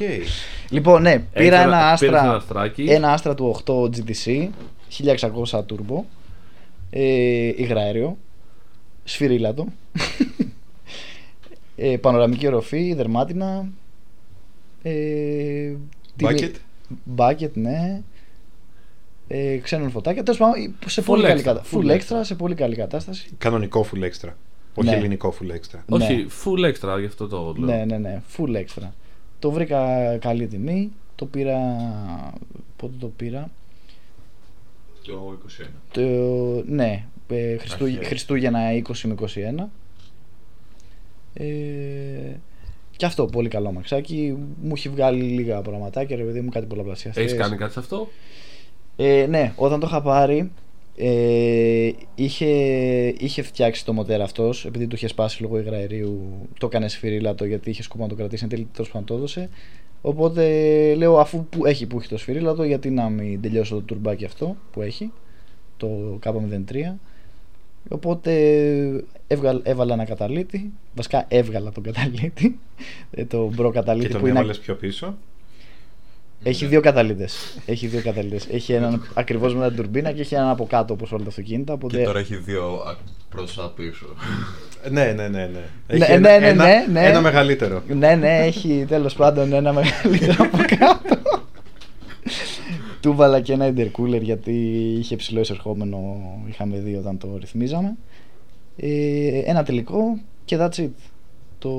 λοιπόν, 0.70 1.02
ναι, 1.02 1.18
πήρα 1.18 1.56
Έχεις 1.56 1.64
ένα 1.64 1.76
ένα- 1.78 1.96
πήρες 1.98 2.02
ένα 2.12 2.20
άστρα, 2.20 2.34
αστράκι. 2.34 2.82
ένα 2.82 3.12
άστρα 3.12 3.34
του 3.34 3.56
8 3.66 3.84
GTC, 3.90 4.48
1600 4.88 5.64
turbo, 5.66 6.02
ε, 6.90 7.02
υγραέριο, 7.56 8.16
σφυρίλατο, 9.04 9.66
ε, 11.76 11.96
πανοραμική 11.96 12.46
οροφή, 12.46 12.94
δερμάτινα, 12.94 13.66
ε, 14.82 14.92
τιμή- 16.16 16.40
Bucket. 16.40 16.50
Bucket, 17.16 17.52
ναι. 17.54 18.02
Ε, 19.28 19.56
ξένων 19.56 19.90
φωτάκια. 19.90 20.22
Τέλος 20.22 20.38
πάντων, 20.40 20.74
σε 20.86 21.00
Full 21.00 21.04
πολύ 21.04 21.22
καλή 21.22 21.40
extra, 21.40 21.44
κατάσταση. 21.44 21.76
full 21.76 21.86
Full 21.86 21.90
extra. 21.90 22.00
extra, 22.18 22.20
σε 22.24 22.34
πολύ 22.34 22.54
καλή 22.54 22.74
κατάσταση. 22.76 23.30
Κανονικό 23.38 23.86
full 23.92 23.98
extra. 24.04 24.30
Όχι 24.74 24.88
Ναι. 24.88 24.96
ελληνικό 24.96 25.34
full 25.40 25.50
extra. 25.50 25.78
Όχι, 25.88 26.14
Ναι. 26.16 26.26
full 26.44 26.72
extra, 26.72 26.98
γι' 27.00 27.06
αυτό 27.06 27.26
το 27.28 27.54
λέω. 27.58 27.76
Ναι, 27.76 27.84
ναι, 27.84 27.98
ναι. 27.98 28.22
Full 28.36 28.56
extra. 28.56 28.88
Το 29.38 29.50
βρήκα 29.50 30.16
καλή 30.18 30.46
τιμή. 30.46 30.90
Το 31.14 31.26
πήρα. 31.26 31.56
Πότε 32.76 32.92
το 33.00 33.06
πήρα; 33.16 33.50
το 35.04 35.38
21. 35.62 35.66
Το, 35.92 36.00
ναι, 36.66 37.04
ε, 37.28 37.56
Χριστού, 37.56 37.84
Αρχαία. 37.84 38.02
Χριστούγεννα 38.02 38.60
20 38.88 38.96
με 39.02 39.14
21. 39.14 39.70
Ε, 41.34 41.44
και 42.96 43.06
αυτό 43.06 43.24
πολύ 43.24 43.48
καλό 43.48 43.72
μαξάκι. 43.72 44.36
Μου 44.62 44.72
έχει 44.74 44.88
βγάλει 44.88 45.22
λίγα 45.22 45.60
πραγματάκια, 45.62 46.16
ρε 46.16 46.22
παιδί 46.22 46.40
μου, 46.40 46.48
κάτι 46.48 46.66
πολλαπλασιαστές. 46.66 47.24
Έχεις 47.24 47.36
κάνει 47.38 47.56
κάτι 47.56 47.72
σε 47.72 47.78
αυτό; 47.78 48.08
Ε, 48.96 49.26
ναι, 49.28 49.52
όταν 49.56 49.80
το 49.80 49.86
είχα 49.86 50.02
πάρει, 50.02 50.50
Ε, 50.96 51.90
είχε, 52.14 52.46
είχε 53.18 53.42
φτιάξει 53.42 53.84
το 53.84 53.92
μοτέρ 53.92 54.20
αυτός, 54.20 54.64
επειδή 54.64 54.86
του 54.86 54.94
είχε 54.94 55.06
σπάσει 55.06 55.42
λόγω 55.42 55.58
υγραερίου, 55.58 56.48
το 56.58 56.66
έκανε 56.66 56.88
σφυρίλατο 56.88 57.44
γιατί 57.44 57.70
είχε 57.70 57.82
σκοπό 57.82 58.02
να 58.02 58.08
το 58.08 58.14
κρατήσει. 58.14 58.42
Εν 58.44 58.50
τέλει 58.50 58.68
τέλος 58.72 58.90
πάντων 58.90 59.06
το 59.06 59.14
έδωσε. 59.14 59.48
Οπότε 60.00 60.44
λέω, 60.94 61.18
αφού 61.18 61.44
που 61.44 61.66
έχει, 61.66 61.86
που 61.86 61.98
έχει 61.98 62.08
το 62.08 62.18
σφυρίλατο, 62.18 62.64
γιατί 62.64 62.90
να 62.90 63.08
μην 63.08 63.40
τελειώσω 63.40 63.74
το 63.74 63.80
τουρμπάκι 63.80 64.24
αυτό 64.24 64.56
που 64.72 64.82
έχει, 64.82 65.12
το 65.76 66.18
K03. 66.24 66.94
Οπότε 67.88 68.32
έβγαλ, 69.26 69.60
έβαλα 69.62 69.94
ένα 69.94 70.04
καταλήτη. 70.04 70.72
Βασικά 70.94 71.24
έβγαλα 71.28 71.70
τον 71.70 71.82
καταλήτη. 71.82 72.58
ε, 73.10 73.24
το 73.24 73.50
μπρο 73.54 73.70
Και 73.70 73.78
καταλύτη 73.78 74.08
τον 74.08 74.20
που 74.20 74.26
είναι 74.26 74.38
έβαλες 74.38 74.58
πιο 74.58 74.74
πίσω. 74.74 75.16
έχει 76.42 76.66
δύο 76.66 76.80
καταλύτες. 76.80 77.58
Έχει 77.66 77.86
δύο 77.86 78.00
καταλύτες. 78.02 78.46
Έχει 78.50 78.72
έναν 78.72 79.06
ακριβώς 79.14 79.54
με 79.54 79.66
την 79.68 79.76
τουρμπίνα 79.76 80.12
και 80.12 80.20
έχει 80.20 80.34
έναν 80.34 80.48
από 80.48 80.66
κάτω 80.66 80.92
όπως 80.94 81.12
όλα 81.12 81.22
τα 81.22 81.28
αυτοκίνητα. 81.28 81.72
Οπότε... 81.72 81.96
Και 81.98 82.04
τώρα 82.04 82.18
έχει 82.18 82.36
δύο 82.36 82.80
προς 83.28 83.72
πίσω. 83.76 84.06
Ναι, 84.90 85.04
ναι, 85.04 85.28
ναι. 85.28 85.28
ναι. 85.28 85.46
Ναι, 85.46 85.60
Έχει 85.86 85.98
ναι, 85.98 86.06
ένα, 86.06 86.38
ναι, 86.38 86.46
ένα, 86.46 86.64
ναι, 86.64 86.86
ναι. 86.92 87.06
ένα 87.06 87.20
μεγαλύτερο. 87.20 87.82
Ναι, 87.88 88.14
ναι, 88.14 88.38
έχει 88.38 88.84
τέλος 88.88 89.14
πάντων 89.14 89.52
ένα 89.52 89.72
μεγαλύτερο 89.72 90.34
από 90.38 90.56
κάτω. 90.56 91.22
Του 93.04 93.14
βάλα 93.14 93.40
και 93.40 93.52
ένα 93.52 93.68
intercooler 93.76 94.20
γιατί 94.22 94.52
είχε 94.98 95.16
ψηλό 95.16 95.40
εισερχόμενο. 95.40 96.16
Είχαμε 96.48 96.78
δει 96.78 96.94
όταν 96.96 97.18
το 97.18 97.36
ρυθμίζαμε. 97.40 97.96
Ε, 98.76 99.38
ένα 99.44 99.62
τελικό 99.62 100.18
και 100.44 100.56
that's 100.60 100.74
it. 100.76 100.90
Το... 101.58 101.70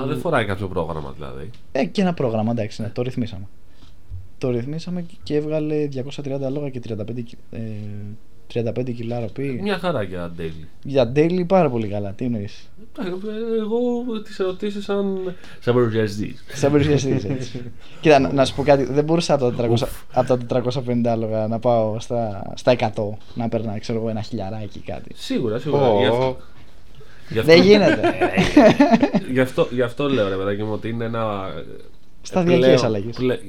Α, 0.00 0.06
δεν 0.06 0.18
φοράει 0.18 0.44
κάποιο 0.44 0.68
πρόγραμμα 0.68 1.12
δηλαδή. 1.16 1.50
Ε, 1.72 1.84
και 1.84 2.00
ένα 2.00 2.14
πρόγραμμα, 2.14 2.50
εντάξει, 2.50 2.82
ναι, 2.82 2.88
το 2.88 3.02
ρυθμίσαμε. 3.02 3.48
Το 4.38 4.50
ρυθμίσαμε 4.50 5.06
και 5.22 5.34
έβγαλε 5.34 5.88
230 5.94 6.50
λόγα 6.52 6.68
και 6.70 6.80
35, 6.88 7.22
κι- 7.24 7.36
ε, 7.50 7.58
35 8.54 8.92
κιλά 8.94 9.20
ροπή. 9.20 9.58
Μια 9.62 9.78
χαρά 9.78 10.02
για 10.02 10.32
daily. 10.38 10.64
Για 10.82 11.12
daily 11.16 11.44
πάρα 11.46 11.70
πολύ 11.70 11.88
καλά. 11.88 12.12
Τι 12.12 12.24
εννοείς; 12.24 12.68
Ε, 12.98 13.08
Εγώ 13.60 13.78
τις 14.24 14.38
ερωτήσεις 14.38 14.84
σαν. 14.84 15.34
σαν 15.60 15.74
παρουσιαστής. 15.74 16.44
Σαν 16.52 16.70
παρουσιαστής, 16.70 17.24
έτσι. 17.24 17.62
Κοίτα, 18.00 18.18
να, 18.18 18.32
να 18.32 18.44
σου 18.44 18.54
πω 18.54 18.62
κάτι. 18.62 18.84
Δεν 18.84 19.04
μπορούσα 19.04 19.34
από 19.34 19.50
τα 19.50 19.68
400, 19.68 19.82
από 20.12 20.36
τα 20.46 20.62
450 20.86 21.06
άλογα 21.06 21.46
να 21.46 21.58
πάω 21.58 22.00
στα, 22.00 22.52
στα 22.56 22.72
100 22.78 22.88
να 23.34 23.48
παίρνα, 23.48 23.78
ξέρω 23.78 23.98
εγώ, 23.98 24.08
ένα 24.08 24.20
χιλιαράκι 24.20 24.78
ή 24.78 24.82
κάτι. 24.90 25.10
Σίγουρα, 25.14 25.58
σίγουρα. 25.58 25.88
Ω, 25.90 25.98
Γι' 26.00 26.06
αυτό- 26.06 26.26
ω. 26.28 26.36
γι' 27.28 27.38
αυτό- 27.38 27.52
Δεν 27.52 27.62
γίνεται. 27.62 28.00
Γι' 29.32 29.40
αυτό, 29.40 29.68
γι' 29.70 29.82
αυτό 29.82 30.08
λέω 30.08 30.28
ρε 30.28 30.34
παιδάκι 30.36 30.62
μου 30.62 30.72
ότι 30.72 30.88
είναι 30.88 31.04
ένα. 31.04 31.50
Σταδιακές 32.22 32.64
πλέον- 32.66 32.84
αλλαγές. 32.84 33.16
πλέ- 33.16 33.40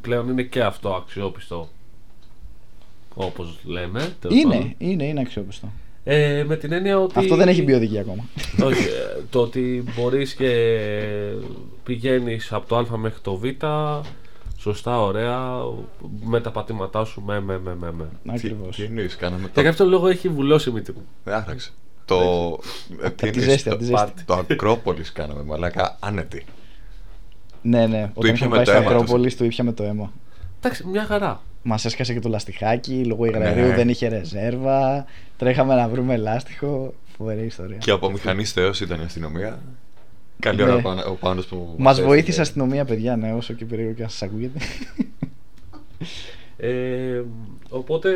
πλέον 0.00 0.28
είναι 0.28 0.42
και 0.42 0.62
αυτό 0.62 0.88
αξιόπιστο. 0.94 1.68
Όπως 3.18 3.58
λέμε. 3.64 4.14
τέλος 4.20 4.36
είναι, 4.38 4.54
πάντων. 4.54 4.74
είναι, 4.78 5.04
είναι 5.04 5.20
αξιόπιστο. 5.20 5.72
Ε, 6.04 6.44
με 6.46 6.56
την 6.56 6.72
έννοια 6.72 6.98
ότι. 6.98 7.18
Αυτό 7.18 7.36
δεν 7.36 7.48
έχει 7.48 7.62
μπει 7.62 7.72
οδηγία 7.72 8.00
ακόμα. 8.00 8.24
Όχι, 8.64 8.84
ε, 8.84 9.22
το 9.30 9.40
ότι 9.40 9.84
μπορείς 9.96 10.34
και 10.34 10.50
πηγαίνεις 11.84 12.52
από 12.52 12.68
το 12.68 12.76
Α 12.76 12.98
μέχρι 12.98 13.20
το 13.20 13.36
Β 13.36 13.44
σωστά, 14.58 15.00
ωραία, 15.02 15.38
με 16.24 16.40
τα 16.40 16.50
πατήματά 16.50 17.04
σου, 17.04 17.20
με, 17.20 17.40
με, 17.40 17.58
με, 17.58 17.74
με, 17.74 17.92
με. 17.92 18.34
Ακριβώς. 18.34 18.76
Τι 18.76 18.82
εννοείς, 18.82 19.16
κάναμε 19.16 19.40
Για 19.40 19.50
το... 19.52 19.62
κάποιο 19.62 19.84
λόγο 19.84 20.08
έχει 20.08 20.28
βουλώσει 20.28 20.68
η 20.70 20.72
μύτη 20.72 20.92
μου. 20.92 21.06
Άραξε. 21.24 21.70
Το... 22.04 22.16
ε, 23.02 23.10
τι 23.10 23.30
τη 23.30 23.38
εννοείς, 23.38 23.44
ζέστη, 23.44 23.68
το- 23.68 23.74
από 23.74 23.78
τη 23.78 23.84
ζέστη. 23.84 24.24
Το 24.24 24.34
Ακρόπολης 24.34 25.12
κάναμε, 25.12 25.42
μαλάκα, 25.42 25.96
άνετη. 26.00 26.44
Ναι, 27.62 27.86
ναι. 27.86 28.10
Όταν 28.14 28.30
ήπια 28.30 28.32
είχαμε 28.32 28.50
με 28.50 28.56
πάει 28.56 28.64
το 28.64 28.70
στο 28.70 28.80
αίμα 28.80 28.88
του. 28.90 28.94
Ακρόπολη, 28.96 29.34
του 29.34 29.44
ήπια 29.44 29.64
με 29.64 29.72
το 29.72 29.82
αίμα. 29.82 30.12
Εντάξει, 30.58 30.86
μια 30.86 31.04
χαρά. 31.04 31.40
Μας 31.68 31.84
έσκασε 31.84 32.12
και 32.12 32.20
το 32.20 32.28
λαστιχάκι, 32.28 33.04
λόγω 33.04 33.24
υγραερίου 33.24 33.66
Ναι. 33.66 33.74
δεν 33.74 33.88
είχε 33.88 34.08
ρεζέρβα. 34.08 35.04
Τρέχαμε 35.36 35.74
να 35.74 35.88
βρούμε 35.88 36.16
λάστιχο. 36.16 36.94
Φοβερή 37.16 37.44
ιστορία. 37.44 37.76
Και 37.76 37.90
από 37.90 38.10
μηχανής 38.10 38.52
θεός 38.52 38.80
ήταν 38.80 39.00
η 39.00 39.04
αστυνομία. 39.04 39.62
Καλή 40.40 40.56
Ναι. 40.64 40.70
ώρα 40.70 40.80
πάνω- 40.82 41.10
ο 41.10 41.14
Πάνος 41.14 41.46
που 41.46 41.74
Μας 41.78 41.90
έστειλε. 41.92 42.06
βοήθησε 42.12 42.38
η 42.38 42.42
αστυνομία, 42.42 42.84
παιδιά, 42.84 43.16
ναι, 43.16 43.32
όσο 43.32 43.52
και 43.52 43.64
περίεργο 43.64 43.92
και 43.92 44.02
αν 44.02 44.08
σας 44.08 44.22
ακούγεται. 44.22 44.58
Ε, 46.56 47.22
οπότε 47.68 48.10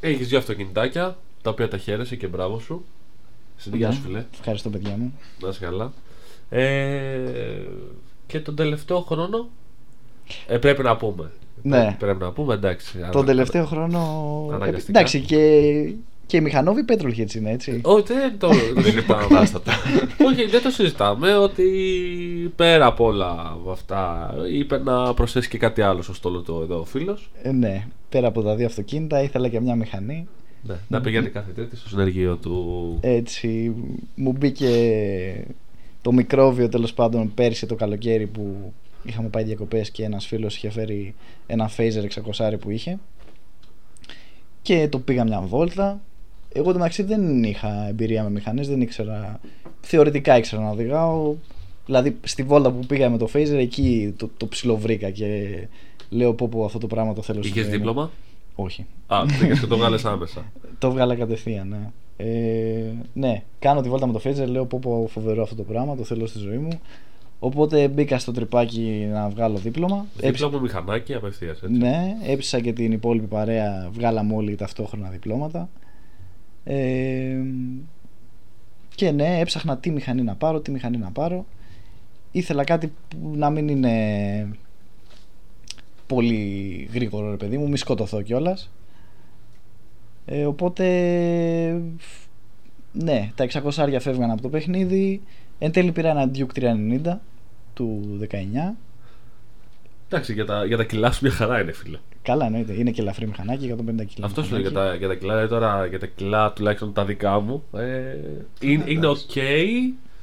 έχεις 0.00 0.28
δύο 0.28 0.38
αυτοκινητάκια, 0.38 1.16
τα 1.42 1.50
οποία 1.50 1.68
τα 1.68 1.78
χαίρεσαι 1.78 2.16
και 2.16 2.26
μπράβο 2.26 2.58
σου. 2.58 2.84
Στην 3.56 3.74
γεια 3.74 3.90
σου 3.92 4.00
Ναι. 4.00 4.06
φίλε, 4.06 4.24
Ευχαριστώ, 4.38 4.70
παιδιά 4.70 4.96
μου. 4.98 5.18
να 5.40 5.48
είσαι 5.48 5.58
καλά. 5.64 5.92
Ε, 6.50 7.18
και 8.26 8.40
τον 8.40 8.56
τελευταίο 8.56 9.00
χρόνο 9.00 9.48
ε, 10.46 10.58
πρέπει 10.58 10.82
να 10.82 10.96
πούμε. 10.96 11.30
Ναι. 11.62 11.96
Πρέπει 11.98 12.22
να 12.22 12.32
πούμε, 12.32 12.54
εντάξει. 12.54 12.98
Τον 12.98 13.04
ανα- 13.04 13.24
τελευταίο 13.24 13.64
χρόνο. 13.64 14.00
Αναγκαστικά. 14.52 14.98
Εντάξει, 14.98 15.20
και, 15.20 15.38
και 16.26 16.36
οι 16.36 16.40
μηχανόβοι 16.40 16.84
petrol 16.88 17.34
είναι 17.36 17.50
έτσι. 17.50 17.80
Όχι, 17.84 18.02
δεν 18.02 18.38
το, 18.38 18.48
δεν 18.48 18.58
το 18.74 18.80
Είναι 18.80 18.82
συζητάμε. 18.82 19.22
υποκατάστατα. 19.24 19.72
Όχι, 20.26 20.46
δεν 20.46 20.62
το 20.62 20.70
συζητάμε 20.70 21.34
ότι 21.36 21.64
πέρα 22.56 22.86
από 22.86 23.04
όλα 23.04 23.56
αυτά 23.70 24.34
είπε 24.52 24.78
να 24.78 25.14
προσθέσει 25.14 25.48
και 25.48 25.58
κάτι 25.58 25.82
άλλο 25.82 26.02
στο 26.02 26.14
στόλο 26.14 26.40
του 26.40 26.60
εδώ 26.62 26.78
ο 26.80 26.84
φίλος. 26.84 27.30
Ε, 27.42 27.52
ναι, 27.52 27.86
πέρα 28.08 28.26
από 28.28 28.42
τα 28.42 28.54
δύο 28.54 28.66
αυτοκίνητα 28.66 29.22
ήθελα 29.22 29.48
και 29.48 29.60
μια 29.60 29.74
μηχανή. 29.74 30.26
Ναι, 30.66 30.74
να 30.88 31.00
πηγαίνει 31.00 31.28
κάθε 31.28 31.50
τρίτη 31.52 31.76
στο 31.76 31.88
συνεργείο 31.88 32.36
του. 32.36 32.98
Έτσι, 33.00 33.72
μου 34.14 34.32
μπήκε 34.38 34.70
το 36.02 36.12
μικρόβιο 36.12 36.68
τέλος 36.68 36.94
πάντων 36.94 37.34
πέρσι 37.34 37.66
το 37.66 37.74
καλοκαίρι 37.74 38.26
που 38.26 38.72
είχαμε 39.04 39.28
πάει 39.28 39.44
διακοπές 39.44 39.90
και 39.90 40.04
ένας 40.04 40.26
φίλος 40.26 40.56
είχε 40.56 40.70
φέρει 40.70 41.14
ένα 41.46 41.70
Phaser 41.76 42.06
600 42.38 42.54
που 42.60 42.70
είχε 42.70 42.98
και 44.62 44.88
το 44.88 44.98
πήγα 44.98 45.24
μια 45.24 45.40
βόλτα. 45.40 46.00
Εγώ 46.52 46.72
το 46.72 46.78
μεταξύ 46.78 47.02
δεν 47.02 47.42
είχα 47.42 47.88
εμπειρία 47.88 48.22
με 48.22 48.30
μηχανές, 48.30 48.68
δεν 48.68 48.80
ήξερα, 48.80 49.40
θεωρητικά 49.80 50.36
ήξερα 50.36 50.62
να 50.62 50.70
οδηγάω. 50.70 51.34
Δηλαδή 51.86 52.16
στη 52.22 52.42
βόλτα 52.42 52.70
που 52.70 52.86
πήγα 52.86 53.10
με 53.10 53.18
το 53.18 53.28
Phaser 53.34 53.56
εκεί 53.58 54.14
το, 54.16 54.30
το 54.36 54.46
ψιλοβρήκα 54.46 55.10
και 55.10 55.58
λέω 56.10 56.34
πω 56.34 56.48
πω 56.48 56.64
αυτό 56.64 56.78
το 56.78 56.86
πράγμα 56.86 57.14
το 57.14 57.22
θέλω 57.22 57.42
στη 57.42 57.50
Είχες 57.50 57.62
ζωή 57.64 57.72
μου. 57.72 57.78
δίπλωμα; 57.78 58.10
Όχι. 58.54 58.86
Α, 59.06 59.24
πήγες 59.40 59.60
και 59.60 59.66
το 59.66 59.76
βγάλες 59.76 60.04
άμεσα. 60.04 60.44
Το 60.78 60.90
βγάλα 60.90 61.14
κατευθείαν, 61.14 61.68
ναι. 61.68 61.90
Ε, 62.16 62.92
ναι, 63.12 63.42
κάνω 63.58 63.80
τη 63.80 63.88
βόλτα 63.88 64.06
με 64.06 64.12
το 64.12 64.20
Phaser, 64.24 64.46
λέω 64.46 64.64
πω 64.66 64.78
πω 64.78 65.08
φοβερό 65.10 65.42
αυτό 65.42 65.54
το 65.54 65.62
πράγμα, 65.62 65.96
το 65.96 66.04
θέλω 66.04 66.26
στη 66.26 66.38
ζωή 66.38 66.56
μου. 66.56 66.80
Οπότε 67.38 67.88
μπήκα 67.88 68.18
στο 68.18 68.32
τρυπάκι 68.32 69.08
να 69.12 69.28
βγάλω 69.28 69.58
δίπλωμα. 69.58 70.06
Δίπλωμα 70.16 70.60
μηχανάκι 70.60 71.14
απευθείας 71.14 71.62
έτσι. 71.62 71.76
Ναι, 71.76 72.16
έψησα 72.26 72.60
και 72.60 72.72
την 72.72 72.92
υπόλοιπη 72.92 73.26
παρέα, 73.26 73.88
βγάλαμε 73.92 74.34
όλοι 74.34 74.54
ταυτόχρονα 74.54 75.08
διπλώματα. 75.08 75.68
Ε, 76.64 77.36
και 78.94 79.10
ναι, 79.10 79.38
έψαχνα 79.40 79.78
τι 79.78 79.90
μηχανή 79.90 80.22
να 80.22 80.34
πάρω, 80.34 80.60
τι 80.60 80.70
μηχανή 80.70 80.96
να 80.96 81.10
πάρω. 81.10 81.46
Ήθελα 82.32 82.64
κάτι 82.64 82.92
που 83.08 83.32
να 83.36 83.50
μην 83.50 83.68
είναι 83.68 84.48
πολύ 86.06 86.88
γρήγορο 86.92 87.30
ρε 87.30 87.36
παιδί 87.36 87.58
μου, 87.58 87.68
μη 87.68 87.76
σκοτωθώ 87.76 88.22
κιόλας. 88.22 88.70
Ε, 90.24 90.44
οπότε 90.44 90.84
ναι, 92.92 93.30
τα 93.34 93.46
600 93.52 93.70
άρια 93.76 94.00
φεύγαν 94.00 94.30
από 94.30 94.42
το 94.42 94.48
παιχνίδι. 94.48 95.22
Εν 95.58 95.72
τέλει 95.72 95.92
πήρα 95.92 96.10
ένα 96.10 96.30
Duke 96.34 96.58
390 97.04 97.16
του 97.74 98.18
19. 98.30 98.74
Εντάξει, 100.08 100.32
για 100.32 100.44
τα, 100.44 100.64
για 100.64 100.76
τα 100.76 100.84
κιλά 100.84 101.12
σου 101.12 101.18
μια 101.22 101.32
χαρά 101.32 101.60
είναι, 101.60 101.72
φίλε. 101.72 101.98
Καλά, 102.22 102.46
εννοείται. 102.46 102.72
Είναι 102.72 102.90
και 102.90 103.00
ελαφρύ 103.00 103.26
μηχανάκι, 103.26 103.74
150 103.78 104.04
κιλά. 104.06 104.26
Αυτός 104.26 104.46
σου 104.46 104.52
λέει 104.52 104.60
για 104.60 104.70
μηχανάκι. 104.70 104.90
τα, 104.92 104.96
για 104.98 105.08
τα 105.08 105.14
κιλά. 105.14 105.32
Δηλαδή 105.34 105.48
τώρα 105.52 105.86
για 105.86 105.98
τα 105.98 106.06
κιλά 106.06 106.52
τουλάχιστον 106.52 106.92
τα 106.92 107.04
δικά 107.04 107.40
μου. 107.40 107.62
Ε, 107.72 108.16
είναι, 108.60 108.84
είναι 108.86 109.06
ok 109.08 109.38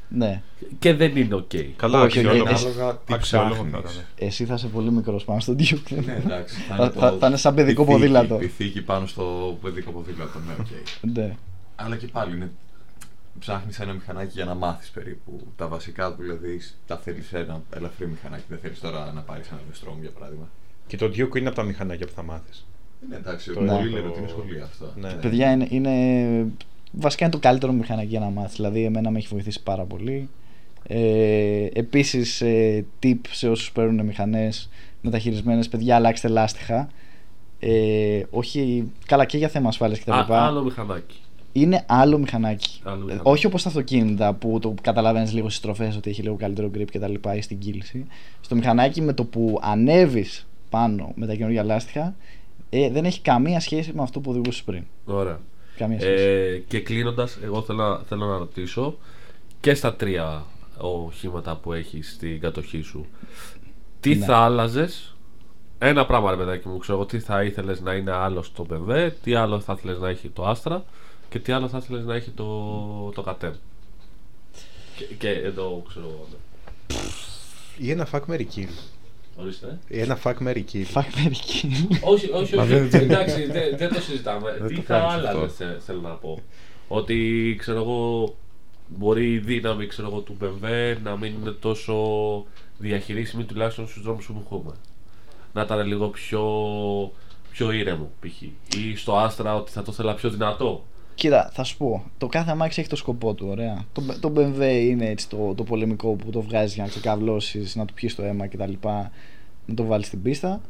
Ναι. 0.10 0.42
και 0.80 0.94
δεν 0.94 1.16
είναι 1.16 1.36
ok. 1.36 1.66
Καλά, 1.76 2.02
Όχι, 2.02 2.18
όχι, 2.20 2.28
αξιόλογο. 2.28 2.50
εσύ- 2.52 2.66
Ανάλογα 2.68 2.98
τι 3.06 3.14
Αξιόλογο 3.14 3.54
ψάχνεις. 3.54 3.72
θα 3.72 3.78
ήταν. 3.80 3.92
Εσύ 4.28 4.46
θα 4.46 4.54
είσαι 4.54 4.68
πολύ 4.68 4.92
μικρός 4.92 5.24
πάνω 5.24 5.40
στο 5.40 5.56
Duke. 5.60 6.04
Ναι, 6.06 6.22
εντάξει. 6.26 6.56
Θα- 6.62 6.92
θα- 6.92 7.16
θα 7.20 7.28
είναι 7.28 7.38
σαν 7.38 7.56
παιδικό 7.56 7.82
η 7.82 7.86
θήκη- 7.86 8.00
ποδήλατο. 8.00 8.42
Η 8.42 8.48
θήκη 8.48 8.82
πάνω 8.82 9.06
στο 9.06 9.58
παιδικό 9.62 9.92
ποδήλατο, 9.92 10.40
ναι, 10.48 10.54
οκ. 10.60 10.68
ναι. 11.18 11.36
Αλλά 11.76 11.96
και 11.96 12.08
πάλι 12.08 12.36
είναι. 12.36 12.52
Ψάχνεις 13.40 13.80
ένα 13.80 13.94
μηχανάκι 13.94 14.32
για 14.34 14.46
να 14.46 14.54
μάθεις 14.54 14.90
περίπου. 14.90 15.48
Τα 15.56 15.68
βασικά 15.68 16.12
του 16.14 16.22
δηλαδή 16.22 16.60
τα 16.88 16.98
θέλεις 16.98 17.34
ένα 17.34 17.62
ελαφρύ 17.76 18.08
μηχανάκι. 18.08 18.44
Δεν 18.50 18.58
θέλεις 18.62 18.80
τώρα 18.80 19.12
να 19.14 19.22
πάρεις 19.22 19.48
ένα 19.52 19.60
V-Strom 19.72 19.96
για 20.02 20.10
παράδειγμα. 20.10 20.48
Και 20.88 20.98
το 20.98 21.06
Duke 21.06 21.38
είναι 21.38 21.48
από 21.48 21.56
τα 21.56 21.64
μηχανάκια 21.64 22.06
που 22.06 22.12
θα 22.16 22.24
μάθεις. 22.24 22.66
Ναι, 23.10 23.16
εντάξει, 23.16 23.48
Το- 23.48 23.54
πολλοί 23.60 23.70
Ναι. 23.70 23.80
λένε 23.90 24.08
ότι 24.08 24.20
είναι 24.20 24.28
σχολεία 24.28 24.64
αυτά. 24.64 24.94
Ναι. 24.96 25.14
Παιδιά 25.14 25.52
είναι, 25.52 25.68
είναι. 25.70 26.46
Βασικά 26.92 27.24
είναι 27.26 27.34
το 27.34 27.40
καλύτερο 27.40 27.72
μηχανάκι 27.72 28.08
για 28.08 28.20
να 28.20 28.30
μάθεις. 28.30 28.56
Δηλαδή, 28.56 28.84
εμένα 28.84 29.10
με 29.12 29.18
έχει 29.18 29.28
βοηθήσει 29.28 29.64
πάρα 29.64 29.84
πολύ. 29.84 30.30
Ε, 30.88 31.66
Επίσης, 31.74 32.42
ε, 32.42 32.86
tip 33.04 33.18
σε 33.32 33.50
όσους 33.50 33.72
παίρνουν 33.72 34.06
μηχανές 34.06 34.70
μεταχειρισμένες, 35.02 35.68
παιδιά, 35.70 35.96
αλλάξτε 35.96 36.28
λάστιχα. 36.28 36.90
Ε, 37.60 38.24
όχι, 38.30 38.92
καλά 39.06 39.26
και 39.26 39.38
για 39.38 39.48
θέμα 39.48 39.68
ασφάλειας 39.68 40.00
κτλ. 40.00 40.12
Α, 40.12 40.26
άλλο 40.30 40.64
μηχανάκι. 40.64 41.20
Είναι 41.54 41.84
άλλο 41.88 42.18
μηχανάκι. 42.18 42.80
Άλλο 42.84 42.94
Ε, 42.96 43.04
μηχανάκι. 43.04 43.30
Όχι 43.30 43.46
όπως 43.46 43.64
τα 43.64 43.70
αυτοκίνητα 43.70 44.34
που 44.34 44.60
το 44.62 44.74
καταλαβαίνεις 44.82 45.34
λίγο 45.34 45.46
στις 45.48 45.58
στροφές 45.60 45.96
ότι 45.96 46.10
έχει 46.10 46.22
λίγο 46.22 46.36
καλύτερο 46.36 46.72
grip 46.76 46.86
κτλ. 46.92 47.14
ή 47.38 47.42
στην 47.42 47.58
κύληση. 47.60 48.06
Στο 48.42 48.56
μηχανάκι 48.56 49.02
με 49.02 49.14
το 49.14 49.24
που 49.26 49.60
ανέβεις 49.62 50.48
πάνω 50.70 51.12
με 51.16 51.26
τα 51.28 51.36
καινούργια 51.36 51.64
λάστιχα, 51.64 52.16
Ε, 52.74 52.90
δεν 52.90 53.06
έχει 53.06 53.22
καμία 53.22 53.60
σχέση 53.60 53.92
με 53.96 54.02
αυτό 54.02 54.20
που 54.20 54.30
οδηγούσες 54.32 54.64
πριν. 54.64 54.84
Ωραία. 55.06 55.40
Καμία 55.78 56.00
σχέση. 56.00 56.24
Ε, 56.24 56.58
και 56.68 56.80
κλείνοντας, 56.80 57.38
εγώ 57.44 57.62
θέλω, 57.62 57.84
να- 57.84 57.98
θέλω 58.00 58.26
να 58.26 58.38
ρωτήσω 58.38 58.98
και 59.60 59.74
στα 59.74 59.96
τρία 59.96 60.44
οχήματα 60.78 61.56
που 61.56 61.74
έχεις 61.74 62.12
στην 62.12 62.40
κατοχή 62.40 62.82
σου, 62.82 63.06
τι 64.00 64.16
Ναι. 64.16 64.26
θα 64.26 64.38
άλλαζες; 64.38 65.16
Ένα 65.84 66.06
πράγμα, 66.06 66.32
ρε 66.32 66.38
παιδάκι 66.38 66.68
μου, 66.68 66.78
ξέρω 66.78 66.98
εγώ, 66.98 67.06
τι 67.08 67.20
θα 67.20 67.44
ήθελες 67.44 67.82
να 67.82 67.94
είναι 67.94 68.12
άλλο 68.12 68.42
στο 68.42 68.66
BMW, 68.70 69.10
τι 69.24 69.34
άλλο 69.36 69.60
θα 69.60 69.76
ήθελες 69.78 70.00
να 70.00 70.10
έχει 70.10 70.30
το 70.30 70.52
Astra; 70.52 70.82
Και 71.32 71.40
τι 71.40 71.52
άλλο 71.52 71.68
θα 71.68 71.78
ήθελες 71.78 72.06
να 72.06 72.16
έχει 72.16 72.30
το, 72.30 72.46
το 73.16 73.24
Katem. 73.28 73.52
Και, 74.96 75.06
και 75.18 75.30
εδώ 75.30 75.84
ξέρω 75.90 76.06
εγώ. 76.06 76.28
ναι. 76.32 76.98
Ή 77.78 77.92
ένα 77.92 78.08
fuck 78.12 78.22
Mary 78.30 78.46
kill. 78.56 78.68
Ορίστε. 79.36 79.80
Ή 79.88 80.00
ένα 80.00 80.20
fuck 80.24 80.34
Mary 80.48 80.64
kill. 80.74 80.84
Φακ 80.84 81.06
μερική. 81.24 81.88
όχι, 82.02 82.32
όχι, 82.32 82.56
Μα 82.56 82.62
όχι. 82.64 82.72
δεν- 82.74 82.90
δεν- 82.90 83.02
Εντάξει, 83.02 83.46
δεν, 83.46 83.78
δεν 83.78 83.94
το 83.94 84.02
συζητάμε. 84.02 84.58
Δεν 84.60 84.68
Τι 84.68 84.76
το 84.76 84.82
θα 84.82 84.94
κάνεις 85.00 85.14
άλλαζε, 85.14 85.38
αυτό. 85.38 85.48
θε- 85.66 85.82
θέλω 85.82 86.02
να 86.02 86.10
πω. 86.14 86.40
Ότι 86.88 87.56
ξέρω 87.60 87.78
εγώ, 87.82 88.34
μπορεί 88.88 89.32
η 89.34 89.38
δύναμη 89.40 89.86
ξέρω 89.88 90.08
εγώ, 90.08 90.20
του 90.20 90.38
BMW 90.42 90.96
να 91.04 91.18
μην 91.18 91.34
είναι 91.42 91.52
τόσο 91.52 91.96
διαχειρίσιμη 92.78 93.44
τουλάχιστον 93.44 93.88
στους 93.88 94.04
δρόμους 94.04 94.26
που 94.26 94.42
έχουμε. 94.46 94.74
Να 95.54 95.62
ήταν 95.62 95.88
λίγο 95.88 96.08
πιο, 96.08 96.44
πιο 97.52 97.72
ήρεμο 97.72 98.12
π.χ. 98.20 98.42
Ή 98.78 98.96
στο 98.96 99.14
Astra 99.28 99.56
ότι 99.58 99.72
θα 99.72 99.82
το 99.84 99.92
ήθελα 99.92 100.14
πιο 100.16 100.30
δυνατό. 100.30 100.86
Κοίτα, 101.16 101.50
θα 101.54 101.64
σου 101.64 101.78
πω. 101.78 102.04
Το 102.18 102.28
κάθε 102.28 102.52
αμάξι 102.52 102.80
έχει 102.80 102.90
το 102.90 102.96
σκοπό 102.96 103.34
του, 103.34 103.48
ωραία. 103.50 103.86
Το, 103.94 104.04
το 104.20 104.34
BMW 104.36 104.86
είναι 104.90 105.10
έτσι 105.10 105.30
το, 105.30 105.54
το 105.56 105.64
πολεμικό 105.64 106.10
που 106.12 106.30
το 106.30 106.42
βγάζει 106.42 106.74
για 106.74 106.84
να 106.84 106.90
ξεκαβλώσει, 106.90 107.72
να 107.74 107.86
του 107.86 107.94
πιεις 107.94 108.16
το 108.16 108.24
αίμα 108.24 108.48
κτλ. 108.48 108.74
Να 109.66 109.76
το 109.76 109.84
βάλεις 109.84 110.08
στην 110.08 110.22
πίστα. 110.22 110.62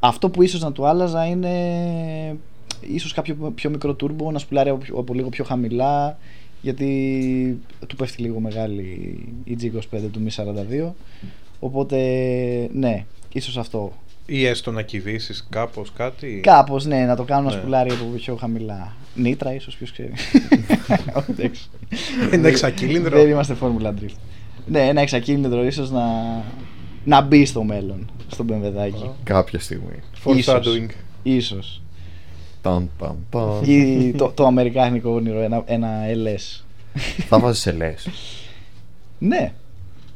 Αυτό 0.00 0.30
που 0.30 0.42
ίσως 0.42 0.60
να 0.60 0.72
του 0.72 0.86
άλλαζα 0.86 1.26
είναι 1.26 2.36
ίσως 2.80 3.12
κάποιο 3.12 3.52
πιο 3.54 3.70
μικρό 3.70 3.94
τούρμπο 3.94 4.30
να 4.30 4.38
σπουλάρει 4.38 4.70
από, 4.70 4.98
από 4.98 5.14
λίγο 5.14 5.28
πιο 5.28 5.44
χαμηλά 5.44 6.18
γιατί 6.62 7.60
του 7.86 7.96
πέφτει 7.96 8.22
λίγο 8.22 8.40
μεγάλη 8.40 9.18
η 9.44 9.56
G25 9.62 10.00
του 10.12 10.22
Mi 10.26 10.44
42 10.88 10.92
οπότε 11.60 11.98
ναι, 12.72 13.04
ίσως 13.32 13.58
αυτό 13.58 13.92
Ή 14.32 14.46
έστω 14.46 14.70
να 14.70 14.82
κυβήσει 14.82 15.34
κάπως 15.50 15.92
κάτι. 15.96 16.40
Κάπως, 16.42 16.84
ναι, 16.84 17.04
να 17.04 17.16
το 17.16 17.22
κάνω 17.22 17.48
να 17.48 17.54
Ναι. 17.54 17.60
σπουλάρει 17.60 17.90
από 17.90 18.04
πιο 18.16 18.34
χαμηλά. 18.36 18.92
Νίτρα, 19.14 19.54
ίσως, 19.54 19.76
ποιος 19.76 19.92
ξέρει. 19.92 20.12
Όχι, 21.18 21.30
εντάξει. 21.30 21.68
Ένα 22.30 22.48
εξακύλινδρο. 22.48 23.16
Δεν 23.18 23.28
είμαστε 23.30 23.56
Formula 23.60 23.86
Drift. 23.86 24.16
Ναι, 24.66 24.88
ένα 24.88 25.00
εξακύλινδρο 25.00 25.64
ίσως 25.64 25.90
να, 25.90 26.04
να 27.04 27.20
μπει 27.20 27.44
στο 27.44 27.62
μέλλον, 27.62 28.10
στον 28.28 28.46
πεμβεδάκι. 28.46 29.10
Κάποια 29.24 29.58
στιγμή. 29.58 30.00
Foreshadowing. 30.24 30.88
Ίσως. 31.22 31.82
Ταν, 32.62 32.90
ταν, 32.98 33.16
ταν. 33.30 33.62
Ή 33.64 34.12
το, 34.16 34.32
το 34.34 34.46
αμερικάνικο 34.46 35.10
όνειρο, 35.10 35.40
ένα, 35.40 35.62
ένα 35.66 35.88
LS. 36.14 36.62
Θα 37.28 37.38
βάζεις 37.38 37.62
σε 37.62 37.72
λε. 37.72 37.94
Ναι, 39.18 39.52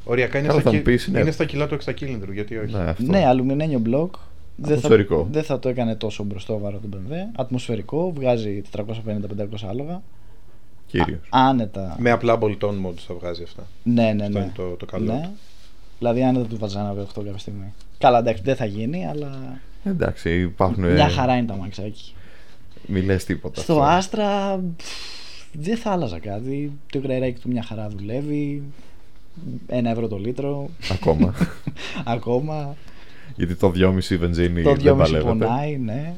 Οριακά 0.04 0.38
είναι, 0.38 0.46
Καλά, 0.48 0.60
στα, 0.60 0.70
θα 0.70 0.76
μου 0.76 0.82
κι- 0.82 0.90
πεις, 0.90 1.08
ναι. 1.08 1.18
είναι 1.20 1.30
στα 1.30 1.44
κιλά 1.44 1.66
του 1.66 1.74
εξακύλινδρου, 1.74 2.32
γιατί 2.32 2.56
όχι. 2.56 2.74
Ναι, 2.74 2.82
αυτό. 2.82 3.02
ναι, 3.10 3.26
αλουμινένιο 3.26 3.78
μπλοκ. 3.78 4.14
Δεν 4.56 4.68
θα, 4.68 4.74
Ατμοσφαιρικό. 4.74 5.28
δεν 5.30 5.42
θα 5.42 5.58
το 5.58 5.68
έκανε 5.68 5.94
τόσο 5.94 6.24
μπροστόβαρο 6.24 6.78
το 6.78 6.88
BMW. 6.92 7.12
Ατμοσφαιρικό, 7.36 8.12
βγάζει 8.12 8.62
450-500 8.76 9.66
άλογα. 9.68 10.02
Κύριος. 10.86 11.18
Άνετα. 11.30 11.96
Με 11.98 12.10
απλά 12.10 12.38
bolt-on 12.40 12.74
mods 12.86 12.98
θα 13.06 13.14
βγάζει 13.14 13.42
αυτά. 13.42 13.66
Ναι, 13.82 14.12
ναι, 14.12 14.24
Αυτό 14.24 14.38
ναι. 14.38 14.44
είναι 14.44 14.52
το, 14.54 14.62
το 14.70 14.84
καλό. 14.86 15.12
Ναι. 15.12 15.30
Δηλαδή, 15.98 16.22
αν 16.22 16.34
δεν 16.34 16.48
του 16.48 16.56
βάζα 16.58 16.80
ένα 16.80 16.92
V8 16.94 17.06
κάποια 17.24 17.38
στιγμή. 17.38 17.72
Καλά, 17.98 18.18
εντάξει, 18.18 18.42
δεν 18.42 18.56
θα 18.56 18.64
γίνει, 18.64 19.06
αλλά 19.06 19.60
Εντάξει, 19.84 20.40
υπάρχουν. 20.40 20.92
μια 20.92 21.08
χαρά 21.08 21.36
είναι 21.36 21.46
τα 21.46 21.56
μαξάκι. 21.56 22.14
Μη 22.86 23.00
λες 23.00 23.24
τίποτα. 23.24 23.60
Στο 23.60 23.82
αυτό. 23.82 24.18
Astra 24.18 24.58
πφ, 24.76 24.86
δεν 25.52 25.76
θα 25.76 25.90
άλλαζα 25.90 26.18
κάτι. 26.18 26.72
Το 26.92 26.98
γραϊράκι 26.98 27.40
του 27.40 27.48
μια 27.48 27.62
χαρά 27.62 27.88
δουλεύει. 27.88 28.62
Ένα 29.66 29.90
ευρώ 29.90 30.08
το 30.08 30.16
λίτρο. 30.16 30.68
Ακόμα. 30.92 31.34
Ακόμα. 32.04 32.76
Γιατί 33.36 33.54
το 33.54 33.72
2,5 33.74 34.16
βενζίνη 34.18 34.62
το 34.62 34.74
δεν 34.74 34.94
2,5 34.94 34.98
παλεύεται. 34.98 35.22
πονάει, 35.28 35.76
ναι. 35.78 36.14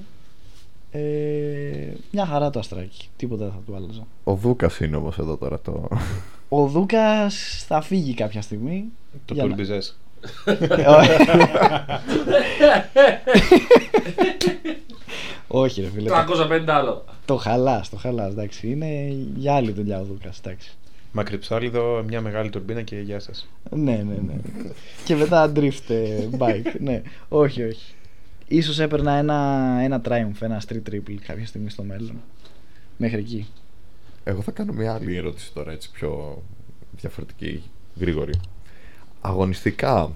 Ε, 0.90 1.92
μια 2.10 2.26
χαρά 2.26 2.50
το 2.50 2.58
αστράκι. 2.58 3.08
Τίποτα 3.16 3.44
δεν 3.44 3.52
θα 3.52 3.60
του 3.66 3.74
άλλαζα. 3.76 4.06
Ο 4.24 4.34
Δούκας 4.34 4.78
είναι 4.80 4.96
όμως 4.96 5.18
εδώ 5.18 5.36
τώρα 5.36 5.60
το. 5.60 5.88
Ο 6.48 6.66
Δούκας 6.66 7.64
θα 7.68 7.80
φύγει 7.80 8.14
κάποια 8.14 8.42
στιγμή. 8.42 8.84
Το 9.24 9.34
για 9.34 9.42
να- 9.42 9.48
τουρμπιζές. 9.48 9.96
Όχι, 15.48 15.80
ρε 15.80 15.86
φίλε. 15.88 16.10
350 16.10 16.64
άλλο. 16.68 17.04
Το 17.24 17.36
χαλάς, 17.36 17.88
το 17.90 17.96
χαλάς. 17.96 18.32
Εντάξει, 18.32 18.70
είναι 18.70 19.14
για 19.36 19.54
άλλη 19.54 19.72
δουλειά 19.72 20.00
ο 20.00 20.04
Δούκας. 20.04 20.38
Εντάξει. 20.44 20.70
Μακρυψάλιδο, 21.16 22.04
μια 22.06 22.20
μεγάλη 22.20 22.50
τουρμπίνα 22.50 22.82
και 22.82 22.96
γεια 22.96 23.20
σας. 23.20 23.48
Ναι, 23.70 23.96
ναι, 23.96 24.14
ναι. 24.26 24.34
και 25.04 25.14
μετά 25.14 25.52
drift 25.54 25.88
ε, 25.88 26.28
bike. 26.38 26.74
ναι, 26.80 27.02
όχι, 27.28 27.62
όχι. 27.62 27.94
Ίσως 28.48 28.78
έπαιρνα 28.78 29.12
ένα, 29.12 29.78
ένα 29.82 30.00
Triumph, 30.04 30.40
ένα 30.40 30.62
street 30.68 30.90
triple 30.90 31.14
κάποια 31.26 31.46
στιγμή 31.46 31.70
στο 31.70 31.82
μέλλον. 31.82 32.20
Μέχρι 32.96 33.18
εκεί. 33.18 33.46
Εγώ 34.24 34.40
θα 34.40 34.50
κάνω 34.50 34.72
μια 34.72 34.94
άλλη 34.94 35.16
ερώτηση 35.16 35.52
τώρα, 35.52 35.72
έτσι 35.72 35.90
πιο 35.90 36.42
διαφορετική, 36.90 37.62
γρήγορη. 37.96 38.32
Αγωνιστικά, 39.20 40.12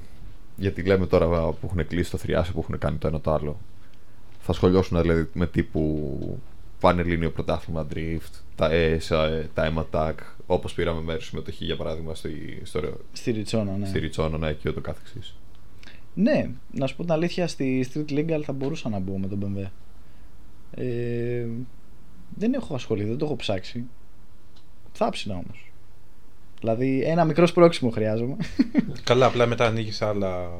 γιατί 0.56 0.82
λέμε 0.82 1.06
τώρα 1.06 1.26
που 1.28 1.66
έχουν 1.66 1.86
κλείσει 1.86 2.10
το 2.10 2.16
θριάσιο, 2.16 2.52
που 2.54 2.60
έχουν 2.60 2.78
κάνει 2.78 2.96
το 2.96 3.08
ένα 3.08 3.20
το 3.20 3.32
άλλο. 3.32 3.58
Θα 4.40 4.52
σχολιώσουν 4.52 5.00
δηλαδή 5.00 5.28
με 5.32 5.46
τύπου 5.46 6.40
Πανελλήνιο 6.80 7.30
Πρωτάθλημα 7.30 7.86
Drift, 7.94 8.40
τα 8.54 8.68
ESA, 8.72 9.44
τα 9.54 9.72
M-Attack, 9.76 10.14
όπως 10.46 10.74
πήραμε 10.74 11.00
μέρος 11.00 11.26
συμμετοχή 11.26 11.64
για 11.64 11.76
παράδειγμα 11.76 12.14
στη, 12.14 12.60
στο, 12.62 12.80
Στη 13.12 13.30
Ριτσόνα, 13.30 13.76
ναι. 13.76 13.86
στη 13.86 13.98
Ριτσόνα 13.98 14.52
και 14.52 14.68
ούτω 14.68 14.80
καθεξής. 14.80 15.34
Ναι, 16.14 16.50
να 16.72 16.86
σου 16.86 16.96
πω 16.96 17.02
την 17.02 17.12
αλήθεια, 17.12 17.48
στη 17.48 17.88
Street 17.92 18.12
Legal 18.12 18.40
θα 18.44 18.52
μπορούσα 18.52 18.88
να 18.88 18.98
μπω 18.98 19.18
με 19.18 19.26
τον 19.26 19.40
BMW. 19.42 19.66
Ε, 20.74 21.46
δεν 22.36 22.54
έχω 22.54 22.74
ασχοληθεί, 22.74 23.08
δεν 23.08 23.18
το 23.18 23.24
έχω 23.24 23.36
ψάξει. 23.36 23.84
Θα 24.92 25.10
ψηνα 25.10 25.34
όμως. 25.34 25.72
Δηλαδή, 26.60 27.02
ένα 27.02 27.24
μικρό 27.24 27.46
σπρώξιμο 27.46 27.90
χρειάζομαι. 27.90 28.36
Καλά, 29.04 29.26
απλά 29.26 29.46
μετά 29.46 29.66
ανοίγεις 29.66 30.02
άλλα. 30.02 30.50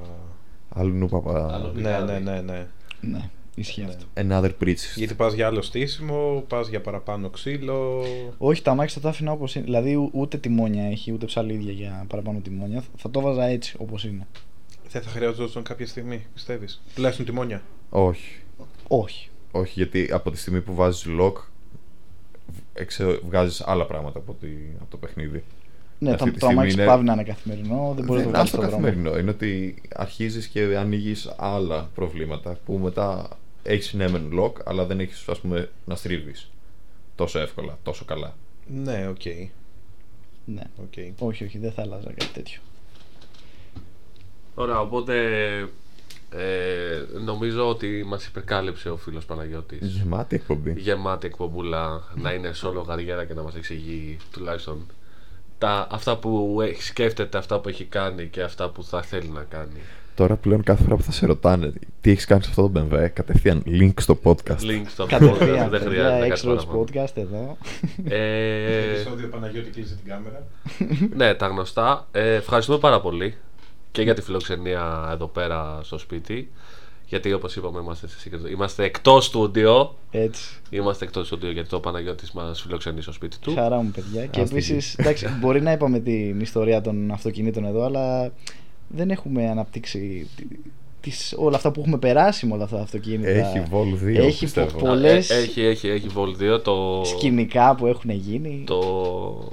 Αλλού 0.69 0.95
νου 0.95 1.09
παπα... 1.09 1.55
Άλλο. 1.55 1.73
Ναι, 1.73 1.99
ναι, 1.99 2.19
ναι, 2.19 2.41
ναι. 2.41 2.67
ναι, 3.01 3.31
ισχύει 3.61 3.81
Ναι. 3.81 3.87
αυτό. 3.87 4.05
Another 4.15 4.65
bridge. 4.65 4.77
Γιατί 4.97 5.15
πας 5.15 5.33
για 5.33 5.47
άλλο 5.47 5.63
στήσιμο, 5.63 6.45
πας 6.49 6.69
για 6.69 6.81
παραπάνω 6.81 7.31
ξύλο. 7.31 8.05
Όχι, 8.39 8.63
τα 8.63 8.71
αμάξια 8.71 8.97
θα 8.97 9.01
τα 9.01 9.09
άφηνα 9.09 9.33
όπως 9.33 9.55
είναι. 9.55 9.65
Δηλαδή, 9.65 9.95
ου- 9.95 10.11
ούτε 10.13 10.37
τιμόνια 10.39 10.85
έχει, 10.85 11.13
ούτε 11.13 11.27
ψαλίδια 11.27 11.73
για 11.73 12.05
παραπάνω 12.09 12.39
τιμόνια. 12.39 12.85
Θα 12.97 13.11
το 13.11 13.21
βάζα 13.21 13.45
έτσι 13.45 13.75
όπως 13.79 14.05
είναι. 14.05 14.27
Δεν 14.91 15.03
θα 15.03 15.11
χρειαζόταν 15.11 15.63
κάποια 15.63 15.87
στιγμή, 15.87 16.27
πιστεύεις; 16.35 16.83
Τουλάχιστον 16.95 17.27
τιμόνια. 17.27 17.63
Όχι. 17.91 18.41
Όχι. 18.89 19.29
Όχι, 19.53 19.73
γιατί 19.77 20.09
από 20.13 20.31
τη 20.31 20.39
στιγμή 20.39 20.61
που 20.61 20.75
βάζεις 20.75 21.07
lock 21.21 21.33
εξε... 22.75 23.21
βγάζεις 23.27 23.61
άλλα 23.61 23.87
πράγματα 23.87 24.19
από, 24.19 24.33
τη... 24.41 24.47
από 24.81 24.91
το 24.91 24.97
παιχνίδι. 24.97 25.45
Ναι, 25.99 26.11
Αυτή 26.11 26.25
το, 26.25 26.31
τη 26.31 26.31
το 26.33 26.37
στιγμή 26.39 26.59
αμάξι 26.61 26.77
είναι- 26.77 26.87
παύει 26.87 27.05
να 27.05 27.13
είναι 27.13 27.23
καθημερινό, 27.23 27.93
δεν 27.97 28.05
μπορείς 28.05 28.07
να 28.07 28.07
το 28.07 28.15
είναι 28.23 28.31
βγάλει 28.31 28.49
στο 28.49 28.57
στον 28.57 28.69
δρόμο. 28.71 28.85
καθημερινό. 28.87 29.19
Είναι 29.19 29.31
ότι 29.31 29.75
αρχίζεις 29.95 30.47
και 30.47 30.77
ανοίγεις 30.77 31.35
άλλα 31.37 31.91
προβλήματα 31.95 32.59
που 32.65 32.79
μετά 32.79 33.29
έχεις 33.63 33.93
ναι 33.93 34.09
μεν 34.09 34.31
lock, 34.41 34.53
αλλά 34.65 34.85
δεν 34.85 35.01
έχεις 35.01 35.29
ας 35.29 35.39
πούμε 35.41 35.71
να 35.85 35.95
στρίβεις 35.95 36.51
τόσο 37.15 37.39
εύκολα, 37.39 37.79
τόσο 37.83 38.05
καλά. 38.05 38.35
Ναι, 38.67 39.09
οκ. 39.09 39.25
Ναι. 40.45 40.63
οκ. 40.83 40.93
Όχι, 41.19 41.45
όχι, 41.45 41.59
δεν 41.59 41.73
θα 41.73 41.83
άλλαζα 41.83 42.09
κάτι 42.13 42.31
τέτοιο. 42.33 42.61
Ωραία, 44.55 44.81
οπότε 44.81 45.15
ε, 46.31 47.03
νομίζω 47.25 47.69
ότι 47.69 48.05
μας 48.07 48.27
υπερκάλυψε 48.27 48.91
ο 48.91 48.97
φίλος 48.97 49.25
Παναγιώτης. 49.25 49.89
Γεμάτη 49.97 50.37
εκπομπή. 50.37 50.75
Γεμάτη 50.77 51.27
εκπομπούλα 51.27 52.03
να 52.15 52.33
είναι 52.33 52.51
solo 52.63 52.85
γαριέρα 52.87 53.25
και 53.25 53.35
να 53.35 53.43
μας 53.43 53.55
εξηγεί 53.55 54.17
τουλάχιστον 54.33 54.87
τα, 55.59 55.87
αυτά 55.91 56.17
που 56.17 56.59
έχει- 56.63 56.83
σκέφτεται, 56.83 57.39
αυτά 57.39 57.61
που 57.61 57.69
έχει 57.69 57.85
κάνει 57.85 58.27
και 58.27 58.43
αυτά 58.43 58.71
που 58.71 58.85
θα 58.85 59.03
θέλει 59.03 59.29
να 59.29 59.43
κάνει. 59.43 59.81
Τώρα 60.15 60.37
πλέον 60.37 60.63
κάθε 60.63 60.83
φορά 60.83 60.97
που 60.97 61.03
θα 61.03 61.13
σε 61.13 61.27
ρωτάνε 61.27 61.73
τι 62.01 62.11
έχεις 62.11 62.25
κάνει 62.25 62.43
σε 62.43 62.49
αυτό 62.51 62.69
το 62.69 62.81
BMW, 62.93 63.09
κατευθείαν 63.13 63.63
link 63.67 63.93
στο 64.01 64.19
podcast. 64.23 64.61
Link 64.61 64.83
στο 64.89 65.05
podcast, 65.05 65.09
Κατευθείαν, 65.09 65.71
δεν 65.71 65.83
παιδιά, 65.83 65.89
χρειάζεται 65.89 66.29
κάτι 66.29 66.41
X-Roads 66.45 66.55
παραπάνω. 66.67 66.85
podcast 66.85 67.17
εδώ. 67.17 67.57
Ε, 68.09 68.91
Επισόδιο 68.93 69.29
Παναγιώτη 69.29 69.71
κλείσει 69.71 69.95
την 69.95 70.11
κάμερα. 70.11 70.47
ναι, 71.17 71.35
τα 71.35 71.47
γνωστά. 71.47 72.09
Ε, 72.13 72.35
ευχαριστούμε 72.35 72.79
πάρα 72.79 73.01
πολύ 73.01 73.35
και 73.93 74.03
για 74.03 74.15
τη 74.15 74.23
φιλοξενία 74.23 75.09
εδώ 75.13 75.27
πέρα 75.27 75.81
στο 75.83 75.99
σπίτι. 75.99 76.51
Γιατί 77.07 77.33
όπως 77.33 77.57
είπαμε 77.57 77.81
είμαστε, 77.81 78.09
σε 78.09 78.17
secret- 78.25 78.51
είμαστε 78.51 78.85
εκτός 78.85 79.25
στούντιο. 79.25 79.97
Έτσι. 80.11 80.43
Είμαστε 80.71 81.05
εκτός 81.05 81.27
στούντιο 81.27 81.51
γιατί 81.51 81.69
το 81.69 81.81
Παναγιώτης 81.81 82.33
μας 82.33 82.61
φιλοξενεί 82.63 83.03
στο 83.03 83.13
σπίτι 83.13 83.39
του. 83.39 83.55
Χαρά 83.55 83.77
μου, 83.77 83.91
παιδιά. 83.91 84.27
Και 84.27 84.41
Άστο 84.41 84.55
επίσης, 84.57 84.95
εντάξει, 84.95 85.29
μπορεί 85.41 85.63
να 85.63 85.73
είπαμε 85.73 85.99
την 85.99 86.41
ιστορία 86.41 86.81
των 86.81 87.11
αυτοκινήτων 87.11 87.65
εδώ, 87.65 87.85
αλλά 87.85 88.33
δεν 88.95 89.11
έχουμε 89.11 89.49
αναπτύξει 89.49 90.29
τη- 90.37 90.47
τις, 91.01 91.35
όλα 91.39 91.57
αυτά 91.57 91.71
που 91.71 91.81
έχουμε 91.81 91.99
περάσει 91.99 92.47
με 92.47 92.53
όλα 92.55 92.65
αυτά 92.65 92.77
τα 92.77 92.83
αυτοκίνητα. 92.83 93.29
Έχει 93.31 93.63
Vol 93.73 94.05
2. 94.05 94.17
Έχει 94.17 94.45
πιστεύω. 94.45 94.79
πο- 94.79 94.87
πολλές- 94.87 95.31
Ε, 95.31 95.35
έχει, 95.37 95.61
έχει, 95.63 95.89
έχει 95.89 96.07
Vol 96.17 96.43
2 96.57 96.61
το. 96.63 97.03
σκηνικά 97.05 97.75
που 97.75 97.87
έχουν 97.87 98.11
γίνει. 98.11 98.63
Το, 98.67 99.53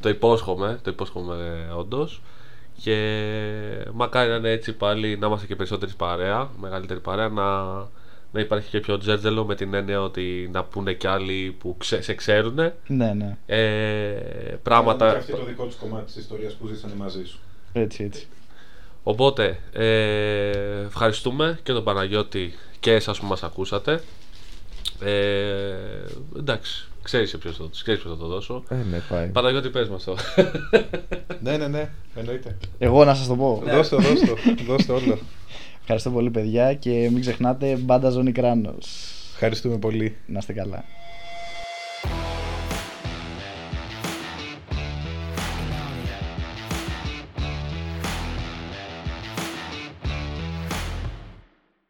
το 0.00 0.08
υπόσχομαι, 0.08 0.78
το 0.82 0.90
υπόσχομαι 0.90 1.68
όντως. 1.78 2.22
Και 2.82 2.96
μακάρι 3.92 4.30
να 4.30 4.36
είναι 4.36 4.50
έτσι 4.50 4.72
πάλι 4.72 5.18
να 5.18 5.26
είμαστε 5.26 5.46
και 5.46 5.56
περισσότερη 5.56 5.92
παρέα, 5.96 6.50
μεγαλύτερη 6.60 7.00
παρέα, 7.00 7.28
να, 7.28 7.62
να 8.32 8.40
υπάρχει 8.40 8.70
και 8.70 8.80
πιο 8.80 8.98
τζέρτζελο 8.98 9.44
με 9.44 9.54
την 9.54 9.74
έννοια 9.74 10.02
ότι 10.02 10.48
να 10.52 10.64
πούνε 10.64 10.92
κι 10.92 11.06
άλλοι 11.06 11.56
που 11.58 11.74
ξε, 11.78 12.02
σε 12.02 12.14
ξέρουν 12.14 12.54
Ναι, 12.86 13.12
ναι. 13.12 13.36
ε, 13.46 13.58
Και 14.48 14.56
πράγματα. 14.62 15.10
αυτό 15.16 15.36
το 15.36 15.44
δικό 15.44 15.64
τους 15.64 15.74
κομμάτι 15.74 16.04
της 16.04 16.16
ιστορίας 16.16 16.52
που 16.54 16.66
ζήσανε 16.66 16.94
μαζί 16.98 17.24
σου. 17.24 17.38
Έτσι, 17.72 18.04
έτσι. 18.04 18.26
Οπότε, 19.02 19.58
ε, 19.72 20.84
ευχαριστούμε 20.86 21.58
και 21.62 21.72
τον 21.72 21.84
Παναγιώτη 21.84 22.54
και 22.80 22.92
εσάς 22.92 23.20
που 23.20 23.26
μας 23.26 23.42
ακούσατε. 23.42 24.02
Ε, 25.00 25.74
εντάξει, 26.36 26.88
ξέρεις 27.02 27.30
σε 27.30 27.38
ποιος 27.38 27.56
θα, 27.56 27.68
ξέρεις 27.82 28.00
ποιος 28.00 28.12
θα 28.12 28.18
το 28.18 28.26
δώσω. 28.26 28.62
Ε, 28.68 28.74
ναι, 28.74 29.02
πάει. 29.08 29.26
Παναγιώτη, 29.26 29.68
πες 29.68 29.88
μας 29.88 30.04
το. 30.04 30.16
Ναι, 31.42 31.56
ναι, 31.56 31.68
ναι, 31.68 31.90
εννοείται. 32.14 32.56
Εγώ 32.78 33.04
να 33.04 33.14
σας 33.14 33.26
το 33.26 33.36
πω. 33.36 33.62
Δώστε, 33.66 33.96
δώστε, 33.96 34.34
δώστε 34.66 34.92
όλο. 34.92 35.18
Ευχαριστώ 35.80 36.10
πολύ 36.10 36.30
παιδιά 36.30 36.74
και 36.74 36.90
μην 36.90 37.20
ξεχνάτε 37.20 37.76
μπάντα 37.76 38.10
ζώνη 38.10 38.32
κράνος. 38.32 38.86
Ευχαριστούμε 39.32 39.78
πολύ. 39.78 40.16
Να 40.26 40.38
είστε 40.38 40.52
καλά. 40.52 40.84